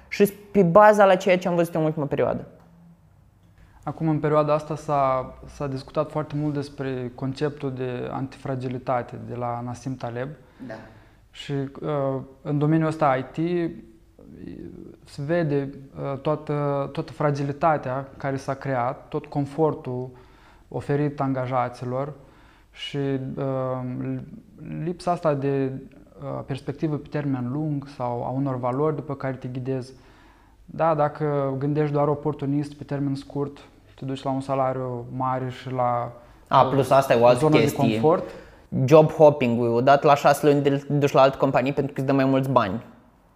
și 0.09 0.25
sunt 0.25 0.39
pe 0.51 0.63
baza 0.63 1.05
la 1.05 1.17
ceea 1.17 1.39
ce 1.39 1.49
am 1.49 1.55
văzut 1.55 1.75
eu 1.75 1.81
în 1.81 1.87
ultima 1.87 2.07
perioadă. 2.07 2.47
Acum, 3.85 4.09
în 4.09 4.19
perioada 4.19 4.53
asta, 4.53 4.77
s-a, 4.77 5.35
s-a 5.47 5.67
discutat 5.67 6.11
foarte 6.11 6.35
mult 6.37 6.55
despre 6.55 7.13
conceptul 7.15 7.73
de 7.73 8.09
antifragilitate 8.11 9.19
de 9.29 9.35
la 9.35 9.61
Nassim 9.65 9.97
Taleb. 9.97 10.29
Da. 10.67 10.75
Și 11.31 11.53
uh, 11.53 12.21
în 12.43 12.59
domeniul 12.59 12.89
ăsta 12.89 13.17
IT 13.17 13.71
se 15.05 15.23
vede 15.23 15.69
uh, 15.97 16.19
toată, 16.19 16.89
toată 16.93 17.13
fragilitatea 17.13 18.09
care 18.17 18.37
s-a 18.37 18.55
creat, 18.55 19.09
tot 19.09 19.27
confortul 19.27 20.11
oferit 20.69 21.21
angajaților 21.21 22.13
și 22.75 22.99
uh, 23.37 24.15
lipsa 24.85 25.11
asta 25.11 25.35
de 25.35 25.73
uh, 25.73 26.41
perspectivă 26.47 26.97
pe 26.97 27.09
termen 27.11 27.51
lung 27.53 27.87
sau 27.97 28.25
a 28.25 28.29
unor 28.29 28.59
valori 28.59 28.95
după 28.95 29.15
care 29.15 29.35
te 29.35 29.49
ghidezi. 29.49 29.93
Da, 30.65 30.95
dacă 30.95 31.55
gândești 31.59 31.93
doar 31.93 32.09
oportunist 32.09 32.75
pe 32.75 32.85
termen 32.85 33.15
scurt, 33.15 33.59
te 33.95 34.05
duci 34.05 34.23
la 34.23 34.31
un 34.31 34.41
salariu 34.41 35.07
mare 35.17 35.49
și 35.49 35.71
la 35.71 36.13
A, 36.49 36.65
plus 36.65 36.91
asta 36.91 37.15
e 37.15 37.21
o 37.21 37.27
altă 37.27 37.39
zonă 37.39 37.55
de 37.55 37.61
chestie. 37.61 37.83
confort. 37.83 38.31
Job 38.85 39.11
hopping-ul, 39.11 39.69
odată 39.69 40.07
la 40.07 40.15
șase 40.15 40.47
luni 40.47 40.63
te 40.63 40.83
duci 40.89 41.13
la 41.13 41.21
altă 41.21 41.37
companie 41.37 41.73
pentru 41.73 41.93
că 41.93 42.01
îți 42.01 42.09
dă 42.09 42.15
mai 42.15 42.25
mulți 42.25 42.51
bani. 42.51 42.85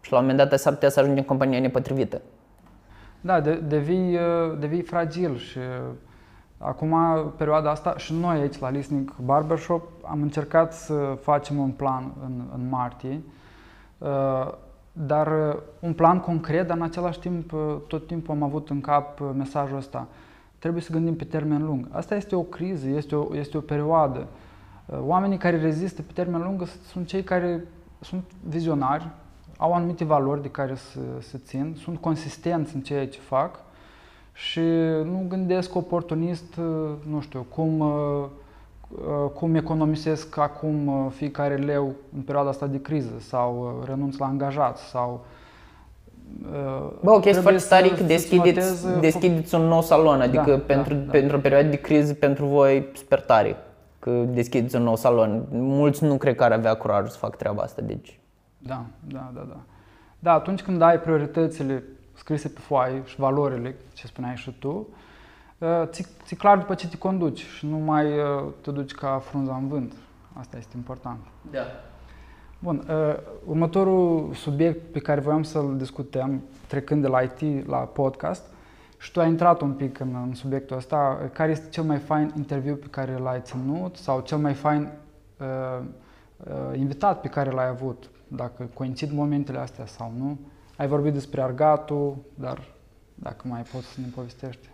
Și 0.00 0.12
la 0.12 0.18
un 0.18 0.26
moment 0.26 0.48
dat 0.48 0.58
s-ar 0.58 0.72
putea 0.72 0.88
să 0.88 1.00
ajungi 1.00 1.18
în 1.18 1.26
compania 1.26 1.60
nepotrivită. 1.60 2.20
Da, 3.20 3.40
de, 3.40 3.54
devii, 3.54 4.14
uh, 4.14 4.58
devii 4.58 4.82
fragil 4.82 5.36
și 5.36 5.58
uh, 5.58 5.94
acum, 6.58 6.96
perioada 7.36 7.70
asta, 7.70 7.96
și 7.96 8.14
noi 8.14 8.38
aici 8.38 8.58
la 8.58 8.70
Listening 8.70 9.14
Barbershop 9.24 9.82
am 10.02 10.22
încercat 10.22 10.72
să 10.72 11.18
facem 11.20 11.58
un 11.58 11.70
plan 11.70 12.12
în, 12.24 12.42
în 12.54 12.68
martie, 12.68 13.20
uh, 13.98 14.52
dar 14.92 15.26
uh, 15.26 15.60
un 15.80 15.92
plan 15.92 16.20
concret, 16.20 16.66
dar 16.66 16.76
în 16.76 16.82
același 16.82 17.18
timp, 17.18 17.52
uh, 17.52 17.76
tot 17.86 18.06
timpul 18.06 18.34
am 18.34 18.42
avut 18.42 18.70
în 18.70 18.80
cap 18.80 19.20
uh, 19.20 19.28
mesajul 19.36 19.76
ăsta. 19.76 20.06
Trebuie 20.58 20.82
să 20.82 20.92
gândim 20.92 21.16
pe 21.16 21.24
termen 21.24 21.64
lung. 21.64 21.88
Asta 21.90 22.14
este 22.14 22.36
o 22.36 22.42
criză, 22.42 22.88
este 22.88 23.16
o, 23.16 23.36
este 23.36 23.56
o 23.56 23.60
perioadă. 23.60 24.26
Uh, 24.86 24.98
Oamenii 25.00 25.38
care 25.38 25.60
rezistă 25.60 26.02
pe 26.02 26.12
termen 26.12 26.42
lung 26.42 26.66
sunt 26.66 27.06
cei 27.06 27.22
care 27.22 27.64
sunt 28.00 28.24
vizionari, 28.48 29.08
au 29.56 29.72
anumite 29.72 30.04
valori 30.04 30.42
de 30.42 30.50
care 30.50 30.74
să 30.74 31.00
se 31.20 31.38
țin, 31.38 31.76
sunt 31.78 31.98
consistenți 31.98 32.74
în 32.74 32.80
ceea 32.80 33.08
ce 33.08 33.20
fac 33.20 33.60
și 34.46 34.60
nu 35.04 35.24
gândesc 35.28 35.74
oportunist, 35.76 36.56
uh, 36.56 36.64
nu 37.10 37.20
știu, 37.20 37.46
cum, 37.54 37.78
uh, 37.80 37.88
uh, 38.90 39.30
cum 39.34 39.54
economisesc 39.54 40.36
acum 40.36 40.86
uh, 40.86 41.06
fiecare 41.10 41.54
leu 41.56 41.92
în 42.16 42.20
perioada 42.22 42.48
asta 42.48 42.66
de 42.66 42.80
criză 42.80 43.12
sau 43.18 43.76
uh, 43.80 43.88
renunț 43.88 44.16
la 44.16 44.26
angajați 44.26 44.82
sau 44.82 45.24
uh, 46.52 46.90
Bă, 47.02 47.10
ok, 47.10 47.24
este 47.24 47.40
trebuie 47.40 47.42
foarte 47.58 47.68
tare 47.68 47.84
să- 47.84 47.90
că 47.90 47.96
să-ți 47.96 48.08
deschideți, 48.08 48.58
notezi, 48.58 48.86
uh, 48.86 49.00
deschideți 49.00 49.54
un 49.54 49.62
nou 49.62 49.82
salon, 49.82 50.20
adică 50.20 50.50
Da, 50.50 50.62
pentru, 50.66 50.94
da, 50.94 51.00
da. 51.00 51.10
pentru 51.10 51.36
o 51.36 51.40
perioadă 51.40 51.68
de 51.68 51.76
criză 51.80 52.14
pentru 52.14 52.46
voi 52.46 52.86
super 52.94 53.20
tare 53.20 53.56
că 53.98 54.10
deschideți 54.10 54.76
un 54.76 54.82
nou 54.82 54.96
salon. 54.96 55.44
Mulți 55.50 56.04
nu 56.04 56.16
cred 56.16 56.34
că 56.34 56.44
ar 56.44 56.52
avea 56.52 56.74
curajul 56.74 57.08
să 57.08 57.18
fac 57.18 57.36
treaba 57.36 57.62
asta, 57.62 57.82
deci 57.82 58.18
Da, 58.58 58.84
da, 59.06 59.30
da, 59.34 59.46
da. 59.48 59.56
Da, 60.18 60.32
atunci 60.32 60.62
când 60.62 60.82
ai 60.82 61.00
prioritățile 61.00 61.82
scrise 62.18 62.48
pe 62.48 62.60
foaie 62.60 63.02
și 63.04 63.16
valorile, 63.16 63.76
ce 63.92 64.06
spuneai 64.06 64.36
și 64.36 64.56
tu, 64.58 64.88
uh, 65.58 65.82
ți, 65.86 66.06
ți 66.24 66.34
clar 66.34 66.58
după 66.58 66.74
ce 66.74 66.88
te 66.88 66.98
conduci 66.98 67.44
și 67.44 67.66
nu 67.66 67.76
mai 67.76 68.18
uh, 68.18 68.52
te 68.60 68.70
duci 68.70 68.92
ca 68.92 69.18
frunza 69.18 69.54
în 69.54 69.68
vânt. 69.68 69.92
Asta 70.32 70.56
este 70.56 70.76
important. 70.76 71.20
da. 71.50 71.60
Bun, 72.60 72.84
uh, 72.88 73.16
următorul 73.44 74.30
subiect 74.34 74.92
pe 74.92 74.98
care 74.98 75.20
voiam 75.20 75.42
să-l 75.42 75.76
discutăm, 75.76 76.42
trecând 76.66 77.02
de 77.02 77.08
la 77.08 77.20
IT 77.20 77.66
la 77.66 77.76
podcast, 77.76 78.42
și 78.98 79.12
tu 79.12 79.20
ai 79.20 79.28
intrat 79.28 79.60
un 79.60 79.72
pic 79.72 80.00
în, 80.00 80.14
în 80.26 80.34
subiectul 80.34 80.76
ăsta, 80.76 81.18
uh, 81.22 81.30
care 81.32 81.50
este 81.50 81.68
cel 81.68 81.84
mai 81.84 81.98
fain 81.98 82.32
interviu 82.36 82.74
pe 82.74 82.86
care 82.86 83.16
l-ai 83.16 83.40
ținut 83.42 83.96
sau 83.96 84.20
cel 84.20 84.38
mai 84.38 84.54
fain 84.54 84.88
uh, 85.40 85.84
uh, 86.36 86.78
invitat 86.78 87.20
pe 87.20 87.28
care 87.28 87.50
l-ai 87.50 87.68
avut, 87.68 88.10
dacă 88.28 88.68
coincid 88.74 89.12
momentele 89.12 89.58
astea 89.58 89.86
sau 89.86 90.12
nu. 90.16 90.38
Ai 90.78 90.86
vorbit 90.86 91.12
despre 91.12 91.42
Argatul, 91.42 92.16
dar 92.34 92.64
dacă 93.14 93.48
mai 93.48 93.62
poți 93.62 93.86
să 93.86 94.00
ne 94.00 94.06
povestești. 94.14 94.68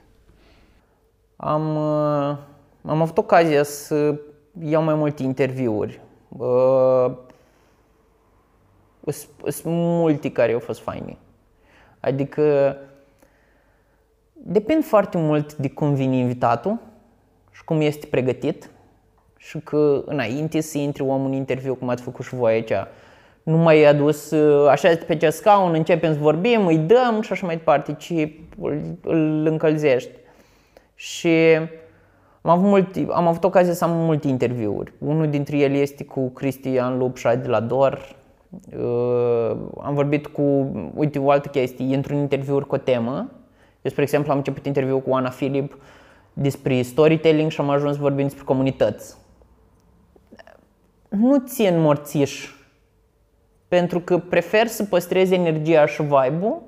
Am, 1.37 1.77
uh, 1.77 2.39
am 2.85 3.01
avut 3.01 3.19
ocazia 3.19 3.63
să 3.63 4.21
iau 4.61 4.83
mai 4.83 4.95
multe 4.95 5.23
interviuri. 5.23 6.01
Uh, 6.29 7.13
Sunt 9.47 9.75
multe 9.75 10.33
care 10.33 10.53
au 10.53 10.59
fost 10.59 10.81
faine. 10.81 11.17
Adică 12.01 12.77
depinde 14.33 14.85
foarte 14.85 15.19
mult 15.19 15.57
de 15.57 15.71
cum 15.71 15.95
vine 15.95 16.17
invitatul 16.17 16.79
și 17.51 17.65
cum 17.65 17.81
este 17.81 18.07
pregătit 18.07 18.71
și 19.37 19.59
că 19.59 20.03
înainte 20.07 20.61
să 20.61 20.79
intri 20.79 21.03
omul 21.03 21.27
în 21.27 21.33
interviu, 21.33 21.75
cum 21.75 21.89
ați 21.89 22.03
făcut 22.03 22.25
și 22.25 22.35
voi 22.35 22.53
aici, 22.53 22.73
nu 23.45 23.57
mai 23.57 23.81
e 23.81 23.87
adus 23.87 24.31
uh, 24.31 24.69
așa 24.69 24.97
pe 25.07 25.13
acest 25.13 25.37
scaun, 25.37 25.75
începem 25.75 26.13
să 26.13 26.19
vorbim, 26.19 26.67
îi 26.67 26.79
dăm 26.79 27.21
și 27.21 27.33
așa 27.33 27.47
mai 27.47 27.57
departe, 27.57 27.93
ci 27.93 28.13
îl, 28.61 28.99
îl 29.03 29.47
încălzești. 29.47 30.11
Și 30.95 31.29
am 32.43 32.51
avut, 32.51 32.69
multi, 32.69 33.07
am 33.11 33.27
avut 33.27 33.45
ocazia 33.45 33.73
să 33.73 33.85
am 33.85 33.91
multe 33.91 34.29
interviuri. 34.29 34.93
Unul 34.99 35.31
dintre 35.31 35.59
ele 35.59 35.77
este 35.77 36.05
cu 36.05 36.29
Cristian 36.29 36.99
Lupșa 36.99 37.35
de 37.35 37.49
la 37.49 37.61
DOR. 37.61 38.17
Uh, 38.79 39.57
am 39.83 39.95
vorbit 39.95 40.27
cu, 40.27 40.43
uite, 40.95 41.19
o 41.19 41.31
altă 41.31 41.49
chestie, 41.49 41.95
într-un 41.95 42.17
interviu 42.17 42.65
cu 42.65 42.75
o 42.75 42.79
temă. 42.79 43.31
Eu, 43.83 43.91
spre 43.91 44.03
exemplu, 44.03 44.31
am 44.31 44.37
început 44.37 44.67
interviul 44.67 45.01
cu 45.01 45.15
Ana 45.15 45.31
Filip 45.31 45.79
despre 46.33 46.83
storytelling 46.83 47.51
și 47.51 47.61
am 47.61 47.71
ajuns 47.71 47.97
vorbind 47.97 48.29
despre 48.29 48.45
comunități. 48.45 49.17
Nu 51.09 51.39
țin 51.39 51.81
morțiș, 51.81 52.54
pentru 53.75 54.01
că 54.01 54.19
prefer 54.19 54.67
să 54.67 54.85
păstrez 54.85 55.31
energia 55.31 55.87
și 55.87 56.03
vibe-ul 56.03 56.63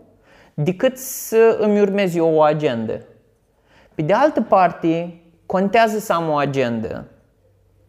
decât 0.55 0.99
să 0.99 1.57
îmi 1.61 1.81
urmez 1.81 2.15
eu 2.15 2.35
o 2.35 2.43
agendă. 2.43 3.01
Pe 3.95 4.03
de 4.03 4.13
altă 4.13 4.41
parte, 4.41 5.21
contează 5.47 5.99
să 5.99 6.13
am 6.13 6.29
o 6.29 6.37
agendă, 6.37 7.05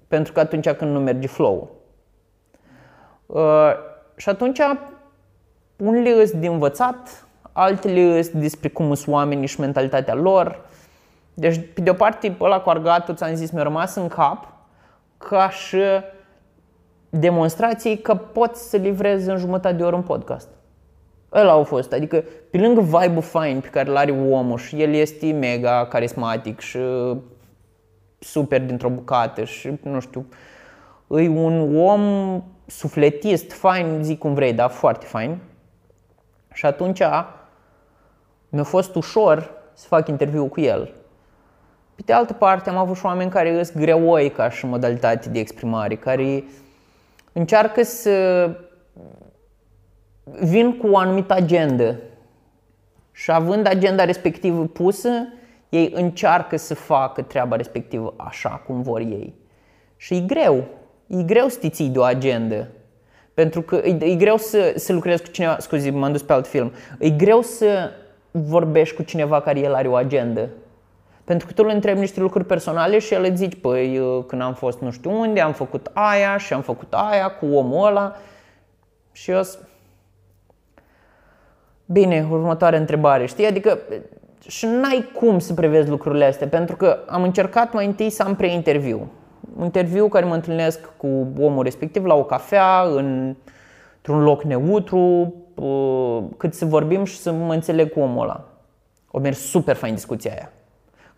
pentru 0.08 0.34
că 0.34 0.40
atunci 0.40 0.70
când 0.70 0.92
nu 0.92 1.00
merge 1.00 1.28
flow. 1.28 1.72
Uh, 3.26 3.72
și 4.16 4.30
atunci, 4.30 4.60
unele 5.78 6.26
sunt 6.26 6.42
de 6.42 6.48
învățat, 6.48 7.28
altele 7.52 8.22
sunt 8.22 8.42
despre 8.42 8.70
cum 8.70 8.94
sunt 8.94 9.16
oamenii 9.16 9.48
și 9.48 9.60
mentalitatea 9.60 10.14
lor. 10.14 10.66
Deci, 11.34 11.60
pe 11.74 11.82
de 11.82 11.90
o 11.90 11.94
parte, 11.94 12.36
ăla 12.40 12.60
cu 12.60 12.70
argatul, 12.70 13.16
ți-am 13.16 13.36
zis, 13.36 13.52
mi-a 13.52 13.64
rămas 13.64 13.96
în 13.96 14.08
cap 14.08 14.54
ca 15.18 15.50
și 15.50 15.82
demonstrații 17.10 17.98
că 17.98 18.16
poți 18.16 18.70
să 18.70 18.78
livrezi 18.78 19.30
în 19.30 19.38
jumătate 19.38 19.76
de 19.76 19.84
oră 19.84 19.96
un 19.96 20.02
podcast. 20.02 20.48
Ăla 21.34 21.52
au 21.52 21.64
fost, 21.64 21.92
adică 21.92 22.24
pe 22.52 22.58
lângă 22.58 22.82
vibe-ul 22.82 23.22
fain 23.22 23.60
pe 23.60 23.68
care 23.68 23.90
îl 23.90 23.98
are 23.98 24.12
omul 24.12 24.58
și 24.58 24.82
el 24.82 24.94
este 24.94 25.32
mega 25.32 25.86
carismatic 25.86 26.60
și 26.60 26.80
super 28.20 28.62
dintr-o 28.62 28.90
bucată 28.90 29.44
și 29.44 29.80
nu 29.84 30.00
știu, 30.00 30.26
e 31.10 31.28
un 31.28 31.78
om 31.78 32.44
sufletist, 32.66 33.52
fain, 33.52 34.00
zic 34.02 34.20
cum 34.20 34.34
vrei, 34.34 34.54
dar 34.54 34.70
foarte 34.70 35.06
fain. 35.06 35.38
Și 36.54 36.66
atunci 36.66 37.02
mi-a 38.50 38.64
fost 38.64 38.96
ușor 38.96 39.52
să 39.74 39.88
fac 39.88 40.08
interviu 40.08 40.46
cu 40.46 40.60
el. 40.60 40.94
Pe 41.96 42.02
de 42.06 42.14
altă 42.14 42.34
parte, 42.34 42.70
am 42.70 42.78
avut 42.78 42.96
și 42.96 43.06
oameni 43.06 43.30
care 43.30 43.64
sunt 43.64 43.84
greoi 43.84 44.30
ca 44.30 44.50
și 44.50 44.66
modalitate 44.66 45.30
de 45.30 45.40
exprimare, 45.40 45.96
care 45.96 46.44
încearcă 47.38 47.84
să 47.84 48.50
vin 50.24 50.78
cu 50.78 50.88
o 50.88 50.98
anumită 50.98 51.34
agendă 51.34 52.00
și 53.12 53.32
având 53.32 53.68
agenda 53.68 54.06
respectivă 54.06 54.66
pusă, 54.66 55.10
ei 55.70 55.92
încearcă 55.96 56.58
să 56.58 56.76
facă 56.76 57.22
treaba 57.22 57.56
respectivă 57.56 58.14
așa 58.18 58.50
cum 58.50 58.82
vor 58.82 59.00
ei. 59.00 59.34
Și 59.98 60.16
e 60.16 60.20
greu. 60.20 60.64
E 61.08 61.24
greu 61.24 61.48
să 61.48 61.58
te 61.60 61.70
ții 61.70 61.90
de 61.90 62.00
o 62.00 62.04
agendă. 62.04 62.68
Pentru 63.34 63.62
că 63.62 63.76
e, 63.76 63.98
e 64.00 64.16
greu 64.16 64.38
să, 64.38 64.74
să 64.76 64.94
lucrezi 64.94 65.24
cu 65.24 65.30
cineva, 65.30 65.58
scuze, 65.60 65.90
m-am 65.90 66.12
dus 66.12 66.22
pe 66.22 66.34
alt 66.34 66.48
film, 66.48 66.72
e 67.00 67.10
greu 67.10 67.42
să 67.42 67.92
vorbești 68.32 68.96
cu 68.96 69.04
cineva 69.04 69.42
care 69.42 69.60
el 69.60 69.74
are 69.74 69.88
o 69.88 69.96
agendă. 69.96 70.50
Pentru 71.28 71.48
că 71.48 71.54
tu 71.54 71.64
îl 71.64 71.70
întrebi 71.70 72.00
niște 72.00 72.20
lucruri 72.20 72.46
personale 72.46 73.00
și 73.00 73.14
el 73.14 73.24
îți 73.24 73.36
zici, 73.36 73.60
păi 73.62 73.96
eu, 73.96 74.22
când 74.22 74.42
am 74.42 74.54
fost 74.54 74.80
nu 74.80 74.92
știu 74.92 75.20
unde, 75.20 75.42
am 75.42 75.54
făcut 75.54 75.90
aia 75.94 76.38
și 76.38 76.54
am 76.54 76.62
făcut 76.62 76.94
aia 76.94 77.28
cu 77.30 77.46
omul 77.46 77.88
ăla. 77.88 78.16
Și 79.12 79.32
eu 79.32 79.44
s- 79.44 79.60
Bine, 81.86 82.28
următoarea 82.30 82.80
întrebare, 82.80 83.26
știi? 83.26 83.46
Adică 83.46 83.80
și 84.48 84.66
n-ai 84.66 85.10
cum 85.20 85.40
să 85.40 85.54
prevezi 85.54 85.90
lucrurile 85.90 86.26
astea, 86.26 86.48
pentru 86.48 86.76
că 86.76 86.98
am 87.08 87.24
încercat 87.24 87.74
mai 87.74 87.86
întâi 87.86 88.10
să 88.10 88.24
am 88.24 88.36
pre-interviu. 88.36 89.12
Un 89.58 89.64
interviu 89.64 90.08
care 90.08 90.26
mă 90.26 90.34
întâlnesc 90.34 90.80
cu 90.98 91.08
omul 91.40 91.64
respectiv 91.64 92.06
la 92.06 92.14
o 92.14 92.24
cafea, 92.24 92.82
în, 92.82 93.36
într-un 93.96 94.24
loc 94.24 94.44
neutru, 94.44 95.34
uh, 95.56 96.24
cât 96.38 96.54
să 96.54 96.66
vorbim 96.66 97.04
și 97.04 97.18
să 97.18 97.32
mă 97.32 97.54
înțeleg 97.54 97.92
cu 97.92 98.00
omul 98.00 98.24
ăla. 98.24 98.44
O 99.12 99.20
mers 99.20 99.40
super 99.40 99.76
fain 99.76 99.94
discuția 99.94 100.32
aia. 100.32 100.52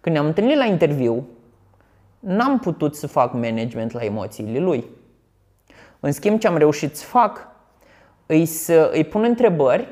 Când 0.01 0.15
ne-am 0.15 0.27
întâlnit 0.27 0.57
la 0.57 0.65
interviu, 0.65 1.27
n-am 2.19 2.59
putut 2.59 2.95
să 2.95 3.07
fac 3.07 3.33
management 3.33 3.91
la 3.91 4.03
emoțiile 4.03 4.59
lui. 4.59 4.85
În 5.99 6.11
schimb, 6.11 6.39
ce 6.39 6.47
am 6.47 6.57
reușit 6.57 6.95
să 6.95 7.05
fac, 7.05 7.47
îi 8.25 8.45
să 8.45 8.89
îi 8.93 9.03
pun 9.03 9.23
întrebări 9.23 9.87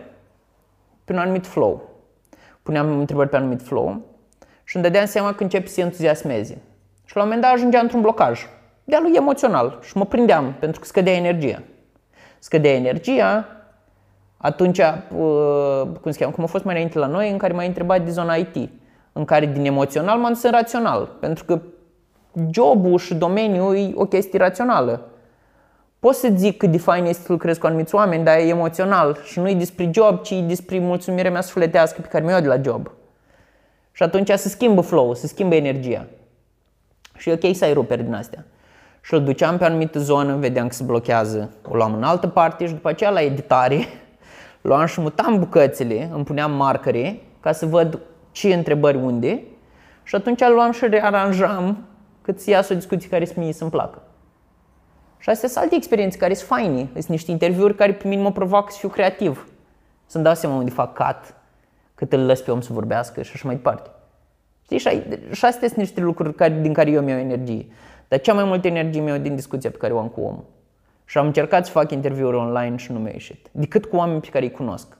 pe 1.05 1.13
un 1.13 1.19
anumit 1.19 1.47
flow. 1.47 1.89
Puneam 2.63 2.99
întrebări 2.99 3.29
pe 3.29 3.35
un 3.35 3.41
anumit 3.41 3.61
flow 3.61 4.01
și 4.63 4.75
îmi 4.75 4.85
dădeam 4.85 5.05
seama 5.05 5.33
că 5.33 5.43
încep 5.43 5.67
să 5.67 5.73
se 5.73 5.81
entuziasmeze. 5.81 6.61
Și 7.05 7.15
la 7.15 7.21
un 7.21 7.27
moment 7.27 7.41
dat 7.41 7.53
ajungea 7.53 7.79
într-un 7.79 8.01
blocaj 8.01 8.45
de-a 8.83 8.99
lui 8.99 9.11
emoțional 9.15 9.79
și 9.81 9.97
mă 9.97 10.05
prindeam 10.05 10.55
pentru 10.59 10.79
că 10.79 10.85
scădea 10.85 11.13
energia. 11.13 11.61
Scădea 12.39 12.73
energia, 12.73 13.45
atunci, 14.37 14.77
uh, 14.77 15.81
cum 16.01 16.11
se 16.11 16.19
cheamă, 16.19 16.31
cum 16.31 16.43
a 16.43 16.47
fost 16.47 16.63
mai 16.63 16.73
înainte 16.73 16.99
la 16.99 17.07
noi, 17.07 17.31
în 17.31 17.37
care 17.37 17.53
m-ai 17.53 17.67
întrebat 17.67 18.03
de 18.03 18.11
zona 18.11 18.35
IT, 18.35 18.69
în 19.17 19.25
care 19.25 19.45
din 19.45 19.65
emoțional 19.65 20.19
m-am 20.19 20.33
dus 20.33 20.43
în 20.43 20.51
rațional, 20.51 21.09
pentru 21.19 21.43
că 21.45 21.61
jobul 22.51 22.97
și 22.97 23.15
domeniul 23.15 23.75
e 23.75 23.91
o 23.95 24.05
chestie 24.05 24.39
rațională. 24.39 25.01
Pot 25.99 26.15
să 26.15 26.29
zic 26.35 26.57
cât 26.57 26.71
de 26.71 26.77
fain 26.77 27.05
este 27.05 27.21
să 27.21 27.31
lucrez 27.31 27.57
cu 27.57 27.65
anumiți 27.65 27.95
oameni, 27.95 28.23
dar 28.23 28.37
e 28.37 28.41
emoțional 28.41 29.19
și 29.23 29.39
nu 29.39 29.49
e 29.49 29.53
despre 29.53 29.89
job, 29.93 30.21
ci 30.21 30.29
e 30.29 30.41
despre 30.41 30.79
mulțumirea 30.79 31.31
mea 31.31 31.41
sufletească 31.41 32.01
pe 32.01 32.07
care 32.07 32.23
mi-o 32.23 32.31
iau 32.31 32.41
de 32.41 32.47
la 32.47 32.61
job. 32.61 32.91
Și 33.91 34.03
atunci 34.03 34.29
se 34.29 34.49
schimbă 34.49 34.81
flow, 34.81 35.13
se 35.13 35.27
schimbă 35.27 35.55
energia. 35.55 36.05
Și 37.17 37.29
e 37.29 37.39
ok 37.43 37.55
să 37.55 37.65
ai 37.65 37.73
ruperi 37.73 38.03
din 38.03 38.13
astea. 38.13 38.45
Și 39.01 39.13
îl 39.13 39.23
duceam 39.23 39.57
pe 39.57 39.63
o 39.63 39.67
anumită 39.67 39.99
zonă, 39.99 40.35
vedeam 40.35 40.67
că 40.67 40.73
se 40.73 40.83
blochează, 40.83 41.51
o 41.69 41.75
luam 41.75 41.93
în 41.93 42.03
altă 42.03 42.27
parte 42.27 42.65
și 42.65 42.73
după 42.73 42.89
aceea 42.89 43.09
la 43.09 43.21
editare 43.21 43.87
luam 44.61 44.85
și 44.85 45.01
mutam 45.01 45.39
bucățile, 45.39 46.09
îmi 46.13 46.23
puneam 46.23 46.51
marcări 46.51 47.21
ca 47.39 47.51
să 47.51 47.65
văd 47.65 47.99
ce 48.37 48.53
întrebări 48.53 48.97
unde 48.97 49.43
și 50.03 50.15
atunci 50.15 50.47
luam 50.47 50.71
și 50.71 50.87
rearanjam 50.87 51.77
cât 52.21 52.39
să 52.39 52.49
iasă 52.49 52.73
o 52.73 52.75
discuție 52.75 53.09
care 53.09 53.25
să 53.25 53.33
mie 53.37 53.53
să-mi 53.53 53.69
placă. 53.69 54.01
Și 55.17 55.29
astea 55.29 55.49
sunt 55.49 55.63
alte 55.63 55.75
experiențe 55.75 56.17
care 56.17 56.33
sunt 56.33 56.47
faine. 56.47 56.89
Sunt 56.93 57.07
niște 57.07 57.31
interviuri 57.31 57.75
care 57.75 57.93
pe 57.93 58.07
mine 58.07 58.21
mă 58.21 58.31
provoacă 58.31 58.71
să 58.71 58.77
fiu 58.77 58.89
creativ. 58.89 59.47
Să-mi 60.05 60.23
dau 60.23 60.33
seama 60.33 60.55
unde 60.55 60.71
fac 60.71 60.93
cat, 60.93 61.35
cât 61.95 62.13
îl 62.13 62.25
lăs 62.25 62.41
pe 62.41 62.51
om 62.51 62.61
să 62.61 62.73
vorbească 62.73 63.21
și 63.21 63.31
așa 63.33 63.43
mai 63.45 63.55
departe. 63.55 63.89
Știi? 64.61 64.77
Și, 64.77 64.87
ai, 64.87 65.19
și 65.31 65.45
astea 65.45 65.67
sunt 65.67 65.79
niște 65.79 66.01
lucruri 66.01 66.35
care, 66.35 66.59
din 66.61 66.73
care 66.73 66.89
eu 66.89 67.01
mi-au 67.01 67.19
energie. 67.19 67.65
Dar 68.07 68.19
cea 68.19 68.33
mai 68.33 68.43
multă 68.43 68.67
energie 68.67 69.01
mi-au 69.01 69.17
din 69.17 69.35
discuția 69.35 69.69
pe 69.69 69.77
care 69.77 69.93
o 69.93 69.99
am 69.99 70.07
cu 70.07 70.21
omul. 70.21 70.45
Și 71.05 71.17
am 71.17 71.25
încercat 71.25 71.65
să 71.65 71.71
fac 71.71 71.91
interviuri 71.91 72.35
online 72.35 72.75
și 72.75 72.91
nu 72.91 72.99
mi-a 72.99 73.11
ieșit. 73.11 73.47
Decât 73.51 73.85
cu 73.85 73.95
oameni 73.95 74.21
pe 74.21 74.27
care 74.27 74.45
îi 74.45 74.51
cunosc. 74.51 74.97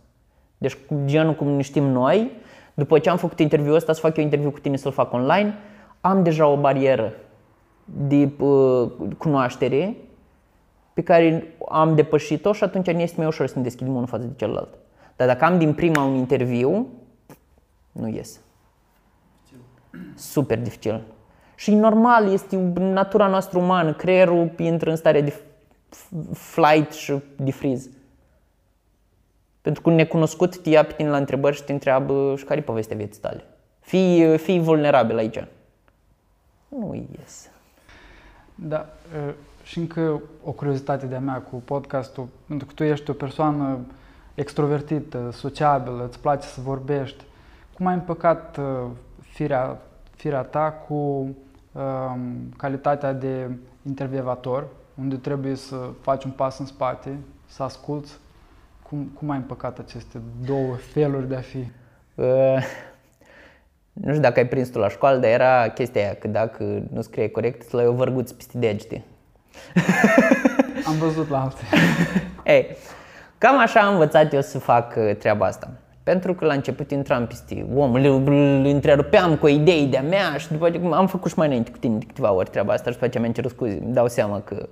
Deci 0.57 0.77
genul 1.05 1.35
cum 1.35 1.47
ne 1.47 1.61
știm 1.61 1.83
noi, 1.83 2.31
după 2.77 2.99
ce 2.99 3.09
am 3.09 3.17
făcut 3.17 3.39
interviul 3.39 3.75
ăsta, 3.75 3.93
să 3.93 3.99
fac 3.99 4.17
eu 4.17 4.23
interviu 4.23 4.51
cu 4.51 4.59
tine 4.59 4.75
să-l 4.75 4.91
fac 4.91 5.13
online, 5.13 5.53
am 6.01 6.23
deja 6.23 6.47
o 6.47 6.57
barieră 6.57 7.13
de 7.85 8.29
uh, 8.39 8.91
cunoaștere 9.17 9.95
pe 10.93 11.01
care 11.01 11.55
am 11.69 11.95
depășit-o 11.95 12.53
și 12.53 12.63
atunci 12.63 12.91
ne 12.91 13.01
este 13.01 13.15
mai 13.17 13.27
ușor 13.27 13.47
să 13.47 13.53
ne 13.57 13.63
deschidem 13.63 13.95
unul 13.95 14.07
față 14.07 14.23
de 14.23 14.33
celălalt. 14.35 14.69
Dar 15.15 15.27
dacă 15.27 15.45
am 15.45 15.57
din 15.57 15.73
prima 15.73 16.03
un 16.03 16.15
interviu, 16.15 16.87
nu 17.91 18.07
ies. 18.07 18.39
Super 20.15 20.59
dificil. 20.59 21.01
Și 21.55 21.73
normal, 21.73 22.31
este 22.31 22.73
natura 22.77 23.27
noastră 23.27 23.59
umană, 23.59 23.93
creierul 23.93 24.51
intră 24.57 24.89
în 24.89 24.95
stare 24.95 25.21
de 25.21 25.33
flight 26.33 26.91
și 26.91 27.13
de 27.35 27.51
freeze. 27.51 27.89
Pentru 29.67 29.85
că 29.85 29.89
un 29.89 29.95
necunoscut 29.95 30.57
te 30.57 30.69
ia 30.69 30.85
pe 30.85 30.93
tine 30.93 31.09
la 31.09 31.17
întrebări 31.17 31.55
și 31.55 31.63
te 31.63 31.71
întreabă 31.71 32.33
și 32.37 32.43
care 32.43 32.59
e 32.59 32.63
povestea 32.63 32.95
vieții 32.95 33.21
tale. 33.21 33.43
Fii, 33.79 34.37
fii 34.37 34.59
vulnerabil 34.59 35.17
aici. 35.17 35.43
Nu 36.67 37.07
ies. 37.19 37.49
Da, 38.55 38.89
și 39.63 39.77
încă 39.79 40.21
o 40.43 40.51
curiozitate 40.51 41.05
de-a 41.05 41.19
mea 41.19 41.41
cu 41.41 41.55
podcastul, 41.55 42.27
pentru 42.47 42.67
că 42.67 42.73
tu 42.73 42.83
ești 42.83 43.09
o 43.09 43.13
persoană 43.13 43.79
extrovertită, 44.35 45.29
sociabilă, 45.31 46.05
îți 46.07 46.19
place 46.19 46.47
să 46.47 46.61
vorbești. 46.61 47.23
Cum 47.73 47.85
ai 47.85 47.93
împăcat 47.93 48.59
firea, 49.19 49.81
firea 50.15 50.41
ta 50.41 50.71
cu 50.87 50.93
um, 50.93 51.33
calitatea 52.57 53.13
de 53.13 53.49
intervievator, 53.87 54.67
unde 54.95 55.15
trebuie 55.15 55.55
să 55.55 55.89
faci 56.01 56.23
un 56.23 56.31
pas 56.31 56.59
în 56.59 56.65
spate, 56.65 57.17
să 57.47 57.63
asculți? 57.63 58.17
Cum, 58.89 59.11
cum 59.17 59.29
ai 59.29 59.37
împăcat 59.37 59.79
aceste 59.79 60.21
două 60.45 60.75
feluri 60.75 61.27
de 61.27 61.35
a 61.35 61.41
fi? 61.41 61.57
Uh, 62.15 62.63
nu 63.93 64.09
știu 64.09 64.21
dacă 64.21 64.39
ai 64.39 64.47
prins 64.47 64.69
tu 64.69 64.79
la 64.79 64.89
școală, 64.89 65.17
dar 65.17 65.29
era 65.29 65.67
chestia 65.67 66.01
aia, 66.01 66.13
că 66.13 66.27
dacă 66.27 66.63
nu 66.93 67.01
scrie 67.01 67.29
corect, 67.29 67.61
îți 67.61 67.73
luai 67.73 67.85
o 67.85 67.93
vărguț 67.93 68.31
peste 68.31 68.57
degete. 68.57 69.03
Am 70.87 70.97
văzut 70.97 71.29
la 71.29 71.41
alte. 71.41 71.61
Ei, 72.53 72.77
cam 73.37 73.57
așa 73.59 73.79
am 73.79 73.91
învățat 73.91 74.33
eu 74.33 74.41
să 74.41 74.59
fac 74.59 74.95
uh, 74.97 75.15
treaba 75.15 75.45
asta. 75.45 75.69
Pentru 76.03 76.33
că 76.33 76.45
la 76.45 76.53
început 76.53 76.91
intram 76.91 77.27
peste 77.27 77.65
om, 77.75 77.93
îl, 77.93 78.05
îl 78.05 78.65
întrerupeam 78.65 79.35
cu 79.35 79.47
idei 79.47 79.85
de-a 79.85 80.01
mea 80.01 80.37
și 80.37 80.51
după 80.51 80.65
aceea 80.65 80.95
am 80.95 81.07
făcut 81.07 81.31
și 81.31 81.37
mai 81.37 81.47
înainte 81.47 81.71
cu 81.71 81.77
tine 81.77 81.97
de 81.97 82.05
câteva 82.05 82.31
ori 82.31 82.49
treaba 82.49 82.73
asta 82.73 82.85
și 82.85 82.93
după 82.93 83.05
aceea 83.05 83.21
mi-am 83.21 83.35
cerut 83.35 83.51
scuze. 83.51 83.79
Îmi 83.83 83.93
dau 83.93 84.07
seama 84.07 84.41
că 84.41 84.69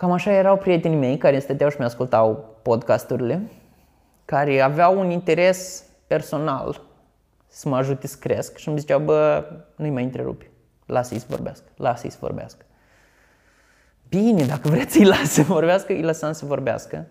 Cam 0.00 0.12
așa 0.12 0.32
erau 0.32 0.56
prietenii 0.56 0.98
mei 0.98 1.16
care 1.16 1.38
stăteau 1.38 1.70
și 1.70 1.76
mi-ascultau 1.78 2.58
podcasturile, 2.62 3.42
care 4.24 4.60
aveau 4.60 4.98
un 4.98 5.10
interes 5.10 5.84
personal 6.06 6.82
să 7.46 7.68
mă 7.68 7.76
ajute 7.76 8.06
să 8.06 8.16
cresc 8.20 8.56
și 8.56 8.68
îmi 8.68 8.78
ziceau, 8.78 9.00
bă, 9.00 9.44
nu-i 9.76 9.90
mai 9.90 10.02
întrerupi, 10.02 10.50
lasă-i 10.86 11.18
să 11.18 11.26
vorbească, 11.28 11.64
lasă-i 11.76 12.10
să 12.10 12.16
vorbească. 12.20 12.64
Bine, 14.08 14.44
dacă 14.44 14.68
vreți 14.68 14.92
să-i 14.92 15.04
las 15.04 15.30
să 15.30 15.42
vorbească, 15.42 15.92
îi 15.92 16.02
lăsam 16.02 16.32
să 16.32 16.46
vorbească. 16.46 17.06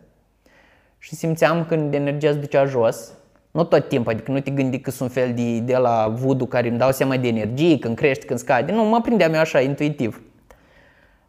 Și 0.98 1.16
simțeam 1.16 1.66
când 1.66 1.94
energia 1.94 2.32
se 2.32 2.38
ducea 2.38 2.66
jos, 2.66 3.12
nu 3.52 3.64
tot 3.64 3.88
timpul, 3.88 4.12
adică 4.12 4.32
nu 4.32 4.40
te 4.40 4.52
gândi 4.52 4.80
că 4.80 4.92
sunt 4.92 5.10
un 5.10 5.16
fel 5.16 5.34
de, 5.34 5.60
de 5.60 5.78
la 5.78 6.08
voodoo 6.08 6.48
care 6.48 6.68
îmi 6.68 6.78
dau 6.78 6.92
seama 6.92 7.18
de 7.18 7.28
energie, 7.28 7.80
când 7.80 7.96
crește, 7.96 8.26
când 8.26 8.40
scade. 8.40 8.72
Nu, 8.72 8.84
mă 8.84 9.02
prindeam 9.02 9.34
eu 9.34 9.40
așa, 9.40 9.60
intuitiv. 9.60 10.22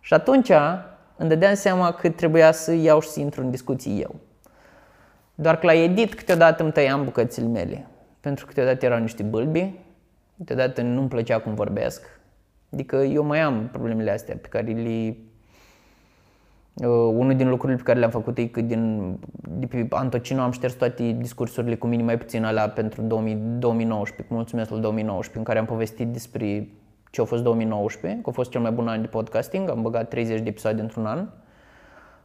Și 0.01 0.15
atunci 0.15 0.51
îmi 1.21 1.29
dădeam 1.29 1.55
seama 1.55 1.93
că 1.93 2.11
trebuia 2.11 2.53
să 2.53 2.73
iau 2.73 3.01
și 3.01 3.09
să 3.09 3.21
intru 3.21 3.41
în 3.43 3.51
discuții 3.51 4.01
eu. 4.01 4.14
Doar 5.35 5.59
că 5.59 5.66
la 5.66 5.75
edit 5.75 6.14
câteodată 6.14 6.62
îmi 6.62 6.73
tăiam 6.73 7.05
bucățile 7.05 7.47
mele, 7.47 7.87
pentru 8.21 8.45
că 8.45 8.51
câteodată 8.51 8.85
erau 8.85 8.99
niște 8.99 9.23
bâlbi, 9.23 9.75
câteodată 10.37 10.83
nu-mi 10.83 11.09
plăcea 11.09 11.39
cum 11.39 11.55
vorbesc. 11.55 12.21
Adică 12.73 12.97
eu 12.97 13.25
mai 13.25 13.41
am 13.41 13.68
problemele 13.73 14.11
astea 14.11 14.37
pe 14.41 14.49
care 14.49 14.73
le... 14.73 15.16
Uh, 16.75 17.12
unul 17.14 17.35
din 17.37 17.49
lucrurile 17.49 17.79
pe 17.79 17.85
care 17.85 17.99
le-am 17.99 18.11
făcut 18.11 18.39
e 18.39 18.47
că 18.47 18.61
din, 18.61 19.14
de 19.49 19.66
pe 19.66 19.87
Antocino 19.91 20.41
am 20.41 20.51
șters 20.51 20.73
toate 20.73 21.16
discursurile 21.18 21.77
cu 21.77 21.87
minim 21.87 22.05
mai 22.05 22.18
puțin 22.18 22.45
alea 22.45 22.68
pentru 22.68 23.03
2000, 23.03 23.35
2019, 23.59 24.29
cu 24.29 24.35
mulțumesc 24.35 24.71
la 24.71 24.77
2019, 24.77 25.39
în 25.39 25.45
care 25.45 25.59
am 25.59 25.64
povestit 25.64 26.07
despre 26.07 26.68
ce 27.11 27.21
a 27.21 27.25
fost 27.25 27.43
2019, 27.43 28.21
că 28.23 28.29
a 28.29 28.33
fost 28.33 28.51
cel 28.51 28.61
mai 28.61 28.71
bun 28.71 28.89
an 28.89 29.01
de 29.01 29.07
podcasting, 29.07 29.69
am 29.69 29.83
băgat 29.83 30.09
30 30.09 30.41
de 30.41 30.49
episoade 30.49 30.81
într-un 30.81 31.07
an. 31.07 31.29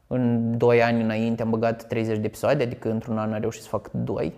În 0.07 0.57
2 0.57 0.83
ani 0.83 1.01
înainte 1.01 1.41
am 1.41 1.49
băgat 1.49 1.87
30 1.87 2.17
de 2.17 2.25
episoade, 2.25 2.63
adică 2.63 2.89
într-un 2.89 3.17
an 3.17 3.33
am 3.33 3.39
reușit 3.39 3.61
să 3.61 3.67
fac 3.67 3.91
2. 3.91 4.33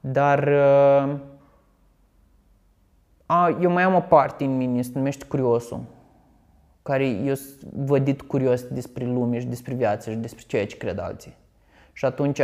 Dar 0.00 0.48
uh, 0.48 1.18
a, 3.26 3.58
eu 3.60 3.70
mai 3.70 3.82
am 3.82 3.94
o 3.94 4.00
parte 4.00 4.44
în 4.44 4.56
mine, 4.56 4.82
se 4.82 4.90
numește 4.94 5.24
curiosul, 5.24 5.80
care 6.82 7.06
eu 7.06 7.34
vădit 7.72 8.22
curios 8.22 8.62
despre 8.62 9.04
lume 9.04 9.38
și 9.38 9.46
despre 9.46 9.74
viață 9.74 10.10
și 10.10 10.16
despre 10.16 10.44
ceea 10.46 10.66
ce 10.66 10.76
cred 10.76 10.98
alții. 10.98 11.36
Și 11.92 12.04
atunci 12.04 12.40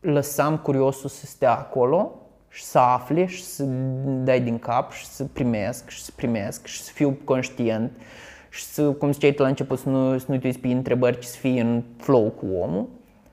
lăsam 0.00 0.58
curiosul 0.58 1.08
să 1.08 1.26
stea 1.26 1.52
acolo 1.52 2.17
și 2.48 2.62
să 2.62 2.78
afle 2.78 3.26
și 3.26 3.44
să 3.44 3.64
dai 4.24 4.40
din 4.40 4.58
cap 4.58 4.92
și 4.92 5.06
să 5.06 5.24
primesc 5.24 5.88
și 5.88 6.02
să 6.02 6.10
primesc 6.16 6.66
și 6.66 6.80
să 6.80 6.92
fiu 6.92 7.18
conștient 7.24 7.92
și 8.48 8.64
să, 8.64 8.90
cum 8.90 9.12
ziceai 9.12 9.32
tu 9.32 9.42
la 9.42 9.48
început, 9.48 9.78
să 9.78 9.88
nu, 9.88 10.18
să 10.18 10.26
nu 10.28 10.38
te 10.38 10.46
uiți 10.46 10.58
pe 10.58 10.68
întrebări, 10.68 11.18
ci 11.18 11.24
să 11.24 11.36
fii 11.36 11.60
în 11.60 11.82
flow 11.96 12.30
cu 12.30 12.46
omul 12.60 12.88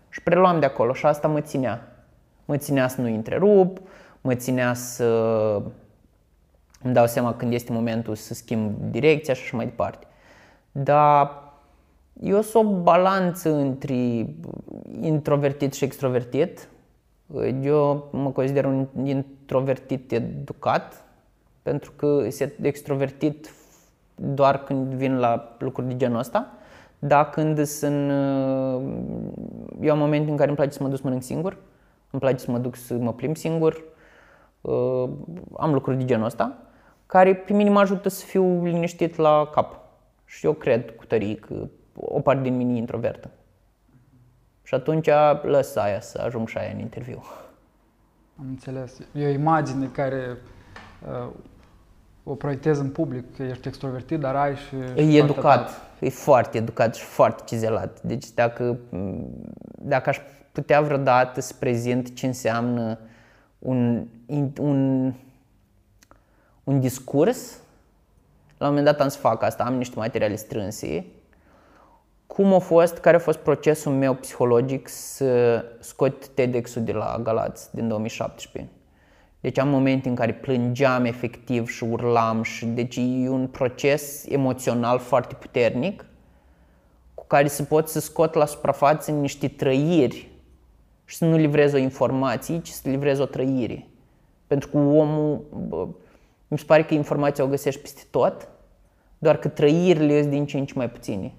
și 0.10 0.22
preluam 0.22 0.60
de 0.60 0.66
acolo 0.66 0.94
și 0.94 1.06
asta 1.06 1.28
mă 1.28 1.42
ținea. 1.42 1.88
Mă 2.46 2.58
ținea 2.58 2.88
să 2.88 3.02
nu 3.02 3.14
întrerup, 3.14 3.80
mă 4.22 4.36
ținea 4.36 4.74
să 4.74 5.06
îmi 6.82 6.94
dau 6.94 7.08
seama 7.08 7.36
când 7.36 7.54
este 7.54 7.72
momentul 7.72 8.16
să 8.16 8.34
schimb 8.34 8.76
direcția 8.92 9.34
și 9.34 9.42
așa 9.44 9.56
mai 9.56 9.66
departe. 9.66 10.08
Dar 10.72 11.44
eu 12.22 12.42
sunt 12.42 12.66
o 12.66 12.82
balanță 12.82 13.54
între 13.54 13.96
introvertit 15.02 15.74
și 15.74 15.84
extrovertit 15.84 16.68
eu 17.62 18.10
mă 18.12 18.32
consider 18.32 18.66
un 18.66 18.88
introvertit 19.04 20.12
educat, 20.12 21.04
pentru 21.62 21.92
că 21.96 22.30
sunt 22.30 22.54
extrovertit 22.62 23.54
doar 24.16 24.64
când 24.64 24.94
vin 24.94 25.20
la 25.20 25.56
lucruri 25.60 25.88
de 25.88 25.96
genul 25.96 26.20
ăsta, 26.20 26.52
dar 27.00 27.30
când 27.30 27.64
sunt... 27.66 28.10
Eu 29.82 29.92
am 29.92 29.98
momente 29.98 30.30
în 30.30 30.36
care 30.36 30.48
îmi 30.48 30.58
place 30.58 30.72
să 30.72 30.84
mă 30.84 30.88
duc 30.90 30.98
să 30.98 31.04
mănânc 31.04 31.24
singur, 31.24 31.58
îmi 32.12 32.22
place 32.22 32.38
să 32.38 32.52
mă 32.52 32.58
duc 32.58 32.76
să 32.76 32.94
mă 32.94 33.14
plimb 33.14 33.38
singur, 33.38 33.84
am 35.58 35.74
lucruri 35.74 35.98
de 35.98 36.06
genul 36.06 36.26
ăsta, 36.26 36.58
care 37.06 37.36
pe 37.36 37.54
mine 37.54 37.70
mă 37.70 37.80
ajută 37.80 38.10
să 38.10 38.26
fiu 38.26 38.64
liniștit 38.64 39.16
la 39.16 39.50
cap. 39.52 39.80
Și 40.26 40.46
eu 40.46 40.54
cred 40.54 40.92
cu 40.92 41.06
tărie 41.06 41.36
că 41.36 41.68
o 41.96 42.20
parte 42.20 42.42
din 42.42 42.56
mine 42.56 42.74
e 42.74 42.78
introvertă. 42.78 43.30
Și 44.66 44.74
atunci 44.74 45.10
lăs 45.42 45.76
aia 45.76 46.02
să 46.02 46.22
ajung 46.26 46.48
și 46.48 46.58
aia 46.58 46.72
în 46.74 46.80
interviu. 46.80 47.24
Am 48.40 48.46
înțeles. 48.50 48.98
E 49.12 49.26
o 49.26 49.30
imagine 49.30 49.88
care 49.88 50.38
uh, 51.08 51.30
o 52.24 52.36
proiectez 52.36 52.80
în 52.80 52.90
public, 52.90 53.36
că 53.36 53.44
ești 53.44 53.68
extrovertit, 53.68 54.20
dar 54.20 54.36
ai 54.36 54.56
și... 54.56 54.76
E 54.96 55.18
educat, 55.18 55.70
e 56.00 56.10
foarte 56.10 56.58
educat 56.58 56.96
și 56.96 57.04
foarte 57.04 57.44
cizelat. 57.46 58.02
Deci 58.02 58.32
dacă, 58.32 58.78
dacă 59.76 60.10
aș 60.10 60.20
putea 60.52 60.82
vreodată 60.82 61.42
să 61.42 61.54
prezint 61.60 62.16
ce 62.16 62.26
înseamnă 62.26 63.00
un, 63.60 64.08
un, 64.58 65.14
un 66.64 66.80
discurs, 66.80 67.58
la 68.58 68.68
un 68.68 68.74
moment 68.76 68.86
dat 68.86 69.00
am 69.02 69.08
să 69.08 69.18
fac 69.18 69.44
asta, 69.44 69.64
am 69.64 69.74
niște 69.74 70.00
materiale 70.00 70.36
strânse 70.36 71.06
cum 72.28 72.54
a 72.54 72.60
fost, 72.60 72.98
care 72.98 73.16
a 73.16 73.20
fost 73.20 73.38
procesul 73.38 73.92
meu 73.92 74.14
psihologic 74.14 74.88
să 74.90 75.64
scot 75.80 76.28
TEDx-ul 76.28 76.84
de 76.84 76.92
la 76.92 77.20
Galați 77.24 77.76
din 77.76 77.88
2017. 77.88 78.72
Deci 79.40 79.60
am 79.60 79.68
momente 79.68 80.10
în 80.10 80.16
care 80.16 80.34
plângeam 80.34 81.06
efectiv 81.06 81.70
și 81.70 81.84
urlam 81.84 82.44
și 82.44 82.66
deci 82.66 82.96
e 82.96 83.30
un 83.30 83.48
proces 83.48 84.26
emoțional 84.28 85.00
foarte 85.00 85.36
puternic 85.36 86.06
cu 87.14 87.26
care 87.28 87.48
se 87.48 87.64
pot 87.64 87.88
să 87.88 88.00
scot 88.00 88.34
la 88.34 88.46
suprafață 88.46 89.12
niște 89.12 89.48
trăiri 89.48 90.30
și 91.06 91.16
să 91.16 91.26
nu 91.26 91.38
livrez 91.38 91.74
o 91.74 91.78
informație, 91.78 92.60
ci 92.60 92.70
să 92.70 92.90
livrez 92.90 93.20
o 93.20 93.26
trăire. 93.26 93.88
Pentru 94.48 94.70
că 94.70 94.78
omul, 94.78 95.42
bă, 95.68 95.88
mi 96.48 96.58
se 96.58 96.66
pare 96.66 96.84
că 96.84 96.94
informația 96.94 97.44
o 97.44 97.48
găsești 97.48 97.82
peste 97.82 98.02
tot, 98.10 98.48
doar 99.18 99.38
că 99.38 99.48
trăirile 99.48 100.20
sunt 100.20 100.32
din 100.32 100.46
ce 100.46 100.58
în 100.58 100.66
ce 100.66 100.74
mai 100.76 100.90
puține. 100.90 101.34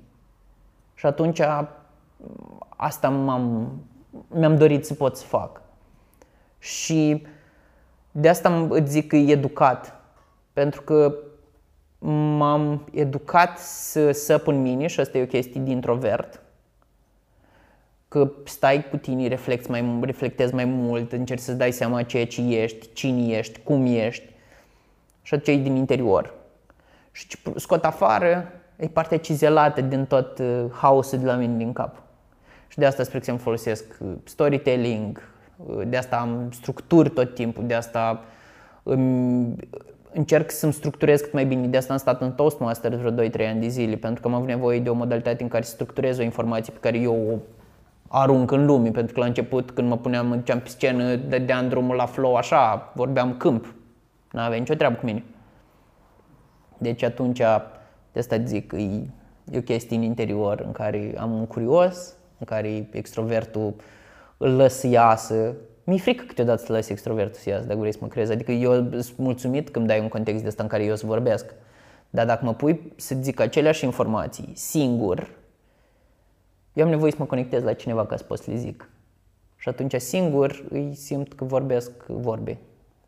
Și 0.97 1.07
atunci 1.07 1.41
asta 2.69 3.09
m-am, 3.09 3.73
mi-am 4.29 4.57
dorit 4.57 4.87
să 4.87 4.95
pot 4.95 5.17
să 5.17 5.25
fac. 5.25 5.61
Și 6.59 7.27
de 8.11 8.29
asta 8.29 8.67
îți 8.71 8.91
zic 8.91 9.07
că 9.07 9.17
e 9.17 9.33
educat. 9.33 10.01
Pentru 10.53 10.83
că 10.83 11.15
m-am 12.39 12.89
educat 12.93 13.59
să 13.59 14.11
săp 14.11 14.47
în 14.47 14.63
mine 14.63 14.87
și 14.87 15.01
asta 15.01 15.19
e 15.19 15.23
o 15.23 15.27
chestie 15.27 15.61
de 15.61 15.71
introvert. 15.71 16.41
Că 18.09 18.27
că 18.27 18.33
stai 18.45 18.89
cu 18.91 18.97
tine, 18.97 19.29
reflecti 19.29 19.71
mai, 19.71 19.99
reflectezi 20.01 20.55
mai 20.55 20.65
mult, 20.65 21.13
încerci 21.13 21.41
să-ți 21.41 21.59
dai 21.59 21.73
seama 21.73 22.03
ceea 22.03 22.27
ce 22.27 22.41
ești, 22.41 22.93
cine 22.93 23.37
ești, 23.37 23.61
cum 23.65 23.87
ești 23.87 24.35
și 25.23 25.35
atunci 25.35 25.57
e 25.57 25.61
din 25.61 25.77
interior. 25.77 26.35
Și 27.13 27.27
ce 27.27 27.39
scot 27.57 27.85
afară 27.85 28.53
e 28.77 28.87
partea 28.87 29.19
cizelată 29.19 29.81
din 29.81 30.05
tot 30.05 30.39
uh, 30.39 30.65
haosul 30.71 31.19
de 31.19 31.27
la 31.27 31.35
mine 31.35 31.57
din 31.57 31.73
cap. 31.73 32.03
Și 32.69 32.79
de 32.79 32.87
asta, 32.87 33.03
spre 33.03 33.17
exemplu, 33.17 33.45
folosesc 33.45 33.85
uh, 34.01 34.13
storytelling, 34.25 35.29
uh, 35.67 35.83
de 35.87 35.97
asta 35.97 36.17
am 36.17 36.49
structuri 36.53 37.11
tot 37.11 37.35
timpul, 37.35 37.67
de 37.67 37.75
asta 37.75 38.25
încerc 40.13 40.51
să-mi 40.51 40.73
structurez 40.73 41.21
cât 41.21 41.33
mai 41.33 41.45
bine. 41.45 41.67
De 41.67 41.77
asta 41.77 41.93
am 41.93 41.99
stat 41.99 42.21
în 42.21 42.33
Toastmaster 42.33 42.95
vreo 42.95 43.29
2-3 43.29 43.49
ani 43.49 43.61
de 43.61 43.69
zile, 43.69 43.97
pentru 43.97 44.23
că 44.23 44.29
am 44.29 44.35
avut 44.35 44.47
nevoie 44.47 44.81
de 44.81 44.89
o 44.89 44.95
modalitate 44.95 45.43
în 45.43 45.49
care 45.49 45.63
să 45.63 45.71
structurez 45.71 46.19
o 46.19 46.23
informație 46.23 46.73
pe 46.73 46.79
care 46.79 46.99
eu 46.99 47.31
o 47.33 47.39
arunc 48.09 48.51
în 48.51 48.67
lume, 48.67 48.91
pentru 48.91 49.15
că 49.15 49.21
la 49.21 49.27
început 49.27 49.71
când 49.71 49.89
mă 49.89 49.97
puneam, 49.97 50.31
în 50.31 50.41
pe 50.41 50.61
scenă, 50.65 51.15
dădeam 51.17 51.69
drumul 51.69 51.97
la 51.97 52.07
flow 52.07 52.35
așa, 52.35 52.93
vorbeam 52.95 53.37
câmp, 53.37 53.75
nu 54.31 54.41
avea 54.41 54.59
nicio 54.59 54.75
treabă 54.75 54.97
cu 54.97 55.05
mine. 55.05 55.25
Deci 56.79 57.03
atunci, 57.03 57.41
de 58.17 58.23
asta 58.23 58.43
zic, 58.45 58.73
e, 58.73 58.79
e 59.51 59.59
o 59.59 59.61
chestie 59.61 59.97
în 59.97 60.03
interior 60.03 60.63
în 60.67 60.73
care 60.73 61.15
am 61.19 61.33
un 61.33 61.47
curios, 61.47 62.15
în 62.39 62.47
care 62.47 62.89
extrovertul 62.93 63.75
îl 64.37 64.51
lăs 64.51 64.75
să 64.75 64.87
iasă. 64.87 65.55
Mi-e 65.85 65.99
frică 65.99 66.25
câteodată 66.27 66.65
să 66.65 66.73
lăs 66.73 66.89
extrovertul 66.89 67.41
să 67.41 67.49
iasă, 67.49 67.67
dacă 67.67 67.79
vrei 67.79 67.93
să 67.93 67.99
mă 68.01 68.07
crezi. 68.07 68.33
Adică 68.33 68.53
eu 68.53 68.73
sunt 68.91 69.17
mulțumit 69.17 69.71
când 69.71 69.87
dai 69.87 70.01
un 70.01 70.09
context 70.09 70.43
de 70.43 70.49
ăsta 70.49 70.63
în 70.63 70.69
care 70.69 70.85
eu 70.85 70.97
să 70.97 71.07
vorbesc. 71.07 71.55
Dar 72.11 72.27
dacă 72.27 72.45
mă 72.45 72.55
pui 72.55 72.93
să 72.97 73.17
zic 73.21 73.41
aceleași 73.41 73.85
informații 73.85 74.53
singur, 74.55 75.31
eu 76.73 76.85
am 76.85 76.91
nevoie 76.91 77.11
să 77.11 77.17
mă 77.21 77.27
conectez 77.27 77.63
la 77.63 77.73
cineva 77.73 78.07
ca 78.07 78.17
să 78.17 78.25
pot 78.25 78.39
să 78.39 78.51
le 78.51 78.57
zic. 78.57 78.89
Și 79.57 79.69
atunci 79.69 79.95
singur 79.95 80.65
îi 80.71 80.95
simt 80.95 81.33
că 81.33 81.45
vorbesc 81.45 82.07
vorbe. 82.07 82.59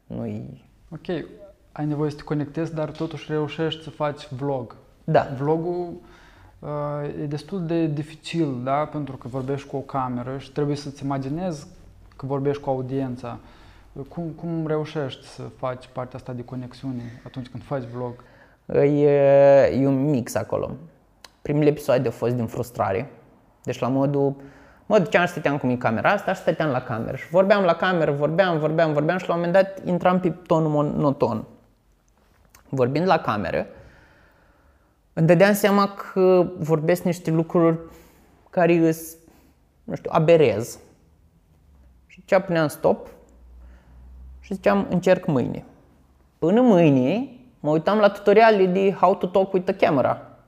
Nu-i... 0.06 0.64
Ok, 0.90 1.24
ai 1.72 1.86
nevoie 1.86 2.10
să 2.10 2.16
te 2.16 2.22
conectezi, 2.22 2.74
dar 2.74 2.90
totuși 2.90 3.32
reușești 3.32 3.82
să 3.82 3.90
faci 3.90 4.28
vlog. 4.28 4.76
Da. 5.10 5.28
Vlogul 5.38 5.92
uh, 6.58 7.22
e 7.22 7.26
destul 7.26 7.66
de 7.66 7.86
dificil, 7.86 8.62
da? 8.64 8.84
Pentru 8.84 9.16
că 9.16 9.28
vorbești 9.28 9.68
cu 9.68 9.76
o 9.76 9.80
cameră 9.80 10.38
și 10.38 10.52
trebuie 10.52 10.76
să-ți 10.76 11.04
imaginezi 11.04 11.66
că 12.16 12.26
vorbești 12.26 12.62
cu 12.62 12.70
audiența. 12.70 13.38
Cum, 14.08 14.24
cum 14.24 14.66
reușești 14.66 15.26
să 15.26 15.42
faci 15.42 15.88
partea 15.92 16.18
asta 16.18 16.32
de 16.32 16.44
conexiune 16.44 17.22
atunci 17.26 17.48
când 17.48 17.62
faci 17.62 17.82
vlog? 17.82 18.12
E, 18.84 19.10
e 19.80 19.86
un 19.86 20.10
mix 20.10 20.34
acolo. 20.34 20.70
Primele 21.42 21.68
episoade 21.68 22.06
au 22.06 22.12
fost 22.12 22.34
din 22.34 22.46
frustrare 22.46 23.10
deci 23.68 23.78
la 23.78 23.88
modul, 23.88 24.34
mă 24.86 24.98
duceam 24.98 25.24
și 25.24 25.30
stăteam 25.30 25.58
cu 25.58 25.66
mi 25.66 25.78
camera 25.78 26.10
asta 26.10 26.32
și 26.32 26.40
stăteam 26.40 26.70
la 26.70 26.80
cameră 26.80 27.16
și 27.16 27.28
vorbeam 27.28 27.64
la 27.64 27.74
cameră, 27.74 28.12
vorbeam, 28.12 28.58
vorbeam, 28.58 28.92
vorbeam 28.92 29.18
și 29.18 29.28
la 29.28 29.34
un 29.34 29.40
moment 29.40 29.62
dat 29.62 29.86
intram 29.86 30.20
pe 30.20 30.30
tonul 30.30 30.70
monoton. 30.70 31.44
Vorbind 32.68 33.06
la 33.06 33.18
cameră, 33.18 33.66
îmi 35.18 35.26
dădeam 35.26 35.52
seama 35.52 35.88
că 35.88 36.46
vorbesc 36.58 37.02
niște 37.02 37.30
lucruri 37.30 37.78
care 38.50 38.72
îs, 38.72 39.16
nu 39.84 39.94
știu, 39.94 40.10
aberez. 40.12 40.78
Și 42.06 42.22
ce 42.24 42.40
puneam 42.40 42.68
stop 42.68 43.08
și 44.40 44.54
ziceam 44.54 44.86
încerc 44.90 45.26
mâine. 45.26 45.64
Până 46.38 46.60
mâine 46.60 47.28
mă 47.60 47.70
uitam 47.70 47.98
la 47.98 48.08
tutoriale 48.08 48.66
de 48.66 48.92
how 48.92 49.14
to 49.14 49.26
talk 49.26 49.52
with 49.52 49.64
the 49.72 49.86
camera, 49.86 50.38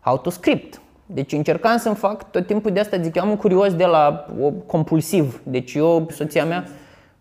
how 0.00 0.18
to 0.18 0.30
script, 0.30 0.80
deci 1.06 1.32
încercam 1.32 1.78
să-mi 1.78 1.94
fac 1.94 2.30
tot 2.30 2.46
timpul 2.46 2.70
de 2.72 2.80
asta, 2.80 3.00
zic, 3.00 3.14
eu 3.14 3.22
am 3.22 3.30
un 3.30 3.36
curios 3.36 3.74
de 3.74 3.84
la 3.84 4.26
o, 4.40 4.50
compulsiv. 4.50 5.40
Deci 5.44 5.74
eu, 5.74 6.06
soția 6.10 6.44
mea, 6.44 6.64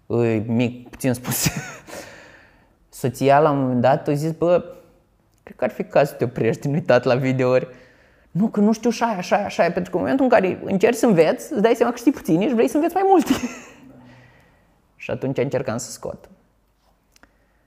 îi, 0.06 0.40
mic, 0.40 0.90
puțin 0.90 1.14
spus, 1.14 1.48
soția 2.90 3.40
la 3.40 3.52
un 3.52 3.60
moment 3.60 3.82
dat 3.82 4.08
a 4.08 4.14
zis, 4.14 4.32
bă, 4.32 4.64
cred 5.50 5.58
că 5.58 5.64
ar 5.64 5.86
fi 5.86 5.92
cazul 5.92 6.08
să 6.08 6.14
te 6.14 6.24
oprești 6.24 6.62
din 6.62 6.74
uitat 6.74 7.04
la 7.04 7.16
videouri. 7.16 7.68
Nu, 8.32 8.48
că 8.48 8.60
nu 8.60 8.72
știu 8.72 8.90
așa, 8.90 9.06
așa, 9.06 9.36
așa, 9.36 9.72
pentru 9.72 9.92
că 9.92 9.98
în 9.98 10.04
momentul 10.04 10.26
în 10.26 10.32
care 10.32 10.60
încerci 10.64 10.98
să 10.98 11.06
înveți, 11.06 11.54
îți 11.54 11.62
dai 11.62 11.74
seama 11.76 11.92
că 11.92 11.98
știi 11.98 12.12
puțin 12.12 12.42
și 12.42 12.54
vrei 12.54 12.68
să 12.68 12.76
înveți 12.76 12.94
mai 12.94 13.04
mult. 13.08 13.26
și 15.04 15.12
atunci 15.12 15.38
încercam 15.38 15.78
să 15.78 15.92
scot. 15.92 16.30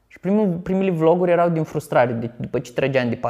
Și 0.06 0.18
primul, 0.18 0.48
primele 0.62 0.90
vloguri 0.90 1.30
erau 1.30 1.48
din 1.48 1.62
frustrare, 1.62 2.12
de, 2.12 2.30
după 2.36 2.58
ce 2.58 2.72
trăgeam 2.72 3.08
de 3.08 3.18
4-5 3.18 3.20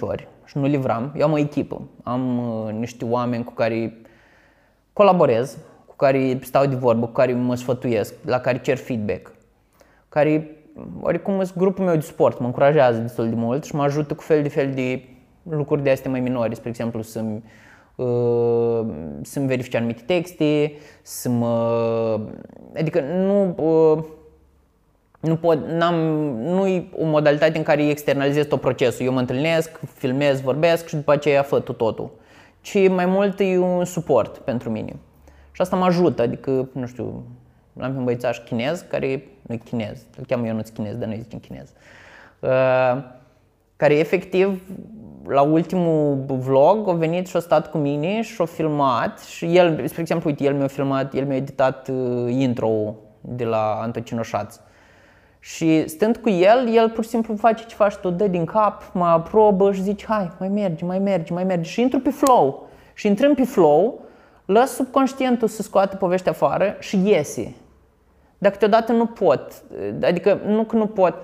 ori 0.00 0.28
și 0.44 0.58
nu 0.58 0.66
livram. 0.66 1.12
Eu 1.16 1.26
am 1.26 1.32
o 1.32 1.38
echipă, 1.38 1.80
am 2.02 2.38
uh, 2.38 2.72
niște 2.72 3.04
oameni 3.04 3.44
cu 3.44 3.52
care 3.52 3.96
colaborez, 4.92 5.58
cu 5.86 5.94
care 5.96 6.38
stau 6.42 6.66
de 6.66 6.74
vorbă, 6.74 7.06
cu 7.06 7.12
care 7.12 7.32
mă 7.32 7.54
sfătuiesc, 7.54 8.14
la 8.24 8.40
care 8.40 8.58
cer 8.58 8.76
feedback, 8.76 9.32
care 10.08 10.56
oricum 11.00 11.34
sunt 11.44 11.56
grupul 11.56 11.84
meu 11.84 11.94
de 11.94 12.00
sport, 12.00 12.38
mă 12.38 12.46
încurajează 12.46 12.98
destul 12.98 13.28
de 13.28 13.34
mult 13.34 13.64
și 13.64 13.74
mă 13.74 13.82
ajută 13.82 14.14
cu 14.14 14.22
fel 14.22 14.42
de 14.42 14.48
fel 14.48 14.72
de 14.74 15.04
lucruri 15.42 15.82
de 15.82 15.90
astea 15.90 16.10
mai 16.10 16.20
minore, 16.20 16.54
spre 16.54 16.68
exemplu 16.68 17.02
să-mi 17.02 17.42
uh, 17.96 18.86
să-mi 19.22 19.46
verifice 19.46 19.76
anumite 19.76 20.02
texte, 20.06 20.72
să 21.02 21.28
mă... 21.28 22.20
Adică 22.76 23.00
nu... 23.00 23.54
Uh, 23.56 24.04
nu 25.20 25.36
pot, 25.36 25.66
n-am, 25.66 25.94
nu 26.38 26.66
e 26.66 26.88
o 26.98 27.04
modalitate 27.04 27.58
în 27.58 27.62
care 27.62 27.88
externalizez 27.88 28.46
tot 28.46 28.60
procesul. 28.60 29.06
Eu 29.06 29.12
mă 29.12 29.18
întâlnesc, 29.18 29.80
filmez, 29.94 30.40
vorbesc 30.40 30.86
și 30.86 30.94
după 30.94 31.12
aceea 31.12 31.42
fă 31.42 31.60
tu 31.60 31.72
totul. 31.72 32.10
Ci 32.60 32.88
mai 32.88 33.06
mult 33.06 33.40
e 33.40 33.58
un 33.58 33.84
suport 33.84 34.38
pentru 34.38 34.70
mine. 34.70 34.96
Și 35.52 35.60
asta 35.60 35.76
mă 35.76 35.84
ajută, 35.84 36.22
adică, 36.22 36.68
nu 36.72 36.86
știu, 36.86 37.24
am 37.80 37.96
un 37.96 38.04
băițaș 38.04 38.38
chinez, 38.38 38.84
care 38.88 39.26
nu 39.42 39.54
e 39.54 39.56
chinez, 39.56 40.02
îl 40.18 40.24
cheamă 40.28 40.46
Ionuț 40.46 40.68
chinez, 40.68 40.96
dar 40.96 41.08
noi 41.08 41.20
zicem 41.22 41.38
chinez, 41.38 41.72
uh, 42.40 43.04
care 43.76 43.94
efectiv 43.94 44.62
la 45.28 45.42
ultimul 45.42 46.24
vlog 46.26 46.88
a 46.88 46.92
venit 46.92 47.26
și 47.26 47.36
a 47.36 47.40
stat 47.40 47.70
cu 47.70 47.78
mine 47.78 48.22
și 48.22 48.40
a 48.40 48.44
filmat 48.44 49.20
și 49.20 49.56
el, 49.56 49.86
spre 49.86 50.00
exemplu, 50.00 50.28
uite, 50.28 50.44
el 50.44 50.54
mi-a 50.54 50.66
filmat, 50.66 51.14
el 51.14 51.24
mi-a 51.24 51.36
editat 51.36 51.88
uh, 51.88 52.32
intro 52.32 52.94
de 53.20 53.44
la 53.44 53.78
Antocino 53.80 54.22
Șaț. 54.22 54.58
Și 55.40 55.88
stând 55.88 56.16
cu 56.16 56.28
el, 56.28 56.74
el 56.74 56.90
pur 56.90 57.04
și 57.04 57.10
simplu 57.10 57.36
face 57.36 57.64
ce 57.64 57.74
faci 57.74 57.94
tu, 57.94 58.10
dă 58.10 58.26
din 58.26 58.44
cap, 58.44 58.90
mă 58.92 59.04
aprobă 59.04 59.72
și 59.72 59.82
zice 59.82 60.06
hai, 60.08 60.30
mai 60.38 60.48
mergi, 60.48 60.84
mai 60.84 60.98
mergi, 60.98 61.32
mai 61.32 61.44
mergi 61.44 61.70
și 61.70 61.80
intru 61.80 62.00
pe 62.00 62.10
flow. 62.10 62.68
Și 62.94 63.06
intrând 63.06 63.36
pe 63.36 63.44
flow, 63.44 64.00
lăs 64.44 64.70
subconștientul 64.74 65.48
să 65.48 65.62
scoată 65.62 65.96
povestea 65.96 66.32
afară 66.32 66.76
și 66.78 67.00
iese. 67.04 67.54
Dar 68.42 68.52
câteodată 68.52 68.92
nu 68.92 69.06
pot, 69.06 69.62
adică 70.02 70.40
nu 70.46 70.64
că 70.64 70.76
nu 70.76 70.86
pot, 70.86 71.14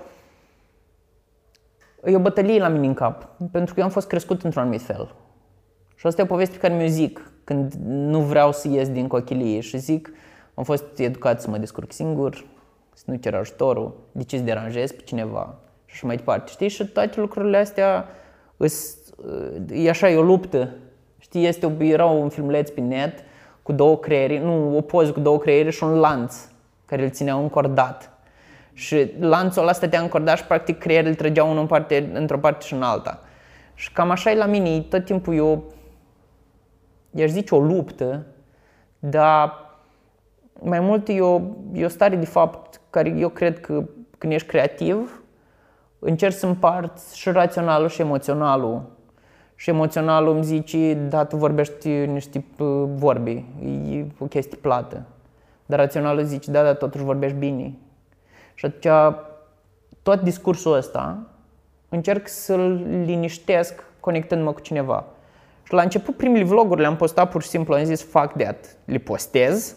e 2.03 2.15
o 2.15 2.19
bătălie 2.19 2.59
la 2.59 2.67
mine 2.67 2.87
în 2.87 2.93
cap, 2.93 3.29
pentru 3.51 3.73
că 3.73 3.79
eu 3.79 3.85
am 3.85 3.91
fost 3.91 4.07
crescut 4.07 4.43
într-un 4.43 4.61
anumit 4.61 4.81
fel. 4.81 5.15
Și 5.95 6.07
asta 6.07 6.21
e 6.21 6.23
o 6.23 6.27
poveste 6.27 6.53
pe 6.57 6.67
care 6.67 6.73
mi-o 6.79 6.87
zic 6.87 7.31
când 7.43 7.73
nu 7.85 8.19
vreau 8.19 8.51
să 8.51 8.67
ies 8.67 8.89
din 8.89 9.07
cochilie 9.07 9.59
și 9.59 9.77
zic, 9.77 10.11
am 10.53 10.63
fost 10.63 10.99
educat 10.99 11.41
să 11.41 11.49
mă 11.49 11.57
descurc 11.57 11.91
singur, 11.91 12.45
să 12.93 13.03
nu 13.05 13.15
cer 13.15 13.35
ajutorul, 13.35 13.97
de 14.11 14.23
ce 14.23 14.37
să 14.37 14.43
deranjezi 14.43 14.93
pe 14.93 15.01
cineva 15.01 15.55
și 15.85 15.93
așa 15.93 16.07
mai 16.07 16.15
departe. 16.15 16.51
Știi? 16.51 16.67
Și 16.67 16.87
toate 16.87 17.19
lucrurile 17.19 17.57
astea 17.57 18.05
îs, 18.57 18.97
e 19.71 19.89
așa, 19.89 20.09
e 20.09 20.17
o 20.17 20.21
luptă. 20.21 20.69
Știi, 21.17 21.47
este 21.47 21.65
o, 21.65 21.83
era 21.83 22.05
un 22.05 22.29
filmuleț 22.29 22.69
pe 22.69 22.81
net 22.81 23.13
cu 23.63 23.71
două 23.71 23.97
creiere, 23.97 24.39
nu, 24.39 24.77
o 24.77 24.81
poză 24.81 25.11
cu 25.11 25.19
două 25.19 25.37
creiere 25.37 25.69
și 25.69 25.83
un 25.83 25.99
lanț 25.99 26.48
care 26.89 27.03
îl 27.03 27.09
țineau 27.09 27.41
încordat. 27.41 28.11
Și 28.73 29.11
lanțul 29.19 29.61
ăla 29.61 29.71
stătea 29.71 30.01
încordat 30.01 30.37
și 30.37 30.43
practic 30.43 30.77
creierul 30.77 31.09
îl 31.09 31.15
trăgeau 31.15 31.49
unul 31.49 31.61
în 31.61 31.67
parte, 31.67 32.09
într-o 32.13 32.37
parte 32.37 32.65
și 32.65 32.73
în 32.73 32.81
alta. 32.81 33.21
Și 33.73 33.91
cam 33.91 34.09
așa 34.09 34.31
e 34.31 34.35
la 34.35 34.45
mine, 34.45 34.79
tot 34.79 35.05
timpul 35.05 35.35
eu, 35.35 35.63
i-aș 37.11 37.29
zice 37.29 37.55
o 37.55 37.59
luptă, 37.59 38.25
dar 38.99 39.53
mai 40.61 40.79
mult 40.79 41.07
e 41.07 41.21
o, 41.21 41.41
e 41.73 41.85
o 41.85 41.87
stare 41.87 42.15
de 42.15 42.25
fapt 42.25 42.81
care 42.89 43.09
eu 43.09 43.29
cred 43.29 43.59
că 43.59 43.83
când 44.17 44.33
ești 44.33 44.47
creativ, 44.47 45.23
încerci 45.99 46.35
să 46.35 46.45
împarți 46.45 47.17
și 47.17 47.29
raționalul 47.29 47.89
și 47.89 48.01
emoționalul. 48.01 48.97
Și 49.55 49.69
emoționalul 49.69 50.33
îmi 50.33 50.43
zice, 50.43 50.93
da, 50.93 51.25
tu 51.25 51.35
vorbești 51.35 51.89
niște 51.89 52.43
vorbi, 52.93 53.45
e 53.89 54.05
o 54.19 54.25
chestie 54.25 54.57
plată. 54.61 55.05
Dar 55.69 55.79
raționalul 55.79 56.23
zice, 56.23 56.51
da, 56.51 56.63
da, 56.63 56.73
totuși 56.73 57.03
vorbești 57.03 57.37
bine. 57.37 57.73
Și 58.53 58.65
atunci 58.65 59.15
tot 60.03 60.21
discursul 60.21 60.73
ăsta 60.73 61.17
încerc 61.89 62.27
să-l 62.27 62.85
liniștesc 63.05 63.83
conectându-mă 63.99 64.51
cu 64.51 64.59
cineva. 64.59 65.05
Și 65.63 65.73
la 65.73 65.81
început 65.81 66.15
primele 66.15 66.43
vloguri 66.43 66.81
le-am 66.81 66.95
postat 66.95 67.29
pur 67.29 67.41
și 67.41 67.47
simplu, 67.47 67.73
am 67.73 67.83
zis 67.83 68.03
fuck 68.03 68.37
that, 68.37 68.77
le 68.85 68.97
postez 68.97 69.75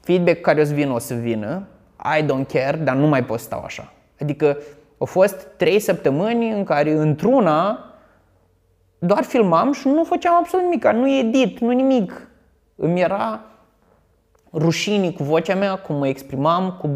feedback 0.00 0.40
care 0.40 0.60
o 0.60 0.64
să 0.64 0.72
vină, 0.72 0.92
o 0.92 0.98
să 0.98 1.14
vină, 1.14 1.66
I 2.18 2.22
don't 2.22 2.52
care, 2.52 2.76
dar 2.76 2.96
nu 2.96 3.06
mai 3.06 3.24
pot 3.24 3.40
stau 3.40 3.62
așa. 3.62 3.92
Adică 4.20 4.58
au 4.98 5.06
fost 5.06 5.46
trei 5.56 5.78
săptămâni 5.78 6.50
în 6.50 6.64
care 6.64 6.92
într-una 6.92 7.84
doar 8.98 9.22
filmam 9.22 9.72
și 9.72 9.88
nu 9.88 10.04
făceam 10.04 10.34
absolut 10.34 10.64
nimic, 10.64 10.84
nu 10.84 11.10
edit, 11.10 11.58
nu 11.58 11.70
nimic. 11.70 12.28
Îmi 12.76 13.00
era 13.00 13.42
rușinii 14.58 15.12
cu 15.12 15.22
vocea 15.22 15.54
mea, 15.54 15.76
cum 15.78 15.96
mă 15.96 16.08
exprimam, 16.08 16.72
cu 16.80 16.88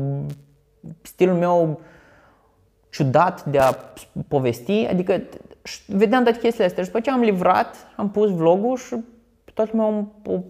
stilul 1.03 1.37
meu 1.37 1.81
ciudat 2.91 3.45
de 3.45 3.59
a 3.59 3.75
povesti, 4.29 4.87
adică 4.87 5.23
vedeam 5.87 6.23
toate 6.23 6.39
chestiile 6.39 6.67
astea 6.67 6.83
și 6.83 6.89
după 6.89 7.03
ce 7.03 7.11
am 7.11 7.21
livrat, 7.21 7.77
am 7.97 8.11
pus 8.11 8.31
vlogul 8.31 8.77
și 8.77 8.97
toată 9.55 9.71
lumea 9.73 9.87
au, 9.87 10.45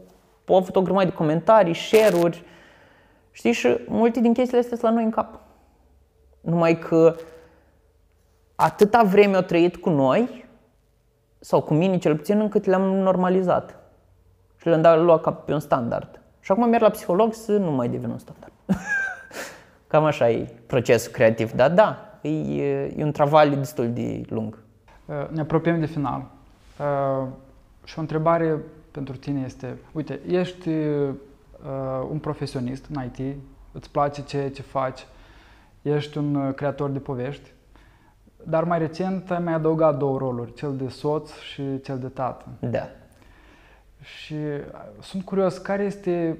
au 0.48 0.56
avut 0.56 0.76
o 0.76 0.82
grămadă 0.82 1.08
de 1.08 1.14
comentarii, 1.14 1.74
share-uri, 1.74 2.44
știi, 3.30 3.52
și 3.52 3.78
multe 3.86 4.20
din 4.20 4.32
chestiile 4.32 4.60
astea 4.60 4.76
sunt 4.76 4.90
la 4.90 4.96
noi 4.96 5.04
în 5.04 5.10
cap. 5.10 5.40
Numai 6.40 6.78
că 6.78 7.16
atâta 8.54 9.02
vreme 9.02 9.36
au 9.36 9.42
trăit 9.42 9.76
cu 9.76 9.90
noi, 9.90 10.44
sau 11.40 11.62
cu 11.62 11.74
mine 11.74 11.98
cel 11.98 12.16
puțin, 12.16 12.40
încât 12.40 12.64
le-am 12.64 12.82
normalizat. 12.82 13.76
Și 14.56 14.68
le-am 14.68 14.82
dat 14.82 15.00
luat 15.00 15.20
ca 15.20 15.32
pe 15.32 15.52
un 15.52 15.60
standard. 15.60 16.21
Și 16.42 16.52
acum 16.52 16.68
merg 16.68 16.82
la 16.82 16.90
psiholog 16.90 17.34
să 17.34 17.52
nu 17.52 17.70
mai 17.70 17.88
devin 17.88 18.10
un 18.10 18.18
standard. 18.18 18.52
Cam 19.86 20.04
așa 20.04 20.30
e 20.30 20.54
procesul 20.66 21.12
creativ. 21.12 21.52
Dar 21.52 21.70
da, 21.70 22.18
e, 22.20 22.28
e 22.96 23.04
un 23.04 23.12
travaliu 23.12 23.56
destul 23.56 23.92
de 23.92 24.20
lung. 24.28 24.58
Uh, 25.04 25.28
ne 25.30 25.40
apropiem 25.40 25.80
de 25.80 25.86
final. 25.86 26.26
Uh, 26.78 27.28
și 27.84 27.98
o 27.98 28.00
întrebare 28.00 28.58
pentru 28.90 29.16
tine 29.16 29.42
este, 29.44 29.76
uite, 29.92 30.20
ești 30.26 30.68
uh, 30.68 31.08
un 32.10 32.18
profesionist 32.18 32.86
în 32.94 33.02
IT, 33.04 33.36
îți 33.72 33.90
place 33.90 34.22
ceea 34.22 34.50
ce 34.50 34.62
faci, 34.62 35.06
ești 35.82 36.18
un 36.18 36.52
creator 36.52 36.90
de 36.90 36.98
povești, 36.98 37.52
dar 38.44 38.64
mai 38.64 38.78
recent 38.78 39.30
ai 39.30 39.38
mai 39.38 39.52
adăugat 39.52 39.98
două 39.98 40.18
roluri, 40.18 40.54
cel 40.54 40.76
de 40.76 40.88
soț 40.88 41.32
și 41.32 41.80
cel 41.80 41.98
de 41.98 42.08
tată. 42.08 42.44
Da. 42.58 42.88
Și 44.02 44.34
sunt 45.00 45.22
curios, 45.24 45.58
care 45.58 45.82
este 45.82 46.38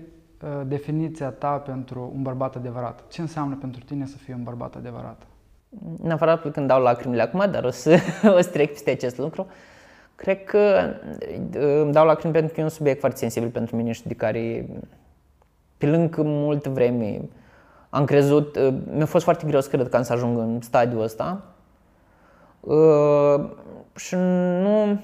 definiția 0.67 1.31
ta 1.31 1.57
pentru 1.57 2.13
un 2.15 2.23
bărbat 2.23 2.57
adevărat? 2.57 3.05
Ce 3.09 3.21
înseamnă 3.21 3.57
pentru 3.57 3.85
tine 3.85 4.07
să 4.07 4.17
fii 4.17 4.35
un 4.35 4.43
bărbat 4.43 4.75
adevărat? 4.75 5.23
neapărat 6.03 6.51
când 6.51 6.67
dau 6.67 6.83
lacrimile 6.83 7.23
acum, 7.23 7.51
dar 7.51 7.65
o 7.65 7.71
să, 7.71 7.99
o 8.37 8.41
să 8.41 8.49
trec 8.49 8.71
peste 8.71 8.91
acest 8.91 9.19
lucru. 9.19 9.47
Cred 10.15 10.45
că 10.45 10.95
îmi 11.83 11.93
dau 11.93 12.07
lacrimi 12.07 12.33
pentru 12.33 12.55
că 12.55 12.61
e 12.61 12.63
un 12.63 12.69
subiect 12.69 13.01
foarte 13.01 13.19
sensibil 13.19 13.49
pentru 13.49 13.77
mine 13.77 13.93
și 13.93 14.07
de 14.07 14.15
care, 14.15 14.69
pe 15.79 15.87
lângă 15.87 16.23
mult 16.23 16.67
vreme, 16.67 17.21
am 17.91 18.05
crezut, 18.05 18.59
mi-a 18.95 19.07
fost 19.07 19.25
foarte 19.25 19.47
greu 19.47 19.61
să 19.61 19.69
cred 19.69 19.89
că 19.89 19.97
am 19.97 20.03
să 20.03 20.13
ajung 20.13 20.39
în 20.39 20.61
stadiul 20.61 21.03
ăsta. 21.03 21.43
Și 23.97 24.15
nu, 24.63 25.01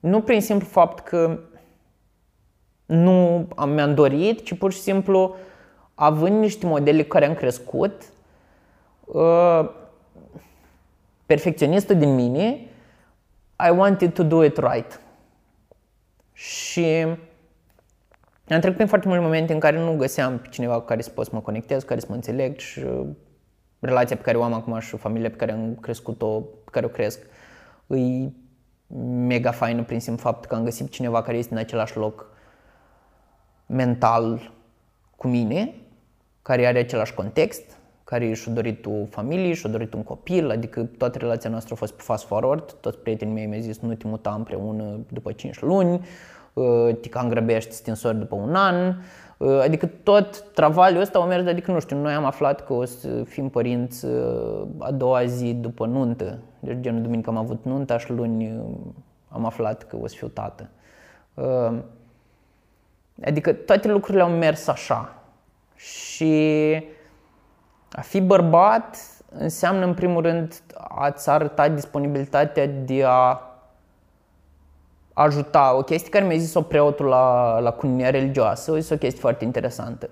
nu 0.00 0.20
prin 0.20 0.40
simplu 0.40 0.66
fapt 0.66 1.00
că 1.00 1.38
nu 2.90 3.48
mi-am 3.66 3.94
dorit, 3.94 4.44
ci 4.44 4.58
pur 4.58 4.72
și 4.72 4.78
simplu 4.78 5.36
având 5.94 6.40
niște 6.40 6.66
modele 6.66 7.02
care 7.02 7.26
am 7.26 7.34
crescut, 7.34 8.02
uh, 9.04 9.70
perfecționistul 11.26 11.96
din 11.96 12.14
mine, 12.14 12.66
I 13.68 13.70
wanted 13.76 14.12
to 14.12 14.22
do 14.22 14.44
it 14.44 14.56
right. 14.56 15.00
Și 16.32 16.86
am 18.48 18.60
trecut 18.60 18.74
prin 18.74 18.86
foarte 18.86 19.08
multe 19.08 19.22
momente 19.22 19.52
în 19.52 19.58
care 19.58 19.78
nu 19.78 19.96
găseam 19.96 20.38
pe 20.38 20.48
cineva 20.50 20.74
cu 20.74 20.84
care 20.84 21.02
să 21.02 21.10
pot 21.10 21.24
să 21.24 21.30
mă 21.34 21.40
conectez, 21.40 21.80
cu 21.80 21.88
care 21.88 22.00
să 22.00 22.06
mă 22.08 22.14
înțeleg 22.14 22.58
și 22.58 22.80
relația 23.78 24.16
pe 24.16 24.22
care 24.22 24.36
o 24.36 24.42
am 24.42 24.52
acum 24.52 24.78
și 24.78 24.96
familia 24.96 25.30
pe 25.30 25.36
care 25.36 25.52
am 25.52 25.78
crescut-o, 25.80 26.40
pe 26.40 26.70
care 26.70 26.86
o 26.86 26.88
cresc, 26.88 27.26
e 27.86 28.28
mega 29.26 29.50
faină 29.50 29.82
prin 29.82 30.00
simplu 30.00 30.22
fapt 30.22 30.44
că 30.44 30.54
am 30.54 30.64
găsit 30.64 30.90
cineva 30.90 31.22
care 31.22 31.36
este 31.36 31.52
în 31.52 31.58
același 31.58 31.96
loc 31.96 32.29
mental 33.70 34.52
cu 35.16 35.28
mine, 35.28 35.74
care 36.42 36.66
are 36.66 36.78
același 36.78 37.14
context, 37.14 37.78
care 38.04 38.32
și-a 38.32 38.52
dorit 38.52 38.86
o 38.86 39.04
familie, 39.10 39.54
și-a 39.54 39.70
dorit 39.70 39.94
un 39.94 40.02
copil, 40.02 40.50
adică 40.50 40.88
toată 40.98 41.18
relația 41.18 41.50
noastră 41.50 41.74
a 41.74 41.76
fost 41.76 41.92
pe 41.92 42.02
fast 42.02 42.24
forward, 42.24 42.72
toți 42.72 42.98
prietenii 42.98 43.34
mei 43.34 43.46
mi-au 43.46 43.60
zis 43.60 43.78
nu 43.78 43.94
te 43.94 44.06
muta 44.06 44.34
împreună 44.36 44.98
după 45.08 45.32
5 45.32 45.60
luni, 45.60 46.06
uh, 46.52 46.94
te 47.00 47.08
cam 47.08 47.28
grăbești 47.28 47.72
stinsori 47.72 48.18
după 48.18 48.34
un 48.34 48.54
an, 48.54 48.94
uh, 49.36 49.60
adică 49.62 49.86
tot 50.02 50.44
travaliul 50.54 51.00
ăsta 51.00 51.18
a 51.18 51.24
mers, 51.24 51.46
adică 51.46 51.72
nu 51.72 51.80
știu, 51.80 51.96
noi 51.96 52.12
am 52.12 52.24
aflat 52.24 52.64
că 52.66 52.72
o 52.72 52.84
să 52.84 53.22
fim 53.24 53.48
părinți 53.48 54.04
uh, 54.04 54.66
a 54.78 54.90
doua 54.90 55.24
zi 55.24 55.54
după 55.54 55.86
nuntă, 55.86 56.38
deci 56.60 56.76
genul 56.80 57.02
duminică 57.02 57.30
am 57.30 57.36
avut 57.36 57.64
nunta 57.64 57.98
și 57.98 58.10
luni 58.10 58.62
am 59.28 59.44
aflat 59.44 59.82
că 59.82 59.96
o 60.00 60.06
să 60.06 60.14
fiu 60.16 60.28
tată. 60.28 60.68
Adică 63.24 63.52
toate 63.52 63.88
lucrurile 63.88 64.22
au 64.22 64.30
mers 64.30 64.66
așa 64.66 65.14
și 65.76 66.34
a 67.92 68.00
fi 68.00 68.20
bărbat 68.20 68.96
înseamnă, 69.38 69.84
în 69.84 69.94
primul 69.94 70.22
rând, 70.22 70.62
a-ți 70.88 71.30
arăta 71.30 71.68
disponibilitatea 71.68 72.66
de 72.66 73.04
a 73.06 73.40
ajuta. 75.12 75.76
O 75.76 75.82
chestie 75.82 76.10
care 76.10 76.24
mi-a 76.24 76.36
zis-o 76.36 76.62
preotul 76.62 77.06
la, 77.06 77.58
la 77.58 77.70
cununia 77.70 78.10
religioasă, 78.10 78.70
o 78.70 78.78
zis 78.78 78.90
o 78.90 78.96
chestie 78.96 79.20
foarte 79.20 79.44
interesantă. 79.44 80.10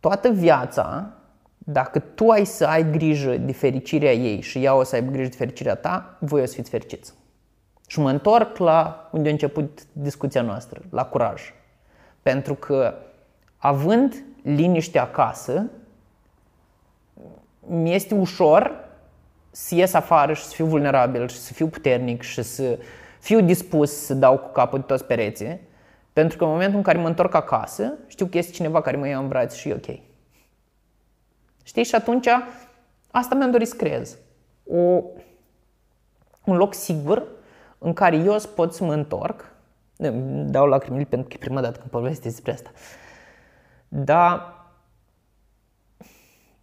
Toată 0.00 0.28
viața, 0.28 1.12
dacă 1.58 1.98
tu 1.98 2.28
ai 2.28 2.44
să 2.44 2.66
ai 2.66 2.90
grijă 2.90 3.36
de 3.36 3.52
fericirea 3.52 4.12
ei 4.12 4.40
și 4.40 4.64
ea 4.64 4.74
o 4.74 4.82
să 4.82 4.94
aibă 4.94 5.10
grijă 5.10 5.28
de 5.28 5.36
fericirea 5.36 5.74
ta, 5.74 6.16
voi 6.20 6.42
o 6.42 6.44
să 6.44 6.54
fiți 6.54 6.70
fericiți. 6.70 7.12
Și 7.90 8.00
mă 8.00 8.10
întorc 8.10 8.56
la 8.56 9.08
unde 9.12 9.28
a 9.28 9.32
început 9.32 9.80
discuția 9.92 10.42
noastră, 10.42 10.80
la 10.90 11.04
curaj. 11.04 11.54
Pentru 12.22 12.54
că 12.54 12.94
având 13.56 14.24
liniște 14.42 14.98
acasă, 14.98 15.64
mi 17.66 17.94
este 17.94 18.14
ușor 18.14 18.88
să 19.50 19.74
ies 19.74 19.92
afară 19.92 20.32
și 20.32 20.42
să 20.42 20.54
fiu 20.54 20.66
vulnerabil 20.66 21.28
și 21.28 21.36
să 21.36 21.52
fiu 21.52 21.68
puternic 21.68 22.22
și 22.22 22.42
să 22.42 22.78
fiu 23.20 23.40
dispus 23.40 23.92
să 23.92 24.14
dau 24.14 24.38
cu 24.38 24.48
capul 24.48 24.78
de 24.78 24.84
toți 24.84 25.04
pereții, 25.04 25.60
pentru 26.12 26.38
că 26.38 26.44
în 26.44 26.50
momentul 26.50 26.76
în 26.76 26.82
care 26.82 26.98
mă 26.98 27.08
întorc 27.08 27.34
acasă, 27.34 27.92
știu 28.06 28.26
că 28.26 28.38
este 28.38 28.52
cineva 28.52 28.80
care 28.80 28.96
mă 28.96 29.08
ia 29.08 29.18
în 29.18 29.28
brațe 29.28 29.56
și 29.56 29.68
e 29.68 29.74
ok. 29.74 29.98
Știi? 31.62 31.84
Și 31.84 31.94
atunci 31.94 32.28
asta 33.10 33.34
mi-am 33.34 33.50
dorit 33.50 33.68
să 33.68 33.74
creez. 33.74 34.16
O, 34.66 35.02
un 36.44 36.56
loc 36.56 36.74
sigur 36.74 37.22
în 37.78 37.92
care 37.92 38.16
eu 38.16 38.36
pot 38.54 38.74
să 38.74 38.84
mă 38.84 38.92
întorc. 38.92 39.52
Dau 40.44 40.66
lacrimile 40.66 41.04
pentru 41.04 41.28
că 41.28 41.34
e 41.36 41.44
prima 41.44 41.60
dată 41.60 41.78
când 41.78 41.90
povestesc 41.90 42.34
despre 42.34 42.52
asta. 42.52 42.70
Dar 43.88 44.54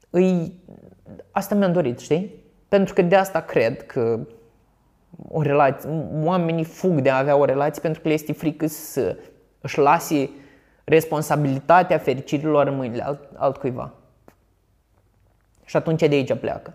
îi, 0.09 0.53
asta 1.31 1.55
mi-am 1.55 1.71
dorit, 1.71 1.99
știi? 1.99 2.43
Pentru 2.67 2.93
că 2.93 3.01
de 3.01 3.15
asta 3.15 3.41
cred 3.41 3.85
că 3.85 4.19
o 5.29 5.41
relație, 5.41 5.89
oamenii 6.23 6.63
fug 6.63 6.99
de 6.99 7.09
a 7.09 7.17
avea 7.17 7.35
o 7.35 7.45
relație 7.45 7.81
pentru 7.81 8.01
că 8.01 8.07
le 8.07 8.13
este 8.13 8.33
frică 8.33 8.67
să 8.67 9.17
își 9.61 9.79
lase 9.79 10.29
responsabilitatea 10.83 11.97
fericirilor 11.97 12.67
în 12.67 12.75
mâinile 12.75 13.03
alt, 13.03 13.19
altcuiva. 13.35 13.93
Și 15.65 15.77
atunci 15.77 15.99
de 15.99 16.15
aici 16.15 16.33
pleacă. 16.33 16.73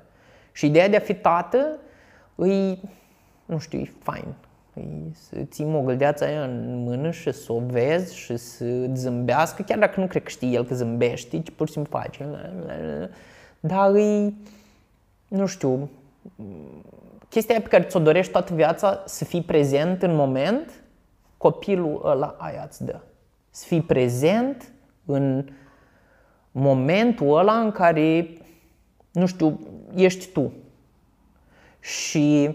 Și 0.53 0.67
ideea 0.67 0.89
de 0.89 0.97
a 0.97 1.01
fi 1.01 1.15
tată 1.15 1.79
îi, 2.35 2.81
nu 3.51 3.59
știu, 3.59 3.79
e 3.79 3.93
fain. 4.03 4.35
Păi 4.75 5.13
să 5.13 5.37
ții 5.45 5.65
mogăldeața 5.65 6.27
aia 6.27 6.45
în 6.45 6.83
mână 6.83 7.11
și 7.11 7.33
să 7.33 7.53
o 7.53 7.61
vezi 7.67 8.17
și 8.17 8.37
să 8.37 8.65
zâmbească, 8.95 9.63
chiar 9.63 9.79
dacă 9.79 10.01
nu 10.01 10.07
cred 10.07 10.23
că 10.23 10.29
știi 10.29 10.55
el 10.55 10.65
că 10.65 10.75
zâmbește, 10.75 11.41
ci 11.41 11.51
pur 11.51 11.67
și 11.67 11.73
simplu 11.73 11.99
face. 11.99 12.29
Dar 13.61 13.91
îi, 13.91 14.35
nu 15.29 15.47
știu, 15.47 15.91
chestia 17.29 17.61
pe 17.61 17.69
care 17.69 17.83
ți-o 17.83 18.01
dorești 18.01 18.33
toată 18.33 18.55
viața, 18.55 19.03
să 19.07 19.25
fii 19.25 19.43
prezent 19.43 20.03
în 20.03 20.15
moment, 20.15 20.83
copilul 21.37 22.01
ăla 22.05 22.35
aia 22.39 22.65
îți 22.69 22.85
dă. 22.85 23.01
Să 23.51 23.65
fii 23.67 23.83
prezent 23.83 24.73
în 25.05 25.49
momentul 26.53 27.39
ăla 27.39 27.59
în 27.59 27.71
care, 27.71 28.29
nu 29.13 29.27
știu, 29.27 29.61
ești 29.95 30.27
tu. 30.33 30.53
Și 31.81 32.55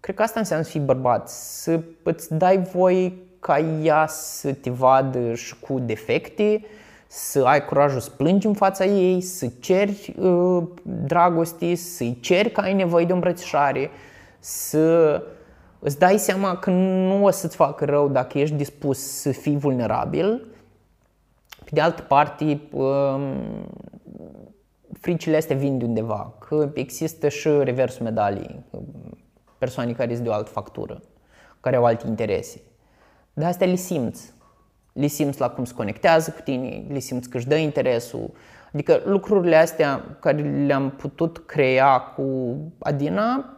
Cred 0.00 0.14
că 0.14 0.22
asta 0.22 0.38
înseamnă 0.38 0.64
să 0.64 0.70
fii 0.70 0.80
bărbat, 0.80 1.28
să 1.28 1.80
îți 2.02 2.34
dai 2.34 2.58
voie 2.58 3.12
ca 3.40 3.58
ea 3.58 4.06
să 4.06 4.52
te 4.52 4.70
vadă 4.70 5.34
și 5.34 5.58
cu 5.58 5.78
defecte, 5.78 6.64
să 7.06 7.42
ai 7.44 7.64
curajul 7.64 8.00
să 8.00 8.10
plângi 8.10 8.46
în 8.46 8.54
fața 8.54 8.84
ei, 8.84 9.20
să 9.20 9.48
ceri 9.60 10.14
uh, 10.18 10.62
dragoste, 10.82 11.74
să-i 11.74 12.18
ceri 12.20 12.50
că 12.50 12.60
ai 12.60 12.74
nevoie 12.74 13.04
de 13.04 13.12
o 13.12 13.14
îmbrățișare, 13.14 13.90
să 14.38 15.22
îți 15.78 15.98
dai 15.98 16.18
seama 16.18 16.56
că 16.56 16.70
nu 16.70 17.24
o 17.24 17.30
să-ți 17.30 17.56
facă 17.56 17.84
rău 17.84 18.08
dacă 18.08 18.38
ești 18.38 18.54
dispus 18.54 18.98
să 18.98 19.30
fii 19.30 19.56
vulnerabil. 19.56 20.46
Pe 21.64 21.70
de 21.70 21.80
altă 21.80 22.02
parte, 22.02 22.60
uh, 22.70 23.20
fricile 25.00 25.36
astea 25.36 25.56
vin 25.56 25.78
de 25.78 25.84
undeva, 25.84 26.34
că 26.38 26.70
există 26.74 27.28
și 27.28 27.48
reversul 27.48 28.04
medaliei 28.04 28.64
persoane 29.60 29.92
care 29.92 30.12
sunt 30.12 30.24
de 30.24 30.30
o 30.30 30.32
altă 30.32 30.50
factură, 30.50 31.00
care 31.60 31.76
au 31.76 31.84
alte 31.84 32.06
interese. 32.06 32.60
Dar 33.32 33.48
astea 33.48 33.66
le 33.66 33.74
simți. 33.74 34.32
Le 34.92 35.06
simți 35.06 35.40
la 35.40 35.50
cum 35.50 35.64
se 35.64 35.74
conectează 35.74 36.30
cu 36.30 36.40
tine, 36.40 36.84
le 36.88 36.98
simți 36.98 37.28
că 37.28 37.36
își 37.36 37.46
dă 37.46 37.54
interesul. 37.54 38.30
Adică 38.72 39.00
lucrurile 39.04 39.56
astea 39.56 40.16
care 40.20 40.64
le-am 40.66 40.90
putut 40.90 41.38
crea 41.46 41.98
cu 41.98 42.56
Adina, 42.78 43.54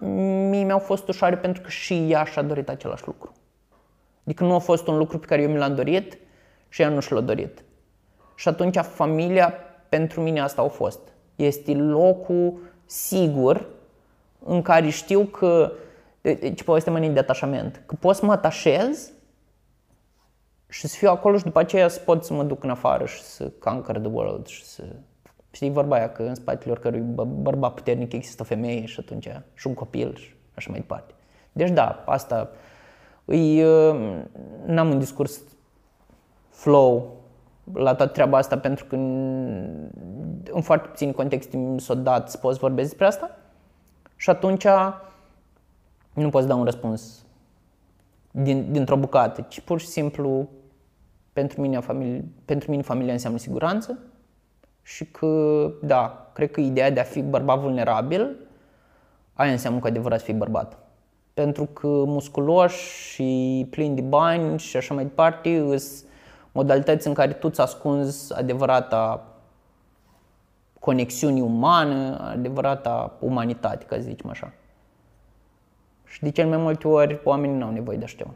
mie 0.51 0.65
mi-au 0.65 0.79
fost 0.79 1.09
ușoare 1.09 1.37
pentru 1.37 1.63
că 1.63 1.69
și 1.69 2.11
ea 2.11 2.25
și-a 2.25 2.43
dorit 2.43 2.69
același 2.69 3.07
lucru. 3.07 3.33
Adică 4.25 4.45
nu 4.45 4.55
a 4.55 4.59
fost 4.59 4.87
un 4.87 4.97
lucru 4.97 5.19
pe 5.19 5.27
care 5.27 5.43
eu 5.43 5.51
mi 5.51 5.59
l-am 5.59 5.75
dorit 5.75 6.19
și 6.69 6.83
ea 6.83 6.89
nu 6.89 7.01
și 7.01 7.13
l-a 7.13 7.21
dorit. 7.21 7.65
Și 8.35 8.49
atunci 8.49 8.77
familia 8.77 9.55
pentru 9.89 10.21
mine 10.21 10.41
asta 10.41 10.63
a 10.63 10.69
fost. 10.69 11.01
Este 11.37 11.73
locul 11.73 12.59
sigur 12.87 13.67
în 14.45 14.63
care 14.63 14.89
știu 14.89 15.21
că, 15.21 15.73
deci 16.23 16.63
poveste 16.63 16.91
mâine 16.91 17.09
de 17.09 17.19
atașament, 17.19 17.83
că 17.87 17.95
pot 17.95 18.17
să 18.17 18.25
mă 18.25 18.33
atașez 18.33 19.13
și 20.69 20.87
să 20.87 20.97
fiu 20.97 21.09
acolo 21.09 21.37
și 21.37 21.45
după 21.45 21.59
aceea 21.59 21.89
să 21.89 22.01
pot 22.01 22.25
să 22.25 22.33
mă 22.33 22.45
duc 22.45 22.65
în 22.65 22.71
afară 22.71 23.05
și 23.05 23.23
să 23.23 23.51
conquer 23.59 23.99
the 23.99 24.09
world 24.09 24.47
și 24.47 24.65
să... 24.65 24.83
Știi 25.51 25.71
vorba 25.71 25.97
aia 25.97 26.13
că 26.13 26.23
în 26.23 26.35
spatele 26.35 26.71
oricărui 26.71 27.01
bărbat 27.27 27.75
puternic 27.75 28.13
există 28.13 28.43
o 28.43 28.45
femeie 28.45 28.85
și 28.85 29.01
atunci 29.01 29.29
și 29.55 29.67
un 29.67 29.75
copil 29.75 30.15
și 30.17 30.35
așa 30.55 30.71
mai 30.71 30.79
departe. 30.79 31.15
Deci 31.53 31.71
da, 31.71 32.03
asta 32.07 32.51
îi, 33.25 33.65
uh, 33.65 34.23
n-am 34.67 34.91
un 34.91 34.99
discurs 34.99 35.41
flow 36.51 37.17
la 37.73 37.95
toată 37.95 38.13
treaba 38.13 38.39
asta 38.39 38.59
pentru 38.59 38.85
că 38.85 38.95
în, 38.95 39.91
în 40.51 40.61
foarte 40.61 40.89
puțin 40.89 41.13
context 41.13 41.53
mi 41.53 41.81
s-a 41.81 41.95
dat 41.95 42.31
să 42.31 42.37
poți 42.37 42.59
vorbi 42.59 42.81
despre 42.81 43.07
asta 43.07 43.39
și 44.17 44.31
atunci 44.31 44.67
nu 46.15 46.29
poți 46.29 46.47
da 46.47 46.55
un 46.55 46.65
răspuns 46.65 47.25
din, 48.31 48.73
dintr-o 48.73 48.97
bucată, 48.97 49.41
ci 49.49 49.61
pur 49.61 49.81
și 49.81 49.87
simplu 49.87 50.49
pentru 51.33 51.61
mine, 51.61 51.81
familie, 51.81 52.25
pentru 52.45 52.71
mine 52.71 52.83
familia 52.83 53.13
înseamnă 53.13 53.39
siguranță 53.39 53.99
și 54.83 55.05
că, 55.11 55.71
da, 55.83 56.31
cred 56.33 56.51
că 56.51 56.61
ideea 56.61 56.91
de 56.91 57.01
a 57.01 57.05
fi 57.05 57.23
bărbat 57.23 57.59
vulnerabil, 57.59 58.37
aia 59.35 59.51
înseamnă 59.51 59.81
cu 59.81 59.87
adevărat 59.87 60.23
fi 60.23 60.33
bărbat. 60.33 60.79
Pentru 61.35 61.65
că 61.65 61.87
musculoși 61.87 63.13
și 63.13 63.67
plini 63.71 63.95
de 63.95 64.01
bani 64.01 64.59
și 64.59 64.77
așa 64.77 64.95
mai 64.95 65.05
departe 65.05 65.59
îs 65.59 66.05
modalități 66.53 67.07
în 67.07 67.15
care 67.15 67.33
tu 67.33 67.47
îți 67.49 67.61
ascunzi 67.61 68.35
adevărata 68.35 69.27
conexiuni 70.81 71.41
umană, 71.41 72.19
adevărata 72.19 73.17
umanitate, 73.21 73.85
ca 73.85 73.97
să 73.97 74.03
zicem 74.03 74.31
așa. 74.31 74.53
Și 76.13 76.23
de 76.23 76.31
cel 76.31 76.49
mai 76.49 76.57
multe 76.57 76.89
ori 76.89 77.21
oamenii 77.25 77.57
nu 77.57 77.65
au 77.65 77.73
nevoie 77.73 77.97
de 77.97 78.05
așa 78.05 78.35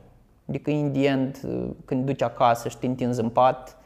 Adică, 0.48 0.70
în 0.70 0.94
end, 0.94 1.40
când 1.84 2.04
duci 2.04 2.22
acasă 2.22 2.68
și 2.68 2.78
te 2.78 2.86
întinzi 2.86 3.20
în 3.20 3.28
pat, 3.28 3.76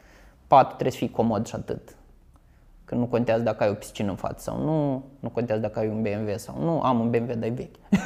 patul 0.47 0.71
trebuie 0.71 0.91
să 0.91 0.97
fie 0.97 1.09
comod 1.09 1.45
și 1.45 1.55
atât. 1.55 1.95
Că 2.85 2.95
nu 2.95 3.05
contează 3.05 3.43
dacă 3.43 3.63
ai 3.63 3.69
o 3.69 3.73
piscină 3.73 4.09
în 4.09 4.15
față 4.15 4.39
sau 4.39 4.63
nu, 4.63 5.03
nu 5.19 5.29
contează 5.29 5.61
dacă 5.61 5.79
ai 5.79 5.87
un 5.87 6.01
BMW 6.01 6.37
sau 6.37 6.63
nu, 6.63 6.81
am 6.81 6.99
un 6.99 7.09
BMW, 7.09 7.25
dar 7.25 7.43
e 7.43 7.49
vechi. 7.49 7.75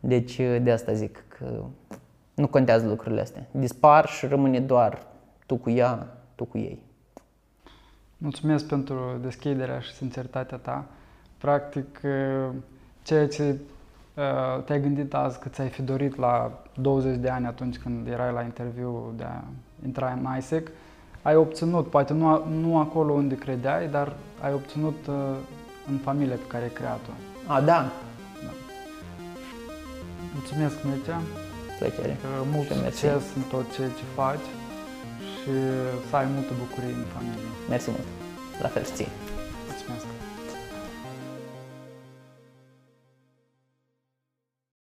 deci, 0.00 0.36
de 0.36 0.70
asta 0.72 0.92
zic 0.92 1.24
că 1.28 1.64
nu 2.34 2.46
contează 2.46 2.86
lucrurile 2.86 3.20
astea. 3.20 3.46
Dispar 3.50 4.06
și 4.06 4.26
rămâne 4.26 4.60
doar 4.60 5.06
tu 5.46 5.56
cu 5.56 5.70
ea, 5.70 6.06
tu 6.34 6.44
cu 6.44 6.58
ei. 6.58 6.82
Mulțumesc 8.16 8.66
pentru 8.66 9.18
deschiderea 9.22 9.80
și 9.80 9.92
sinceritatea 9.92 10.56
ta. 10.56 10.84
Practic, 11.38 12.00
ceea 13.02 13.28
ce 13.28 13.42
Uh, 13.42 13.75
te-ai 14.64 14.80
gândit 14.80 15.14
azi 15.14 15.38
că 15.38 15.48
ți-ai 15.48 15.68
fi 15.68 15.82
dorit 15.82 16.16
la 16.16 16.52
20 16.74 17.16
de 17.16 17.28
ani 17.28 17.46
atunci 17.46 17.76
când 17.76 18.06
erai 18.06 18.32
la 18.32 18.42
interviu 18.42 19.12
de 19.16 19.24
a 19.24 19.42
intra 19.84 20.18
în 20.22 20.36
ISEC, 20.38 20.70
ai 21.22 21.36
obținut, 21.36 21.90
poate 21.90 22.12
nu, 22.12 22.44
nu 22.60 22.78
acolo 22.78 23.12
unde 23.12 23.34
credeai, 23.34 23.88
dar 23.88 24.12
ai 24.40 24.52
obținut 24.52 25.06
uh, 25.08 25.14
în 25.90 25.96
familia 25.96 26.34
pe 26.34 26.46
care 26.48 26.62
ai 26.62 26.70
creat-o. 26.70 27.10
A, 27.46 27.60
da. 27.60 27.90
da. 28.44 28.52
Mulțumesc, 30.34 30.76
Mircea. 30.84 31.20
Plăcere. 31.78 32.16
Mult 32.52 32.68
succes 32.68 33.34
în 33.36 33.42
tot 33.50 33.74
ceea 33.74 33.88
ce 33.88 34.04
faci 34.14 34.48
și 35.18 35.50
să 36.10 36.16
ai 36.16 36.26
multă 36.34 36.52
bucurie 36.58 36.94
în 36.94 37.04
familie. 37.14 37.48
Mersi 37.68 37.90
mult. 37.90 38.06
La 38.62 38.68
fel 38.68 38.84
și 38.84 38.92
ție. 38.92 39.08
Mulțumesc. 39.08 39.25